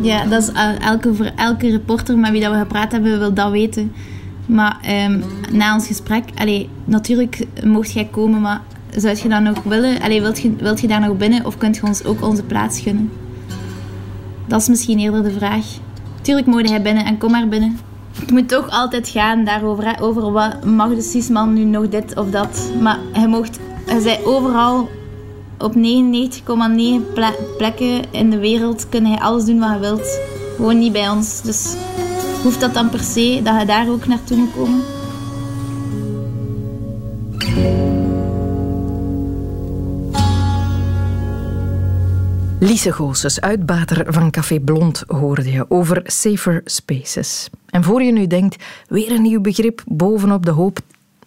Ja, 0.00 0.24
dat 0.26 0.42
is 0.42 0.50
elke, 0.78 1.14
voor 1.14 1.30
elke 1.36 1.70
reporter 1.70 2.18
met 2.18 2.30
wie 2.30 2.40
dat 2.40 2.52
we 2.52 2.58
gepraat 2.58 2.92
hebben, 2.92 3.18
wil 3.18 3.34
dat 3.34 3.50
weten. 3.50 3.92
Maar 4.46 5.04
um, 5.06 5.22
na 5.52 5.74
ons 5.74 5.86
gesprek, 5.86 6.24
allee, 6.34 6.68
natuurlijk 6.84 7.46
mocht 7.64 7.92
jij 7.92 8.08
komen, 8.10 8.40
maar 8.40 8.60
zou 8.96 9.16
je 9.22 9.28
dat 9.28 9.42
nog 9.42 9.62
willen? 9.62 10.00
Allee, 10.00 10.20
wilt, 10.20 10.40
je, 10.40 10.56
wilt 10.56 10.80
je 10.80 10.88
daar 10.88 11.00
nog 11.00 11.16
binnen 11.16 11.46
of 11.46 11.58
kunt 11.58 11.76
je 11.76 11.82
ons 11.82 12.04
ook 12.04 12.22
onze 12.22 12.42
plaats 12.42 12.80
gunnen? 12.80 13.10
Dat 14.46 14.60
is 14.60 14.68
misschien 14.68 14.98
eerder 14.98 15.22
de 15.22 15.30
vraag. 15.30 15.64
Tuurlijk 16.20 16.46
moet 16.46 16.68
hij 16.68 16.82
binnen 16.82 17.04
en 17.04 17.18
kom 17.18 17.30
maar 17.30 17.48
binnen. 17.48 17.78
Het 18.20 18.30
moet 18.30 18.48
toch 18.48 18.70
altijd 18.70 19.08
gaan 19.08 19.44
daarover, 19.44 19.84
hè, 19.84 20.02
over 20.02 20.32
wat 20.32 20.64
mag 20.64 20.94
de 20.94 21.02
cisman 21.02 21.52
nu 21.52 21.64
nog 21.64 21.88
dit 21.88 22.16
of 22.16 22.30
dat. 22.30 22.72
Maar 22.80 22.98
hij 23.12 23.26
mocht, 23.26 23.58
hij 23.86 24.00
zei 24.00 24.24
overal 24.24 24.88
op 25.58 25.74
99,9 25.74 25.80
plekken 27.56 28.12
in 28.12 28.30
de 28.30 28.38
wereld 28.38 28.88
kun 28.88 29.06
hij 29.06 29.18
alles 29.18 29.44
doen 29.44 29.58
wat 29.58 29.68
hij 29.68 29.80
wilt. 29.80 30.20
Gewoon 30.56 30.78
niet 30.78 30.92
bij 30.92 31.08
ons. 31.08 31.42
Dus 31.42 31.74
hoeft 32.42 32.60
dat 32.60 32.74
dan 32.74 32.90
per 32.90 33.02
se 33.02 33.40
dat 33.44 33.54
hij 33.54 33.64
daar 33.64 33.88
ook 33.88 34.06
naartoe 34.06 34.36
moet 34.36 34.52
komen? 34.56 34.82
Lise 42.58 42.92
Goossens, 42.92 43.40
uitbater 43.40 44.12
van 44.12 44.30
Café 44.30 44.60
Blond, 44.60 45.04
hoorde 45.06 45.52
je 45.52 45.64
over 45.68 46.00
safer 46.04 46.60
spaces. 46.64 47.48
En 47.66 47.84
voor 47.84 48.02
je 48.02 48.12
nu 48.12 48.26
denkt, 48.26 48.64
weer 48.88 49.10
een 49.10 49.22
nieuw 49.22 49.40
begrip 49.40 49.82
bovenop 49.86 50.46
de 50.46 50.50
hoop, 50.50 50.78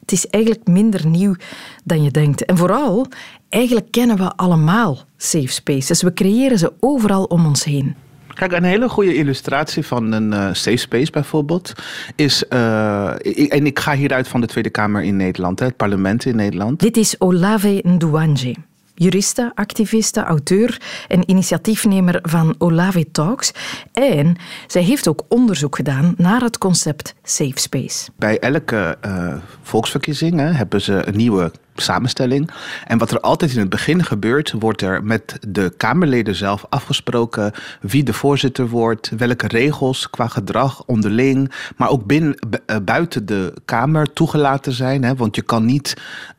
het 0.05 0.13
is 0.13 0.27
eigenlijk 0.27 0.67
minder 0.67 1.07
nieuw 1.07 1.35
dan 1.83 2.03
je 2.03 2.11
denkt. 2.11 2.45
En 2.45 2.57
vooral, 2.57 3.07
eigenlijk 3.49 3.91
kennen 3.91 4.17
we 4.17 4.35
allemaal 4.35 4.97
safe 5.17 5.47
spaces. 5.47 6.01
We 6.01 6.13
creëren 6.13 6.57
ze 6.57 6.73
overal 6.79 7.23
om 7.23 7.45
ons 7.45 7.63
heen. 7.63 7.95
Kijk, 8.33 8.51
een 8.51 8.63
hele 8.63 8.89
goede 8.89 9.15
illustratie 9.15 9.85
van 9.85 10.11
een 10.11 10.31
uh, 10.31 10.53
safe 10.53 10.77
space 10.77 11.11
bijvoorbeeld 11.11 11.73
is. 12.15 12.43
Uh, 12.49 13.09
en 13.53 13.65
ik 13.65 13.79
ga 13.79 13.95
hieruit 13.95 14.27
van 14.27 14.41
de 14.41 14.47
Tweede 14.47 14.69
Kamer 14.69 15.03
in 15.03 15.15
Nederland, 15.15 15.59
hè, 15.59 15.65
het 15.65 15.75
parlement 15.75 16.25
in 16.25 16.35
Nederland. 16.35 16.79
Dit 16.79 16.97
is 16.97 17.19
Olave 17.19 17.79
Ndouanje. 17.83 18.55
Juriste, 18.95 19.51
activiste, 19.55 20.23
auteur 20.23 20.81
en 21.07 21.29
initiatiefnemer 21.29 22.19
van 22.21 22.55
Olavi 22.57 23.11
Talks. 23.11 23.51
En 23.93 24.35
zij 24.67 24.81
heeft 24.81 25.07
ook 25.07 25.25
onderzoek 25.27 25.75
gedaan 25.75 26.13
naar 26.17 26.41
het 26.41 26.57
concept 26.57 27.15
Safe 27.23 27.59
Space. 27.59 28.09
Bij 28.17 28.39
elke 28.39 28.97
uh, 29.05 29.33
volksverkiezing 29.61 30.39
hebben 30.57 30.81
ze 30.81 31.07
een 31.07 31.17
nieuwe 31.17 31.51
samenstelling. 31.75 32.49
En 32.87 32.97
wat 32.97 33.11
er 33.11 33.19
altijd 33.19 33.51
in 33.51 33.59
het 33.59 33.69
begin 33.69 34.03
gebeurt, 34.03 34.51
wordt 34.59 34.81
er 34.81 35.03
met 35.03 35.37
de 35.47 35.73
Kamerleden 35.77 36.35
zelf 36.35 36.65
afgesproken 36.69 37.51
wie 37.81 38.03
de 38.03 38.13
voorzitter 38.13 38.67
wordt, 38.67 39.11
welke 39.17 39.47
regels 39.47 40.09
qua 40.09 40.27
gedrag 40.27 40.83
onderling, 40.85 41.51
maar 41.77 41.89
ook 41.89 42.05
binnen, 42.05 42.37
eh, 42.65 42.75
buiten 42.83 43.25
de 43.25 43.53
Kamer 43.65 44.13
toegelaten 44.13 44.71
zijn. 44.71 45.03
Hè? 45.03 45.15
Want 45.15 45.35
je 45.35 45.41
kan 45.41 45.65
niet 45.65 45.93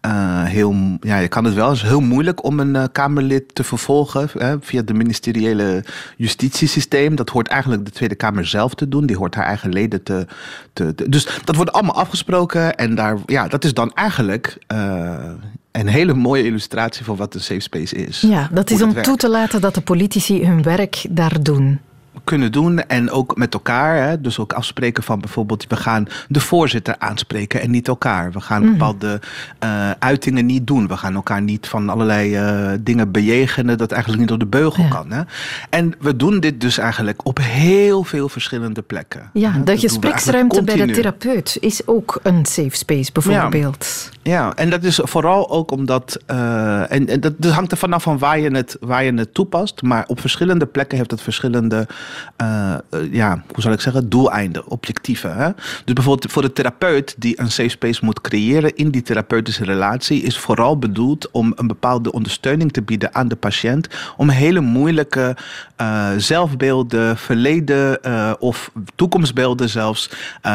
uh, 0.07 0.45
heel, 0.45 0.75
ja, 1.01 1.19
je 1.19 1.29
kan 1.29 1.45
het 1.45 1.55
wel, 1.55 1.69
het 1.69 1.77
is 1.77 1.83
heel 1.83 2.01
moeilijk 2.01 2.45
om 2.45 2.61
een 2.61 2.93
Kamerlid 2.93 3.55
te 3.55 3.65
vervolgen 3.65 4.29
hè, 4.39 4.57
via 4.61 4.81
het 4.81 4.93
ministeriële 4.93 5.85
justitiesysteem. 6.17 7.15
Dat 7.15 7.31
hoort 7.31 7.49
eigenlijk 7.49 7.85
de 7.85 7.91
Tweede 7.91 8.15
Kamer 8.15 8.47
zelf 8.47 8.75
te 8.75 8.89
doen, 8.89 9.07
die 9.07 9.17
hoort 9.17 9.35
haar 9.35 9.45
eigen 9.45 9.73
leden 9.73 10.03
te. 10.03 10.27
te, 10.73 10.95
dus 11.09 11.29
dat 11.45 11.57
wordt 11.57 11.73
allemaal 11.73 11.95
afgesproken 11.95 12.77
en 12.77 12.95
daar, 12.95 13.19
ja, 13.27 13.49
dat 13.49 13.65
is 13.65 13.75
dan 13.75 13.93
eigenlijk. 13.93 14.59
Een 15.73 15.87
hele 15.87 16.15
mooie 16.15 16.45
illustratie 16.45 17.05
van 17.05 17.17
wat 17.17 17.35
een 17.35 17.41
safe 17.41 17.61
space 17.61 17.97
is. 17.97 18.21
Ja, 18.21 18.49
dat 18.53 18.71
is 18.71 18.83
om 18.83 19.03
toe 19.03 19.17
te 19.17 19.29
laten 19.29 19.61
dat 19.61 19.75
de 19.75 19.81
politici 19.81 20.47
hun 20.47 20.63
werk 20.63 21.07
daar 21.11 21.43
doen 21.43 21.81
kunnen 22.25 22.53
doen. 22.53 22.79
En 22.87 23.11
ook 23.11 23.37
met 23.37 23.55
elkaar. 23.55 24.09
Hè? 24.09 24.21
Dus 24.21 24.39
ook 24.39 24.53
afspreken 24.53 25.03
van 25.03 25.21
bijvoorbeeld, 25.21 25.67
we 25.69 25.77
gaan 25.77 26.07
de 26.29 26.41
voorzitter 26.41 26.95
aanspreken 26.99 27.61
en 27.61 27.71
niet 27.71 27.89
elkaar. 27.89 28.33
We 28.33 28.41
gaan 28.41 28.63
mm. 28.63 28.71
bepaalde 28.71 29.21
uh, 29.65 29.91
uitingen 29.99 30.47
niet 30.47 30.67
doen. 30.67 30.89
We 30.89 30.97
gaan 30.97 31.15
elkaar 31.15 31.43
niet 31.43 31.69
van 31.69 31.89
allerlei 31.89 32.39
uh, 32.39 32.73
dingen 32.81 33.11
bejegenen 33.11 33.79
dat 33.79 33.91
eigenlijk 33.91 34.21
niet 34.21 34.29
door 34.29 34.39
de 34.39 34.47
beugel 34.47 34.83
ja. 34.83 34.89
kan. 34.89 35.13
Hè? 35.13 35.23
En 35.71 35.95
we 36.01 36.17
doen 36.17 36.41
dit 36.41 36.61
dus 36.61 36.79
eigenlijk 36.79 37.27
op 37.27 37.39
heel 37.43 38.05
veel 38.05 38.29
verschillende 38.29 38.83
plekken. 38.83 39.31
Ja, 39.33 39.53
dat 39.65 39.81
gespreksruimte 39.81 40.63
bij 40.63 40.77
de 40.77 40.93
therapeut 40.93 41.57
is 41.61 41.87
ook 41.87 42.21
een 42.23 42.47
safe 42.47 42.77
space 42.77 43.13
bijvoorbeeld. 43.13 44.11
Ja, 44.23 44.33
ja 44.33 44.55
en 44.55 44.71
dat 44.71 44.85
is 44.85 45.01
vooral 45.03 45.51
ook 45.51 45.71
omdat, 45.71 46.19
uh, 46.31 46.93
en, 46.93 47.09
en 47.09 47.21
dat, 47.21 47.33
dat 47.37 47.53
hangt 47.53 47.73
er 47.73 47.79
vanaf 47.79 48.03
van 48.03 48.19
waar 48.19 48.39
je, 48.39 48.51
het, 48.51 48.77
waar 48.81 49.05
je 49.05 49.13
het 49.13 49.35
toepast. 49.35 49.83
Maar 49.83 50.05
op 50.07 50.21
verschillende 50.21 50.67
plekken 50.67 50.99
heeft 50.99 51.11
het 51.11 51.23
verschillende 51.23 51.87
uh, 52.43 52.75
ja, 53.11 53.43
hoe 53.53 53.63
zal 53.63 53.73
ik 53.73 53.81
zeggen, 53.81 54.09
doeleinden, 54.09 54.67
objectieven. 54.69 55.37
Hè? 55.37 55.51
Dus 55.85 55.95
bijvoorbeeld 55.95 56.33
voor 56.33 56.43
de 56.43 56.53
therapeut 56.53 57.15
die 57.19 57.41
een 57.41 57.51
safe 57.51 57.69
space 57.69 58.05
moet 58.05 58.21
creëren 58.21 58.77
in 58.77 58.91
die 58.91 59.03
therapeutische 59.03 59.65
relatie, 59.65 60.23
is 60.23 60.39
vooral 60.39 60.79
bedoeld 60.79 61.31
om 61.31 61.53
een 61.57 61.67
bepaalde 61.67 62.13
ondersteuning 62.13 62.73
te 62.73 62.83
bieden 62.83 63.15
aan 63.15 63.29
de 63.29 63.37
patiënt. 63.37 63.89
Om 64.17 64.29
hele 64.29 64.61
moeilijke 64.61 65.37
uh, 65.81 66.09
zelfbeelden, 66.17 67.17
verleden 67.17 68.01
of 68.41 68.71
toekomstbeelden 68.95 69.69
zelfs 69.69 70.11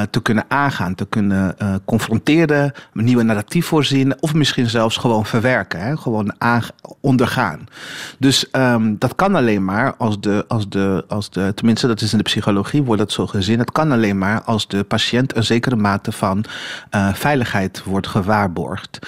te 0.09 0.21
kunnen 0.21 0.45
aangaan, 0.47 0.95
te 0.95 1.05
kunnen 1.05 1.55
confronteren, 1.85 2.71
een 2.93 3.03
nieuwe 3.03 3.23
narratief 3.23 3.65
voorzien 3.65 4.21
of 4.21 4.33
misschien 4.33 4.69
zelfs 4.69 4.97
gewoon 4.97 5.25
verwerken, 5.25 5.79
hè? 5.79 5.97
gewoon 5.97 6.33
ondergaan. 7.01 7.65
Dus 8.19 8.45
um, 8.51 8.95
dat 8.99 9.15
kan 9.15 9.35
alleen 9.35 9.65
maar 9.65 9.95
als 9.95 10.19
de, 10.19 10.45
als 10.47 10.69
de, 10.69 11.03
als 11.07 11.29
de 11.29 11.40
tenminste 11.47 11.87
dat 11.87 12.01
is 12.01 12.11
in 12.11 12.17
de 12.17 12.23
psychologie, 12.23 12.83
wordt 12.83 13.01
dat 13.01 13.11
zo 13.11 13.27
gezien. 13.27 13.59
Het 13.59 13.71
kan 13.71 13.91
alleen 13.91 14.17
maar 14.17 14.41
als 14.41 14.67
de 14.67 14.83
patiënt 14.83 15.35
een 15.35 15.43
zekere 15.43 15.75
mate 15.75 16.11
van 16.11 16.43
uh, 16.95 17.13
veiligheid 17.13 17.83
wordt 17.83 18.07
gewaarborgd. 18.07 18.99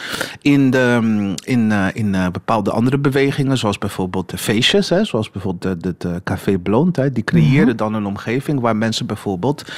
In, 0.41 0.69
de, 0.69 0.99
in, 1.43 1.69
uh, 1.69 1.87
in 1.93 2.15
bepaalde 2.31 2.71
andere 2.71 2.97
bewegingen, 2.97 3.57
zoals 3.57 3.77
bijvoorbeeld 3.77 4.29
de 4.29 4.37
feestjes, 4.37 4.89
hè, 4.89 5.03
zoals 5.03 5.31
bijvoorbeeld 5.31 5.83
het 5.83 6.23
Café 6.23 6.57
Blond, 6.57 6.95
hè, 6.95 7.11
die 7.11 7.23
creëren 7.23 7.61
mm 7.61 7.67
-hmm. 7.67 7.77
dan 7.77 7.93
een 7.93 8.05
omgeving 8.05 8.59
waar 8.59 8.75
mensen 8.75 9.05
bijvoorbeeld 9.05 9.71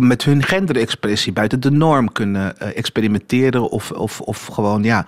met 0.00 0.24
hun 0.24 0.42
genderexpressie 0.42 1.32
buiten 1.32 1.60
de 1.60 1.70
norm 1.70 2.12
kunnen 2.12 2.58
experimenteren 2.74 3.70
of, 3.70 3.90
of, 3.90 4.20
of 4.20 4.46
gewoon 4.46 4.82
ja, 4.82 5.06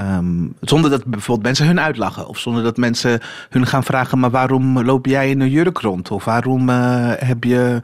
um, 0.00 0.54
zonder 0.60 0.90
dat 0.90 1.04
bijvoorbeeld 1.04 1.46
mensen 1.46 1.66
hun 1.66 1.80
uitlachen 1.80 2.26
of 2.26 2.38
zonder 2.38 2.62
dat 2.62 2.76
mensen 2.76 3.20
hun 3.50 3.66
gaan 3.66 3.84
vragen, 3.84 4.18
maar 4.18 4.30
waarom 4.30 4.82
loop 4.82 5.06
jij 5.06 5.30
in 5.30 5.40
een 5.40 5.50
jurk 5.50 5.63
rond? 5.72 6.10
Of 6.10 6.24
waarom 6.24 6.68
uh, 6.68 7.12
heb 7.16 7.44
je 7.44 7.80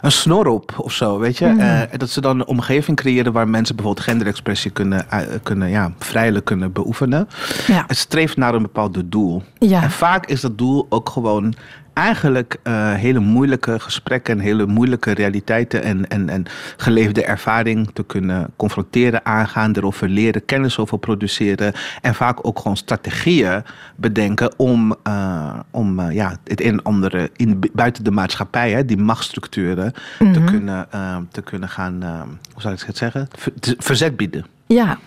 een 0.00 0.12
snor 0.12 0.46
op 0.46 0.74
of 0.76 0.92
zo, 0.92 1.18
weet 1.18 1.38
je? 1.38 1.46
Mm. 1.46 1.60
Uh, 1.60 1.80
dat 1.96 2.10
ze 2.10 2.20
dan 2.20 2.40
een 2.40 2.46
omgeving 2.46 2.96
creëren 2.96 3.32
waar 3.32 3.48
mensen 3.48 3.76
bijvoorbeeld 3.76 4.06
genderexpressie 4.06 4.70
kunnen, 4.70 5.06
uh, 5.12 5.20
kunnen 5.42 5.68
ja, 5.68 5.92
vrijelijk 5.98 6.44
kunnen 6.44 6.72
beoefenen. 6.72 7.28
Ja. 7.66 7.84
Het 7.86 7.96
streeft 7.96 8.36
naar 8.36 8.54
een 8.54 8.62
bepaald 8.62 9.02
doel. 9.04 9.42
Ja. 9.58 9.82
En 9.82 9.90
vaak 9.90 10.26
is 10.26 10.40
dat 10.40 10.58
doel 10.58 10.86
ook 10.88 11.08
gewoon 11.08 11.54
eigenlijk 11.94 12.56
uh, 12.64 12.94
hele 12.94 13.18
moeilijke 13.18 13.80
gesprekken 13.80 14.38
en 14.38 14.44
hele 14.44 14.66
moeilijke 14.66 15.10
realiteiten 15.10 15.82
en, 15.82 16.08
en, 16.08 16.28
en 16.28 16.44
geleefde 16.76 17.24
ervaring 17.24 17.90
te 17.92 18.04
kunnen 18.04 18.50
confronteren, 18.56 19.24
aangaan, 19.24 19.72
erover 19.72 20.08
leren, 20.08 20.44
kennis 20.44 20.78
over 20.78 20.98
produceren 20.98 21.72
en 22.00 22.14
vaak 22.14 22.46
ook 22.46 22.58
gewoon 22.58 22.76
strategieën 22.76 23.62
bedenken 23.96 24.58
om, 24.58 24.94
uh, 25.08 25.58
om 25.70 26.00
uh, 26.00 26.10
ja, 26.10 26.36
het 26.44 26.60
een 26.60 26.72
en 26.72 26.82
andere 26.82 27.30
in, 27.36 27.60
buiten 27.72 28.04
de 28.04 28.10
maatschappij, 28.10 28.70
hè, 28.70 28.84
die 28.84 28.96
machtsstructuren, 28.96 29.92
mm 30.18 30.26
-hmm. 30.26 30.32
te, 30.32 30.52
kunnen, 30.52 30.88
te 31.30 31.42
kunnen 31.42 31.68
gaan, 31.68 32.02
hoe 32.52 32.62
zou 32.62 32.74
ik 32.74 32.80
het 32.80 32.96
zeggen, 32.96 33.28
verzet 33.78 34.16
bieden. 34.16 34.53
Ja, 34.66 34.98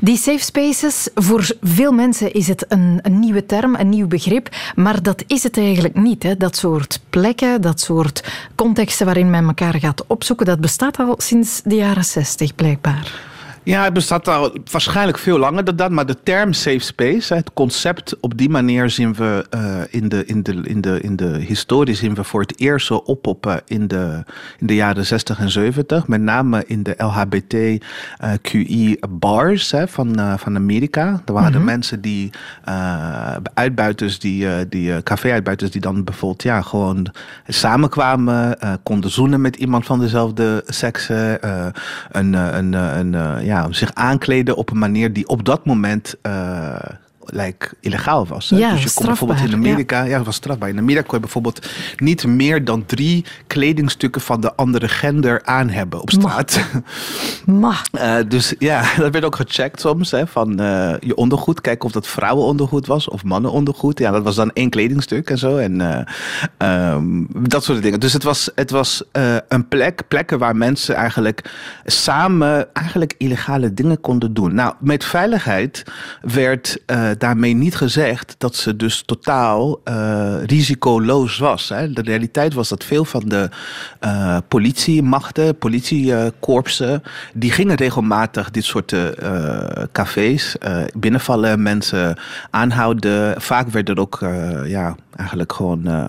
die 0.00 0.16
safe 0.16 0.44
spaces, 0.44 1.08
voor 1.14 1.56
veel 1.60 1.92
mensen 1.92 2.32
is 2.32 2.48
het 2.48 2.64
een, 2.68 2.98
een, 3.02 3.18
nieuwe 3.18 3.46
term, 3.46 3.74
een 3.74 3.88
nieuw 3.88 4.06
begrip, 4.06 4.48
maar 4.74 5.02
dat 5.02 5.24
is 5.26 5.42
het 5.42 5.58
eigenlijk 5.58 5.94
niet. 5.94 6.22
Hè. 6.22 6.36
Dat 6.36 6.56
soort 6.56 7.00
plekken, 7.10 7.60
dat 7.60 7.80
soort 7.80 8.24
contexten 8.54 9.06
waarin 9.06 9.30
men 9.30 9.46
elkaar 9.46 9.74
gaat 9.74 10.06
opzoeken, 10.06 10.46
dat 10.46 10.60
bestaat 10.60 10.98
al 10.98 11.14
sinds 11.16 11.62
de 11.64 11.74
jaren 11.74 12.04
zestig 12.04 12.54
blijkbaar. 12.54 13.35
Ja, 13.66 13.84
het 13.84 13.92
bestaat 13.92 14.28
al 14.28 14.56
waarschijnlijk 14.70 15.18
veel 15.18 15.38
langer 15.38 15.64
dan 15.64 15.76
dat. 15.76 15.90
Maar 15.90 16.06
de 16.06 16.22
term 16.22 16.52
safe 16.52 16.78
space, 16.78 17.34
het 17.34 17.52
concept 17.52 18.20
op 18.20 18.38
die 18.38 18.48
manier 18.48 18.90
zien 18.90 19.14
we 19.14 19.46
uh, 19.54 19.80
in, 19.90 20.08
de, 20.08 20.24
in, 20.24 20.42
de, 20.42 20.60
in, 20.64 20.80
de, 20.80 21.00
in 21.00 21.16
de 21.16 21.38
historie 21.38 21.94
zien 21.94 22.14
we 22.14 22.24
voor 22.24 22.40
het 22.40 22.60
eerst 22.60 22.86
zo 22.86 22.94
oppoppen 22.94 23.60
in 23.64 23.88
de, 23.88 24.24
in 24.58 24.66
de 24.66 24.74
jaren 24.74 25.06
60 25.06 25.38
en 25.38 25.50
70. 25.50 26.06
Met 26.06 26.20
name 26.20 26.64
in 26.66 26.82
de 26.82 26.94
LHBTQI 26.96 28.96
bars 29.10 29.70
hè, 29.70 29.88
van, 29.88 30.20
uh, 30.20 30.36
van 30.36 30.56
Amerika. 30.56 31.22
Er 31.24 31.32
waren 31.32 31.50
mm 31.50 31.56
-hmm. 31.56 31.64
mensen 31.64 32.00
die 32.00 32.30
uh, 32.68 33.36
uitbuiters, 33.54 34.18
die, 34.18 34.68
die 34.68 35.02
café-uitbuiters, 35.02 35.70
die 35.70 35.80
dan 35.80 36.04
bijvoorbeeld 36.04 36.42
ja, 36.42 36.62
gewoon 36.62 37.12
samenkwamen, 37.46 38.58
konden 38.82 39.10
zoenen 39.10 39.40
met 39.40 39.56
iemand 39.56 39.86
van 39.86 40.00
dezelfde 40.00 40.62
seks. 40.66 41.08
een, 41.08 42.32
een, 42.32 42.72
een, 42.72 43.12
een 43.12 43.54
ja, 43.56 43.72
zich 43.72 43.94
aankleden 43.94 44.56
op 44.56 44.70
een 44.70 44.78
manier 44.78 45.12
die 45.12 45.28
op 45.28 45.44
dat 45.44 45.64
moment 45.64 46.14
uh, 46.22 46.76
like, 47.26 47.68
illegaal 47.80 48.26
was. 48.26 48.48
Ja, 48.48 48.72
dus 48.72 48.82
je 48.82 48.90
kon 48.94 49.06
bijvoorbeeld 49.06 49.40
in 49.40 49.52
Amerika, 49.52 50.02
ja. 50.02 50.08
ja, 50.08 50.16
dat 50.16 50.26
was 50.26 50.34
strafbaar. 50.34 50.68
In 50.68 50.78
Amerika 50.78 51.02
kon 51.02 51.14
je 51.14 51.20
bijvoorbeeld 51.20 51.66
niet 51.96 52.26
meer 52.26 52.64
dan 52.64 52.86
drie 52.86 53.24
kledingstukken 53.46 54.20
van 54.20 54.40
de 54.40 54.54
andere 54.54 54.88
gender 54.88 55.40
aan 55.44 55.68
hebben 55.68 56.00
op 56.00 56.10
straat. 56.10 56.60
Ma. 57.46 57.74
Uh, 57.92 58.16
dus 58.28 58.54
ja, 58.58 58.84
dat 58.96 59.12
werd 59.12 59.24
ook 59.24 59.36
gecheckt 59.36 59.80
soms 59.80 60.10
hè, 60.10 60.26
van 60.26 60.60
uh, 60.60 60.94
je 61.00 61.14
ondergoed, 61.14 61.60
kijken 61.60 61.84
of 61.84 61.92
dat 61.92 62.06
vrouwenondergoed 62.06 62.86
was 62.86 63.08
of 63.08 63.24
mannenondergoed. 63.24 63.98
Ja, 63.98 64.10
dat 64.10 64.22
was 64.22 64.34
dan 64.34 64.50
één 64.52 64.70
kledingstuk 64.70 65.30
en 65.30 65.38
zo 65.38 65.56
en 65.56 65.80
uh, 66.58 66.92
um, 66.92 67.26
dat 67.48 67.64
soort 67.64 67.82
dingen. 67.82 68.00
Dus 68.00 68.12
het 68.12 68.22
was, 68.22 68.50
het 68.54 68.70
was 68.70 69.02
een 69.48 69.68
plek, 69.68 70.08
plekken 70.08 70.38
waar 70.38 70.56
mensen 70.56 70.94
eigenlijk 70.94 71.50
samen 71.84 72.74
eigenlijk 72.74 73.14
illegale 73.18 73.74
dingen 73.74 74.00
konden 74.00 74.34
doen. 74.34 74.54
Nou, 74.54 74.74
met 74.80 75.04
veiligheid 75.04 75.84
werd 76.20 76.78
daarmee 77.18 77.54
niet 77.54 77.76
gezegd 77.76 78.34
dat 78.38 78.56
ze 78.56 78.76
dus 78.76 79.02
totaal 79.06 79.80
uh, 79.84 80.34
risicoloos 80.44 81.38
was. 81.38 81.68
Hè. 81.68 81.92
De 81.92 82.02
realiteit 82.02 82.54
was 82.54 82.68
dat 82.68 82.84
veel 82.84 83.04
van 83.04 83.22
de 83.24 83.48
uh, 84.04 84.38
politiemachten, 84.48 85.58
politiekorpsen, 85.58 87.02
die 87.34 87.50
gingen 87.50 87.76
regelmatig 87.76 88.50
dit 88.50 88.64
soort 88.64 88.94
cafés 89.92 90.56
binnenvallen, 90.94 91.62
mensen 91.62 92.18
aanhouden. 92.50 93.40
Vaak 93.40 93.68
werden 93.68 93.94
er 93.94 94.00
ook 94.00 94.18
ja, 94.64 94.96
eigenlijk 95.16 95.52
gewoon 95.52 95.80
uh, 95.84 96.04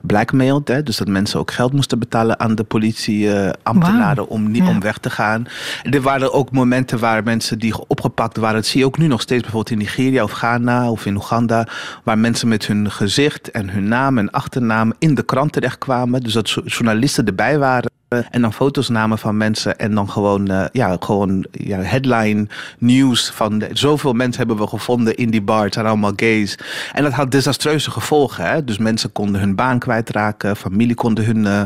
blackmailed. 0.00 0.68
Hè? 0.68 0.82
Dus 0.82 0.96
dat 0.96 1.08
mensen 1.08 1.40
ook 1.40 1.50
geld 1.50 1.72
moesten 1.72 1.98
betalen 1.98 2.40
aan 2.40 2.54
de 2.54 2.64
politieambtenaren 2.64 4.24
uh, 4.24 4.28
wow. 4.28 4.30
om, 4.30 4.54
ja. 4.54 4.68
om 4.68 4.80
weg 4.80 4.98
te 4.98 5.10
gaan. 5.10 5.46
Er 5.82 6.00
waren 6.00 6.32
ook 6.32 6.50
momenten 6.50 6.98
waar 6.98 7.22
mensen 7.22 7.58
die 7.58 7.88
opgepakt 7.88 8.36
waren. 8.36 8.56
Dat 8.56 8.66
zie 8.66 8.80
je 8.80 8.86
ook 8.86 8.98
nu 8.98 9.06
nog 9.06 9.20
steeds 9.20 9.42
bijvoorbeeld 9.42 9.72
in 9.72 9.78
Nigeria 9.78 10.22
of 10.22 10.32
Ghana 10.32 10.90
of 10.90 11.06
in 11.06 11.16
Oeganda. 11.16 11.66
Waar 12.04 12.18
mensen 12.18 12.48
met 12.48 12.66
hun 12.66 12.90
gezicht 12.90 13.50
en 13.50 13.70
hun 13.70 13.88
naam 13.88 14.18
en 14.18 14.30
achternaam 14.30 14.92
in 14.98 15.14
de 15.14 15.22
krant 15.22 15.52
terechtkwamen. 15.52 16.20
Dus 16.20 16.32
dat 16.32 16.50
journalisten 16.64 17.26
erbij 17.26 17.58
waren. 17.58 17.90
En 18.30 18.40
dan 18.40 18.52
foto's 18.52 18.88
namen 18.88 19.18
van 19.18 19.36
mensen 19.36 19.78
en 19.78 19.94
dan 19.94 20.10
gewoon, 20.10 20.48
eh, 20.48 20.64
ja, 20.72 20.96
gewoon 21.00 21.44
ja, 21.50 21.78
headline 21.78 22.46
nieuws 22.78 23.30
van 23.34 23.58
de- 23.58 23.68
zoveel 23.72 24.12
mensen 24.12 24.38
hebben 24.46 24.64
we 24.64 24.70
gevonden 24.70 25.16
in 25.16 25.30
die 25.30 25.42
bar. 25.42 25.64
Het 25.64 25.74
zijn 25.74 25.86
allemaal 25.86 26.12
gays. 26.16 26.58
En 26.92 27.02
dat 27.02 27.12
had 27.12 27.30
desastreuze 27.30 27.90
gevolgen. 27.90 28.44
Hè? 28.44 28.64
Dus 28.64 28.78
mensen 28.78 29.12
konden 29.12 29.40
hun 29.40 29.54
baan 29.54 29.78
kwijtraken, 29.78 30.56
familie 30.56 30.94
konden 30.94 31.24
hun 31.24 31.46
eh, 31.46 31.60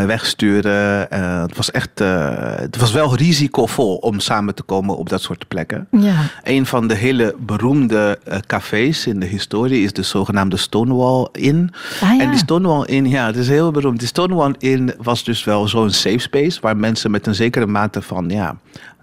eh, 0.00 0.06
wegsturen. 0.06 1.06
Het 1.42 1.56
was 1.56 1.70
echt, 1.70 1.98
het 1.98 2.76
was 2.76 2.92
wel 2.92 3.16
risicovol 3.16 3.96
om 3.96 4.20
samen 4.20 4.54
te 4.54 4.62
komen 4.62 4.96
op 4.96 5.08
dat 5.08 5.22
soort 5.22 5.48
plekken. 5.48 5.86
Ja. 5.90 6.14
Een 6.42 6.66
van 6.66 6.86
de 6.88 6.94
hele 6.94 7.34
beroemde 7.38 8.18
cafés 8.46 9.06
in 9.06 9.20
de 9.20 9.26
historie 9.26 9.82
is 9.84 9.92
de 9.92 10.02
zogenaamde 10.02 10.56
Stonewall 10.56 11.28
Inn. 11.32 11.70
Ah, 12.02 12.14
ja. 12.16 12.20
En 12.20 12.30
die 12.30 12.38
Stonewall 12.38 12.84
Inn, 12.86 13.08
ja, 13.08 13.26
het 13.26 13.36
is 13.36 13.48
heel 13.48 13.70
beroemd. 13.70 13.98
Die 13.98 14.08
Stonewall 14.08 14.54
Inn 14.58 14.92
was 15.02 15.24
dus 15.24 15.44
wel 15.50 15.68
zo'n 15.68 15.90
safe 15.90 16.18
space 16.18 16.60
waar 16.60 16.76
mensen 16.76 17.10
met 17.10 17.26
een 17.26 17.34
zekere 17.34 17.66
mate 17.66 18.02
van 18.02 18.28
ja, 18.28 18.56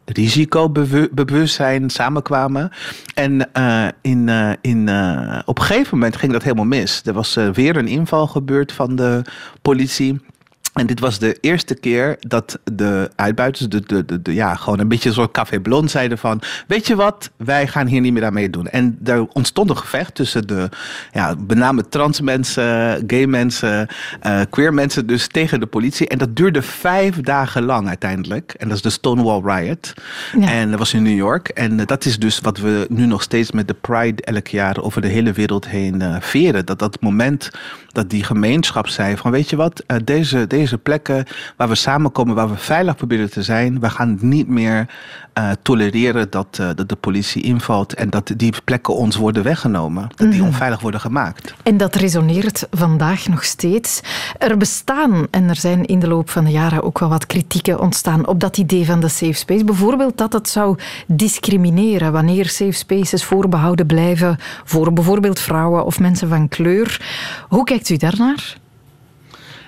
risicobewustzijn 0.06 1.90
samenkwamen. 1.90 2.72
En 3.14 3.54
eh, 3.54 3.88
in, 4.02 4.30
eh, 4.30 4.52
in, 4.62 4.90
eh, 4.90 5.40
op 5.46 5.60
een 5.60 5.66
gegeven 5.66 5.98
moment 5.98 6.16
ging 6.16 6.32
dat 6.32 6.44
helemaal 6.44 6.66
mis. 6.66 7.02
Er 7.06 7.14
was 7.14 7.38
weer 7.54 7.76
een 7.76 7.88
inval 7.88 8.28
gebeurd 8.28 8.72
van 8.72 8.96
de 8.96 9.22
politie. 9.62 10.20
En 10.80 10.88
dit 10.88 11.00
was 11.00 11.20
de 11.20 11.38
eerste 11.42 11.76
keer 11.76 12.16
dat 12.20 12.60
de 12.74 13.10
uitbuiters, 13.16 13.70
de, 13.70 13.82
de, 13.86 14.06
de, 14.06 14.22
de- 14.22 14.34
ja, 14.34 14.56
gewoon 14.56 14.80
een 14.80 14.88
beetje 14.88 15.14
soort 15.14 15.32
café 15.32 15.60
blond 15.60 15.92
zeiden 15.92 16.18
van, 16.18 16.42
weet 16.68 16.88
je 16.88 16.96
wat, 16.96 17.32
wij 17.38 17.68
gaan 17.68 17.88
hier 17.88 18.02
niet 18.02 18.14
meer 18.14 18.26
aan 18.26 18.34
meedoen. 18.34 18.68
En 18.68 19.00
er 19.04 19.28
ontstond 19.34 19.70
een 19.70 19.78
gevecht 19.78 20.16
tussen 20.16 20.48
de, 20.48 20.70
ja, 21.12 21.36
trans 21.90 22.22
mensen, 22.22 23.04
gay 23.08 23.26
mensen, 23.26 23.88
eh, 24.20 24.42
queer 24.50 24.74
mensen, 24.74 25.08
dus 25.08 25.28
tegen 25.28 25.60
de 25.60 25.66
politie. 25.66 26.08
En 26.08 26.18
dat 26.18 26.36
duurde 26.36 26.62
vijf 26.62 27.22
dagen 27.22 27.64
lang 27.64 27.88
uiteindelijk. 27.88 28.54
En 28.58 28.68
dat 28.68 28.78
is 28.78 28.84
de 28.84 28.90
Stonewall 28.90 29.42
Riot. 29.56 29.94
Ja. 30.40 30.48
En 30.52 30.70
dat 30.70 30.80
was 30.80 30.94
in 30.94 31.04
New 31.04 31.16
York. 31.18 31.48
En 31.48 31.80
eh, 31.80 31.86
dat 31.86 32.06
is 32.06 32.20
dus 32.20 32.40
wat 32.40 32.58
we 32.58 32.86
nu 32.90 33.06
nog 33.06 33.22
steeds 33.22 33.52
met 33.52 33.68
de 33.68 33.74
Pride 33.74 34.22
elk 34.24 34.48
jaar 34.48 34.82
over 34.82 35.02
de 35.02 35.08
hele 35.08 35.32
wereld 35.32 35.68
heen 35.68 36.02
eh, 36.02 36.16
veren. 36.20 36.66
Dat 36.66 36.80
dat 36.80 37.02
moment 37.02 37.52
dat 37.92 38.10
die 38.10 38.24
gemeenschap 38.24 38.88
zei 38.88 39.18
van 39.18 39.32
weet 39.32 39.50
je 39.50 39.56
wat, 39.56 39.84
deze, 40.04 40.48
deze 40.48 40.67
plekken 40.76 41.26
waar 41.58 41.68
we 41.70 41.76
samenkomen, 41.76 42.36
waar 42.36 42.50
we 42.50 42.58
veilig 42.58 42.96
proberen 42.96 43.30
te 43.32 43.44
zijn, 43.44 43.80
we 43.80 43.90
gaan 43.90 44.18
niet 44.22 44.48
meer 44.48 44.86
eh, 45.34 45.50
tolereren 45.62 46.30
dat, 46.30 46.58
eh, 46.60 46.70
dat 46.76 46.90
de 46.90 46.96
politie 46.96 47.42
invalt 47.44 47.94
en 47.94 48.10
dat 48.10 48.32
die 48.38 48.54
plekken 48.64 48.96
ons 48.96 49.16
worden 49.16 49.44
weggenomen. 49.44 50.08
Dat 50.16 50.32
die 50.32 50.40
Mhm. 50.40 50.48
onveilig 50.48 50.80
worden 50.82 51.00
gemaakt. 51.00 51.54
En 51.64 51.78
dat 51.78 51.96
resoneert 51.96 52.68
vandaag 52.72 53.28
nog 53.28 53.44
steeds. 53.44 54.02
Er 54.38 54.58
bestaan, 54.58 55.28
en 55.32 55.50
er 55.50 55.56
zijn 55.56 55.86
in 55.86 56.00
de 56.00 56.08
loop 56.08 56.30
van 56.30 56.44
de 56.44 56.52
jaren 56.52 56.84
ook 56.84 57.00
wel 57.00 57.10
wat 57.10 57.26
kritieken 57.26 57.80
ontstaan 57.80 58.28
op 58.28 58.40
dat 58.40 58.58
idee 58.58 58.86
van 58.86 59.00
de 59.00 59.08
safe 59.08 59.34
space. 59.34 59.64
Bijvoorbeeld 59.64 60.18
dat 60.18 60.34
het 60.34 60.50
zou 60.50 60.78
discrimineren 61.08 62.12
wanneer 62.12 62.46
safe 62.50 62.72
spaces 62.72 63.24
voorbehouden 63.24 63.86
blijven 63.86 64.38
voor 64.64 64.94
bijvoorbeeld 64.94 65.40
vrouwen 65.40 65.86
of 65.86 66.00
mensen 66.00 66.30
van 66.30 66.48
kleur. 66.48 67.02
Hoe 67.50 67.64
kijkt 67.64 67.90
u 67.90 67.98
daarnaar? 67.98 68.58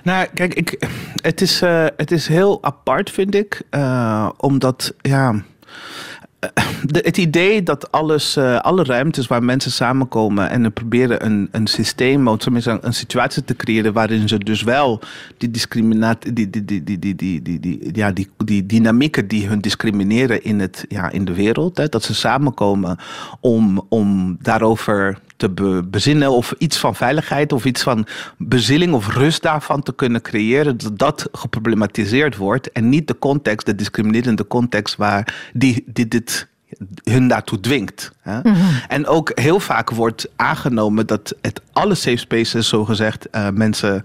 Nou, 0.04 0.28
kijk, 0.34 0.54
ik, 0.54 0.90
het, 1.22 1.42
is, 1.42 1.62
eh, 1.62 1.86
het 1.98 2.12
is 2.12 2.28
heel 2.28 2.64
apart, 2.64 3.10
vind 3.10 3.36
ik. 3.36 3.62
eh, 3.70 4.30
omdat, 4.38 4.94
ja. 5.02 5.44
eh, 6.40 6.50
het 6.92 7.18
idee 7.18 7.64
dat 7.64 7.92
alles, 7.92 8.38
alle 8.38 8.84
ruimtes 8.84 9.28
waar 9.28 9.44
mensen 9.44 9.72
samenkomen 9.72 10.50
en 10.50 10.64
er 10.64 10.72
proberen 10.72 11.26
een, 11.26 11.50
een 11.52 11.68
systeem, 11.68 12.28
of 12.28 12.38
tenminste 12.38 12.78
een, 12.82 12.94
situatie 12.94 13.44
te 13.44 13.56
creëren 13.56 13.94
waarin 13.94 14.28
ze 14.28 14.38
dus 14.38 14.64
wel 14.64 15.00
die 15.38 15.52
discriminatie, 15.52 16.34
die, 16.34 16.50
die, 16.50 16.66
die, 16.66 16.84
die, 16.84 17.00
die, 17.00 17.16
die, 17.16 17.42
die, 17.42 17.60
die, 17.60 17.96
ja, 17.96 18.12
die, 18.12 18.30
die 18.46 18.66
dynamieken 18.66 19.28
die 19.28 19.48
hun 19.48 19.60
discrimineren 19.60 20.44
in, 20.44 20.60
het, 20.60 20.86
ja, 20.90 21.10
in 21.12 21.26
de 21.26 21.34
wereld, 21.34 21.78
hè, 21.78 21.88
dat 21.88 22.04
ze 22.04 22.14
samenkomen 22.16 22.98
om, 23.40 23.86
om 23.90 24.38
daarover 24.42 25.20
te 25.40 25.50
be- 25.50 25.84
bezinnen 25.86 26.32
of 26.32 26.54
iets 26.58 26.78
van 26.78 26.96
veiligheid 26.96 27.54
of 27.54 27.66
iets 27.66 27.82
van 27.82 28.06
bezilling 28.38 28.94
of 28.94 29.14
rust 29.14 29.42
daarvan 29.42 29.84
te 29.84 29.94
kunnen 29.96 30.22
creëren, 30.22 30.78
dat 30.78 30.98
dat 30.98 31.30
geproblematiseerd 31.32 32.36
wordt 32.36 32.72
en 32.72 32.90
niet 32.90 33.08
de 33.08 33.20
context, 33.20 33.66
de 33.66 33.76
discriminerende 33.76 34.48
context 34.48 34.96
waar 34.96 35.50
die, 35.54 35.84
die 35.86 36.08
dit 36.08 36.48
hun 37.04 37.28
daartoe 37.28 37.60
dwingt. 37.60 38.12
Hè? 38.22 38.40
En 38.88 39.08
ook 39.08 39.32
heel 39.34 39.60
vaak 39.60 39.90
wordt 39.90 40.30
aangenomen 40.36 41.08
dat 41.08 41.36
het 41.42 41.62
alle 41.74 41.96
safe 41.96 42.18
spaces, 42.18 42.68
zogezegd, 42.68 43.30
eh 43.30 43.50
mensen 43.50 44.02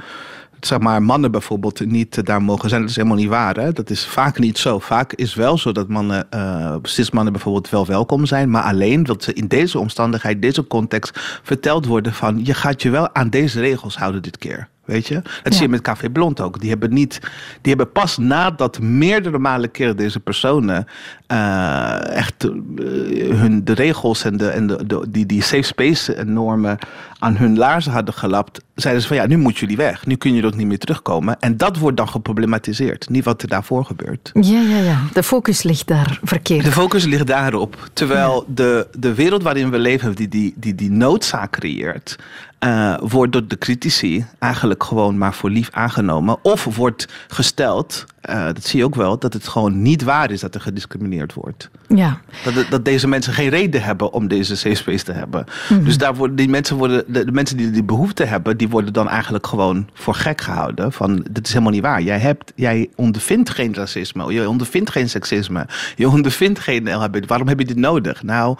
zeg 0.66 0.78
maar, 0.78 1.02
mannen 1.02 1.30
bijvoorbeeld 1.30 1.86
niet 1.86 2.18
eh, 2.18 2.24
daar 2.24 2.42
mogen 2.42 2.68
zijn. 2.68 2.80
Dat 2.80 2.90
is 2.90 2.96
helemaal 2.96 3.16
niet 3.16 3.28
waar. 3.28 3.56
Hè? 3.56 3.72
Dat 3.72 3.90
is 3.90 4.06
vaak 4.06 4.38
niet 4.38 4.58
zo. 4.58 4.78
Vaak 4.78 5.12
is 5.12 5.34
wel 5.34 5.58
zo 5.58 5.72
dat 5.72 5.88
mannen, 5.88 6.30
eh 6.30 6.74
cis-mannen 6.82 7.32
bijvoorbeeld 7.32 7.70
wel 7.70 7.86
welkom 7.86 8.26
zijn. 8.26 8.50
Maar 8.50 8.62
alleen 8.62 9.02
dat 9.02 9.22
ze 9.22 9.32
in 9.32 9.46
deze 9.46 9.78
omstandigheid, 9.78 10.42
deze 10.42 10.66
context 10.66 11.20
verteld 11.42 11.86
worden 11.86 12.12
van... 12.14 12.40
je 12.44 12.54
gaat 12.54 12.82
je 12.82 12.90
wel 12.90 13.14
aan 13.14 13.30
deze 13.30 13.60
regels 13.60 13.96
houden 13.96 14.22
dit 14.22 14.38
keer. 14.38 14.68
Weet 14.84 15.06
je? 15.06 15.22
Dat 15.42 15.52
zie 15.52 15.62
je 15.62 15.68
met 15.68 15.80
Café 15.80 16.10
Blond 16.10 16.40
ook. 16.40 16.60
Die 16.60 16.70
hebben, 16.70 16.92
niet, 16.92 17.18
die 17.60 17.74
hebben 17.74 17.92
pas 17.92 18.18
nadat 18.18 18.80
meerdere 18.80 19.38
malen 19.38 19.70
keren 19.70 19.96
deze 19.96 20.20
personen 20.20 20.86
eh, 21.26 22.16
echt 22.16 22.42
hun, 23.28 23.64
de 23.64 23.72
regels 23.72 24.24
en, 24.24 24.36
de, 24.36 24.48
en 24.48 24.66
de, 24.66 24.86
de- 24.86 25.06
die, 25.08 25.26
die 25.26 25.42
safe 25.42 25.62
space 25.62 26.22
normen 26.24 26.78
aan 27.24 27.36
hun 27.36 27.56
laarzen 27.56 27.92
hadden 27.92 28.14
gelapt, 28.14 28.60
zeiden 28.74 29.02
ze 29.02 29.08
van 29.08 29.16
ja, 29.16 29.26
nu 29.26 29.36
moeten 29.36 29.60
jullie 29.60 29.76
weg. 29.76 30.06
Nu 30.06 30.16
kun 30.16 30.34
je 30.34 30.46
ook 30.46 30.54
niet 30.54 30.66
meer 30.66 30.78
terugkomen. 30.78 31.40
En 31.40 31.56
dat 31.56 31.78
wordt 31.78 31.96
dan 31.96 32.08
geproblematiseerd. 32.08 33.08
Niet 33.08 33.24
wat 33.24 33.42
er 33.42 33.48
daarvoor 33.48 33.84
gebeurt. 33.84 34.30
Ja, 34.34 34.60
ja, 34.60 34.78
ja. 34.78 34.98
De 35.12 35.22
focus 35.22 35.62
ligt 35.62 35.86
daar 35.86 36.18
verkeerd. 36.22 36.64
De 36.64 36.72
focus 36.72 37.04
ligt 37.04 37.26
daarop. 37.26 37.88
Terwijl 37.92 38.44
de, 38.48 38.86
de 38.98 39.14
wereld 39.14 39.42
waarin 39.42 39.70
we 39.70 39.78
leven, 39.78 40.14
die 40.14 40.28
die, 40.28 40.54
die, 40.56 40.74
die 40.74 40.90
noodzaak 40.90 41.50
creëert, 41.50 42.18
eh, 42.58 42.96
wordt 43.00 43.32
door 43.32 43.46
de 43.46 43.58
critici 43.58 44.26
eigenlijk 44.38 44.82
gewoon 44.82 45.18
maar 45.18 45.34
voor 45.34 45.50
lief 45.50 45.68
aangenomen. 45.70 46.36
Of 46.42 46.64
wordt 46.76 47.08
gesteld, 47.28 48.04
eh, 48.24 48.44
dat 48.44 48.64
zie 48.64 48.78
je 48.78 48.84
ook 48.84 48.94
wel, 48.94 49.18
dat 49.18 49.32
het 49.32 49.48
gewoon 49.48 49.82
niet 49.82 50.02
waar 50.02 50.30
is 50.30 50.40
dat 50.40 50.54
er 50.54 50.60
gediscrimineerd 50.60 51.34
wordt. 51.34 51.70
Ja. 51.88 52.20
Dat, 52.44 52.66
dat 52.70 52.84
deze 52.84 53.08
mensen 53.08 53.32
geen 53.32 53.48
reden 53.48 53.82
hebben 53.82 54.12
om 54.12 54.28
deze 54.28 54.56
safe 54.56 54.74
space 54.74 55.04
te 55.04 55.12
hebben. 55.12 55.44
Mhm. 55.68 55.84
Dus 55.84 55.98
daar 55.98 56.14
worden, 56.14 56.36
die 56.36 56.48
mensen 56.48 56.76
worden, 56.76 57.04
de, 57.06 57.24
de 57.24 57.32
mensen 57.32 57.56
die 57.56 57.70
die 57.70 57.84
behoefte 57.84 58.24
hebben, 58.24 58.56
die 58.56 58.68
worden 58.68 58.92
dan 58.92 59.08
eigenlijk 59.08 59.46
gewoon 59.46 59.88
voor 59.94 60.14
gek 60.14 60.40
gehouden. 60.40 60.92
Van, 60.92 61.26
dit 61.30 61.46
is 61.46 61.52
helemaal 61.52 61.72
niet 61.72 61.82
waar. 61.82 62.02
Jij, 62.02 62.18
hebt, 62.18 62.52
jij 62.54 62.90
ondervindt 62.96 63.50
geen 63.50 63.74
racisme, 63.74 64.32
je 64.32 64.48
ondervindt 64.48 64.90
geen 64.90 65.08
seksisme, 65.08 65.66
je 65.96 66.08
ondervindt 66.08 66.58
geen 66.58 66.94
LHBT. 66.94 67.26
Waarom 67.26 67.48
heb 67.48 67.58
je 67.58 67.66
dit 67.66 67.76
nodig? 67.76 68.22
Nou, 68.22 68.56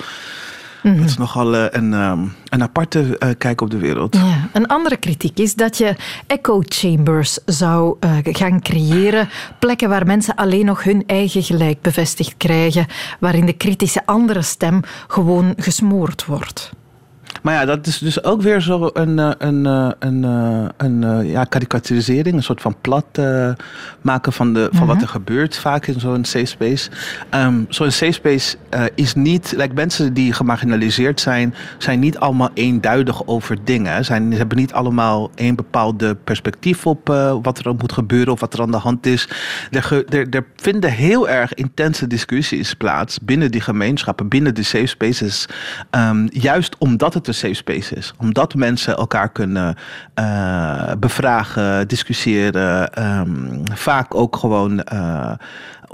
Mhm. 0.85 0.97
dat 0.97 1.05
is 1.05 1.17
nogal 1.17 1.55
eh, 1.55 1.65
een, 1.71 1.95
ehm, 1.95 2.19
een 2.49 2.63
aparte 2.63 3.19
eh, 3.19 3.29
kijk 3.39 3.61
op 3.61 3.71
de 3.71 3.79
wereld. 3.79 4.17
Ja. 4.17 4.49
Een 4.53 4.67
andere 4.67 4.97
kritiek 4.97 5.39
is 5.39 5.55
dat 5.55 5.79
je 5.79 5.97
echo 6.27 6.61
chambers 6.65 7.39
zou 7.47 7.97
eh, 8.01 8.17
gaan 8.23 8.61
creëren. 8.61 9.29
Plekken 9.59 9.89
waar 9.89 10.07
mensen 10.07 10.35
alleen 10.35 10.65
nog 10.65 10.85
hun 10.85 11.03
eigen 11.07 11.43
gelijk 11.43 11.81
bevestigd 11.81 12.35
krijgen. 12.37 12.87
Waarin 13.21 13.47
de 13.47 13.53
kritische 13.53 14.07
andere 14.07 14.43
stem 14.43 14.81
gewoon 15.09 15.55
gesmoord 15.57 16.25
wordt. 16.25 16.73
Maar 17.45 17.55
ja, 17.55 17.65
dat 17.65 17.87
is 17.87 17.99
dus 17.99 18.25
ook 18.25 18.43
weer 18.43 18.61
zo 18.61 18.91
een, 18.93 19.19
eh, 19.19 19.31
een, 19.39 19.67
eh, 19.67 19.91
een, 19.99 20.25
eh, 20.25 20.67
een 20.77 21.27
ja, 21.27 21.45
karikaturisering, 21.45 22.37
een 22.37 22.43
soort 22.43 22.61
van 22.61 22.75
plat 22.81 23.05
maken 24.01 24.33
van, 24.33 24.55
de, 24.55 24.69
van 24.73 24.87
wat 24.87 25.03
er 25.03 25.09
gebeurt 25.09 25.57
vaak 25.57 25.87
in 25.87 26.01
zo'n 26.01 26.25
safe 26.25 26.45
space. 26.45 26.91
Ehm, 27.31 27.63
zo'n 27.69 27.91
safe 27.91 28.13
space 28.13 28.57
is 28.95 29.15
niet, 29.15 29.55
like 29.57 29.75
mensen 29.75 30.15
die 30.15 30.33
gemarginaliseerd 30.33 31.21
zijn, 31.21 31.55
zijn 31.79 31.99
niet 31.99 32.19
allemaal 32.19 32.51
eenduidig 32.55 33.27
over 33.27 33.59
dingen. 33.65 34.05
Zijn, 34.05 34.33
ze 34.33 34.39
hebben 34.39 34.59
niet 34.59 34.73
allemaal 34.73 35.31
één 35.35 35.55
bepaalde 35.55 36.15
perspectief 36.15 36.87
op 36.87 37.09
wat 37.43 37.59
er 37.59 37.75
moet 37.75 37.93
gebeuren 37.93 38.33
of 38.33 38.41
wat 38.41 38.55
er 38.55 38.61
aan 38.61 38.71
de 38.71 38.77
hand 38.77 39.07
is. 39.07 39.29
Er, 39.71 40.05
er, 40.09 40.29
er 40.31 40.45
vinden 40.57 40.91
heel 40.91 41.29
erg 41.29 41.55
intense 41.55 42.07
discussies 42.07 42.75
plaats 42.75 43.19
binnen 43.23 43.51
die 43.51 43.61
gemeenschappen, 43.61 44.29
binnen 44.29 44.55
de 44.55 44.63
safe 44.63 44.87
spaces. 44.87 45.47
Ehm, 45.91 46.27
juist 46.31 46.79
omdat 46.79 47.15
het 47.15 47.29
een 47.29 47.34
safe 47.35 47.55
space 47.55 47.95
is. 47.95 48.13
Omdat 48.19 48.55
mensen 48.55 48.97
elkaar 48.97 49.29
kunnen 49.33 49.75
eh, 50.15 50.93
bevragen, 50.99 51.89
discussiëren. 51.89 52.93
ehm, 52.93 53.65
vaak 53.73 54.15
ook 54.15 54.37
gewoon. 54.37 54.83
eh, 54.83 55.33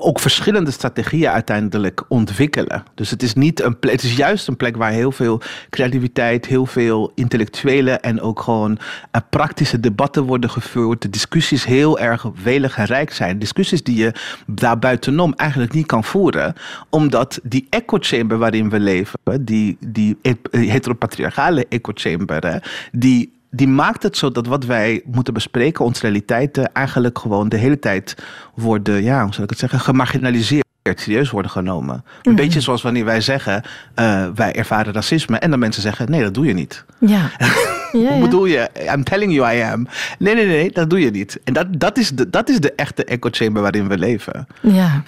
ook 0.03 0.20
verschillende 0.20 0.70
strategieën 0.70 1.30
uiteindelijk 1.30 2.05
ontwikkelen. 2.09 2.84
Dus 2.94 3.11
het 3.11 3.22
is 3.22 3.34
niet 3.34 3.62
een 3.62 3.78
plek, 3.78 3.92
het 3.92 4.03
is 4.03 4.16
juist 4.16 4.48
een 4.48 4.57
plek 4.57 4.76
waar 4.76 4.92
heel 4.92 5.12
veel 5.12 5.40
creativiteit, 5.70 6.46
heel 6.46 6.66
veel 6.66 7.12
intellectuele 7.14 7.90
en 7.90 8.20
ook 8.20 8.40
gewoon 8.40 8.78
eh, 9.11 9.20
praktische 9.30 9.80
debatten 9.80 10.22
worden 10.22 10.51
gevoerd. 10.51 11.03
De 11.03 11.11
discussies 11.11 11.64
heel 11.64 11.98
erg 11.98 12.26
welig 12.42 12.76
en 12.76 12.84
rijk 12.84 13.12
zijn. 13.12 13.38
Discussies 13.38 13.82
die 13.82 13.96
je 13.96 14.12
daarbuitenom 14.46 15.34
eigenlijk 15.36 15.72
niet 15.72 15.86
kan 15.86 16.05
voeren, 16.05 16.55
omdat 16.88 17.40
die 17.42 17.66
echo 17.70 17.96
chamber 18.01 18.38
waarin 18.38 18.70
we 18.70 18.80
leven, 18.80 19.18
die, 19.40 19.76
die 19.80 20.16
heteropatriarchale 20.51 21.66
echo 21.68 21.92
chamber, 21.94 22.62
die 22.92 23.38
die 23.51 23.68
maakt 23.68 24.03
het 24.03 24.16
zo 24.16 24.30
dat 24.30 24.46
wat 24.46 24.64
wij 24.64 25.03
moeten 25.05 25.34
bespreken, 25.34 25.84
onze 25.84 26.01
realiteiten, 26.01 26.72
eigenlijk 26.72 27.18
gewoon 27.18 27.48
de 27.48 27.57
hele 27.57 27.78
tijd 27.78 28.14
worden, 28.55 29.03
ja, 29.03 29.22
hoe 29.22 29.30
zou 29.32 29.42
ik 29.42 29.51
het 29.51 29.59
zeggen, 29.59 29.80
gemarginaliseerd 29.80 30.64
serieus 30.82 31.30
worden 31.30 31.51
genomen. 31.51 31.94
Een 31.94 32.32
Mhm. 32.32 32.34
beetje 32.42 32.61
zoals 32.61 32.82
wanneer 32.82 33.05
wij 33.05 33.20
zeggen, 33.20 33.62
eh, 33.94 34.26
wij 34.34 34.53
ervaren 34.55 34.92
racisme. 34.92 35.38
En 35.38 35.51
dan 35.51 35.59
mensen 35.59 35.82
zeggen, 35.82 36.11
nee, 36.11 36.22
dat 36.22 36.34
doe 36.34 36.46
je 36.46 36.53
niet. 36.55 36.84
Ja. 36.98 37.30
ja, 37.38 37.48
Hoe 37.92 38.01
ja. 38.01 38.18
bedoel 38.20 38.44
je? 38.46 38.68
I'm 38.94 39.05
telling 39.05 39.32
you 39.34 39.57
I 39.57 39.61
am. 39.62 39.86
Nee, 40.18 40.34
nee, 40.34 40.46
nee, 40.46 40.70
dat 40.72 40.90
doe 40.90 41.01
je 41.01 41.11
niet. 41.11 41.40
En 41.44 41.53
dat, 41.53 41.66
dat, 41.80 41.98
is, 41.98 42.11
de, 42.11 42.30
dat 42.30 42.48
is 42.48 42.61
de 42.61 42.72
echte 42.72 43.05
echo 43.05 43.28
chamber 43.32 43.62
waarin 43.62 43.88
we 43.88 43.98
leven. 43.98 44.46
Ja. 44.61 45.03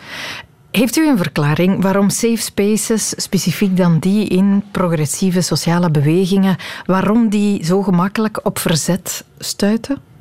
Heeft 0.73 0.97
u 0.97 1.09
een 1.09 1.16
verklaring 1.16 1.83
waarom 1.83 2.11
safe 2.11 2.37
spaces, 2.37 3.09
specifiek 3.16 3.77
dan 3.77 3.99
die 3.99 4.27
in 4.29 4.64
progressieve 4.70 5.41
sociale 5.41 5.91
bewegingen, 5.91 6.57
waarom 6.87 7.29
die 7.29 7.64
zo 7.64 7.83
gemakkelijk 7.83 8.41
op 8.43 8.59
verzet 8.59 9.25
stuiten? 9.39 10.12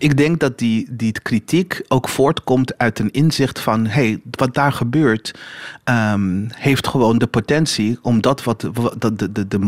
Ik 0.00 0.16
denk 0.16 0.40
dat 0.40 0.58
die, 0.58 0.88
die 0.90 1.12
kritiek 1.12 1.82
ook 1.88 2.08
voortkomt 2.08 2.78
uit 2.78 2.98
een 2.98 3.10
inzicht 3.10 3.60
van... 3.60 3.86
hey, 3.86 4.20
wat 4.30 4.54
daar 4.54 4.72
gebeurt 4.72 5.38
ehm, 5.84 6.44
heeft 6.48 6.88
gewoon 6.88 7.18
de 7.18 7.26
potentie... 7.26 7.98
om 8.02 8.20
dat 8.20 8.44
wat, 8.44 8.68
wat 8.72 9.00
de, 9.02 9.32
de, 9.32 9.48
de 9.48 9.58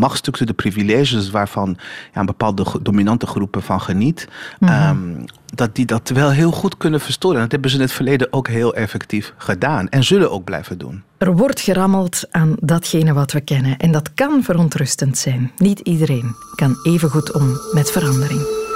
de 0.44 0.52
privileges... 0.52 1.30
waarvan 1.30 1.76
ja, 2.14 2.24
bepaalde 2.24 2.64
dominante 2.82 3.26
groepen 3.26 3.62
van 3.62 3.80
geniet... 3.80 4.28
ehm, 4.60 5.24
dat 5.54 5.74
die 5.74 5.86
dat 5.86 6.08
wel 6.08 6.30
heel 6.30 6.50
goed 6.50 6.76
kunnen 6.76 7.00
verstoren. 7.00 7.36
En 7.36 7.42
dat 7.42 7.52
hebben 7.52 7.70
ze 7.70 7.76
in 7.76 7.82
het 7.82 7.92
verleden 7.92 8.32
ook 8.32 8.48
heel 8.48 8.74
effectief 8.74 9.34
gedaan. 9.36 9.88
En 9.88 10.04
zullen 10.04 10.30
ook 10.30 10.44
blijven 10.44 10.78
doen. 10.78 11.02
Er 11.18 11.36
wordt 11.36 11.60
gerammeld 11.60 12.24
aan 12.30 12.54
datgene 12.60 13.12
wat 13.12 13.32
we 13.32 13.40
kennen 13.40 13.76
en 13.78 13.92
dat 13.92 14.14
kan 14.14 14.42
verontrustend 14.42 15.18
zijn. 15.18 15.52
Niet 15.56 15.80
iedereen 15.80 16.34
kan 16.54 16.76
even 16.82 17.10
goed 17.10 17.32
om 17.32 17.58
met 17.72 17.90
verandering. 17.90 18.70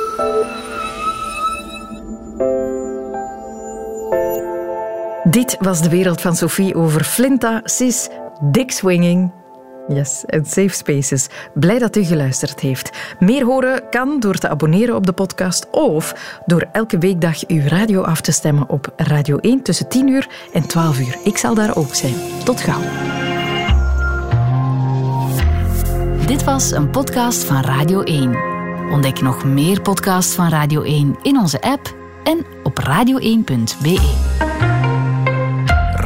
Dit 5.36 5.56
was 5.60 5.82
de 5.82 5.88
wereld 5.88 6.20
van 6.20 6.36
Sophie 6.36 6.74
over 6.74 7.04
Flinta, 7.04 7.60
Cis, 7.64 8.08
Dick 8.40 8.70
Swinging. 8.70 9.32
Yes, 9.88 10.24
en 10.26 10.44
Safe 10.44 10.68
Spaces. 10.68 11.28
Blij 11.54 11.78
dat 11.78 11.96
u 11.96 12.04
geluisterd 12.04 12.60
heeft. 12.60 12.90
Meer 13.18 13.44
horen 13.44 13.88
kan 13.90 14.20
door 14.20 14.34
te 14.34 14.48
abonneren 14.48 14.94
op 14.94 15.06
de 15.06 15.12
podcast 15.12 15.70
of 15.70 16.38
door 16.46 16.68
elke 16.72 16.98
weekdag 16.98 17.46
uw 17.46 17.62
radio 17.66 18.02
af 18.02 18.20
te 18.20 18.32
stemmen 18.32 18.68
op 18.68 18.92
Radio 18.96 19.36
1 19.36 19.62
tussen 19.62 19.88
10 19.88 20.08
uur 20.08 20.28
en 20.52 20.66
12 20.66 20.98
uur. 20.98 21.18
Ik 21.24 21.36
zal 21.36 21.54
daar 21.54 21.76
ook 21.76 21.94
zijn. 21.94 22.14
Tot 22.44 22.60
gauw. 22.60 22.82
Dit 26.26 26.44
was 26.44 26.70
een 26.70 26.90
podcast 26.90 27.44
van 27.44 27.62
Radio 27.62 28.02
1. 28.02 28.36
Ontdek 28.90 29.20
nog 29.20 29.44
meer 29.44 29.80
podcasts 29.80 30.34
van 30.34 30.48
Radio 30.48 30.82
1 30.82 31.16
in 31.22 31.38
onze 31.38 31.60
app 31.60 31.94
en 32.24 32.46
op 32.62 32.80
radio1.be. 32.80 34.74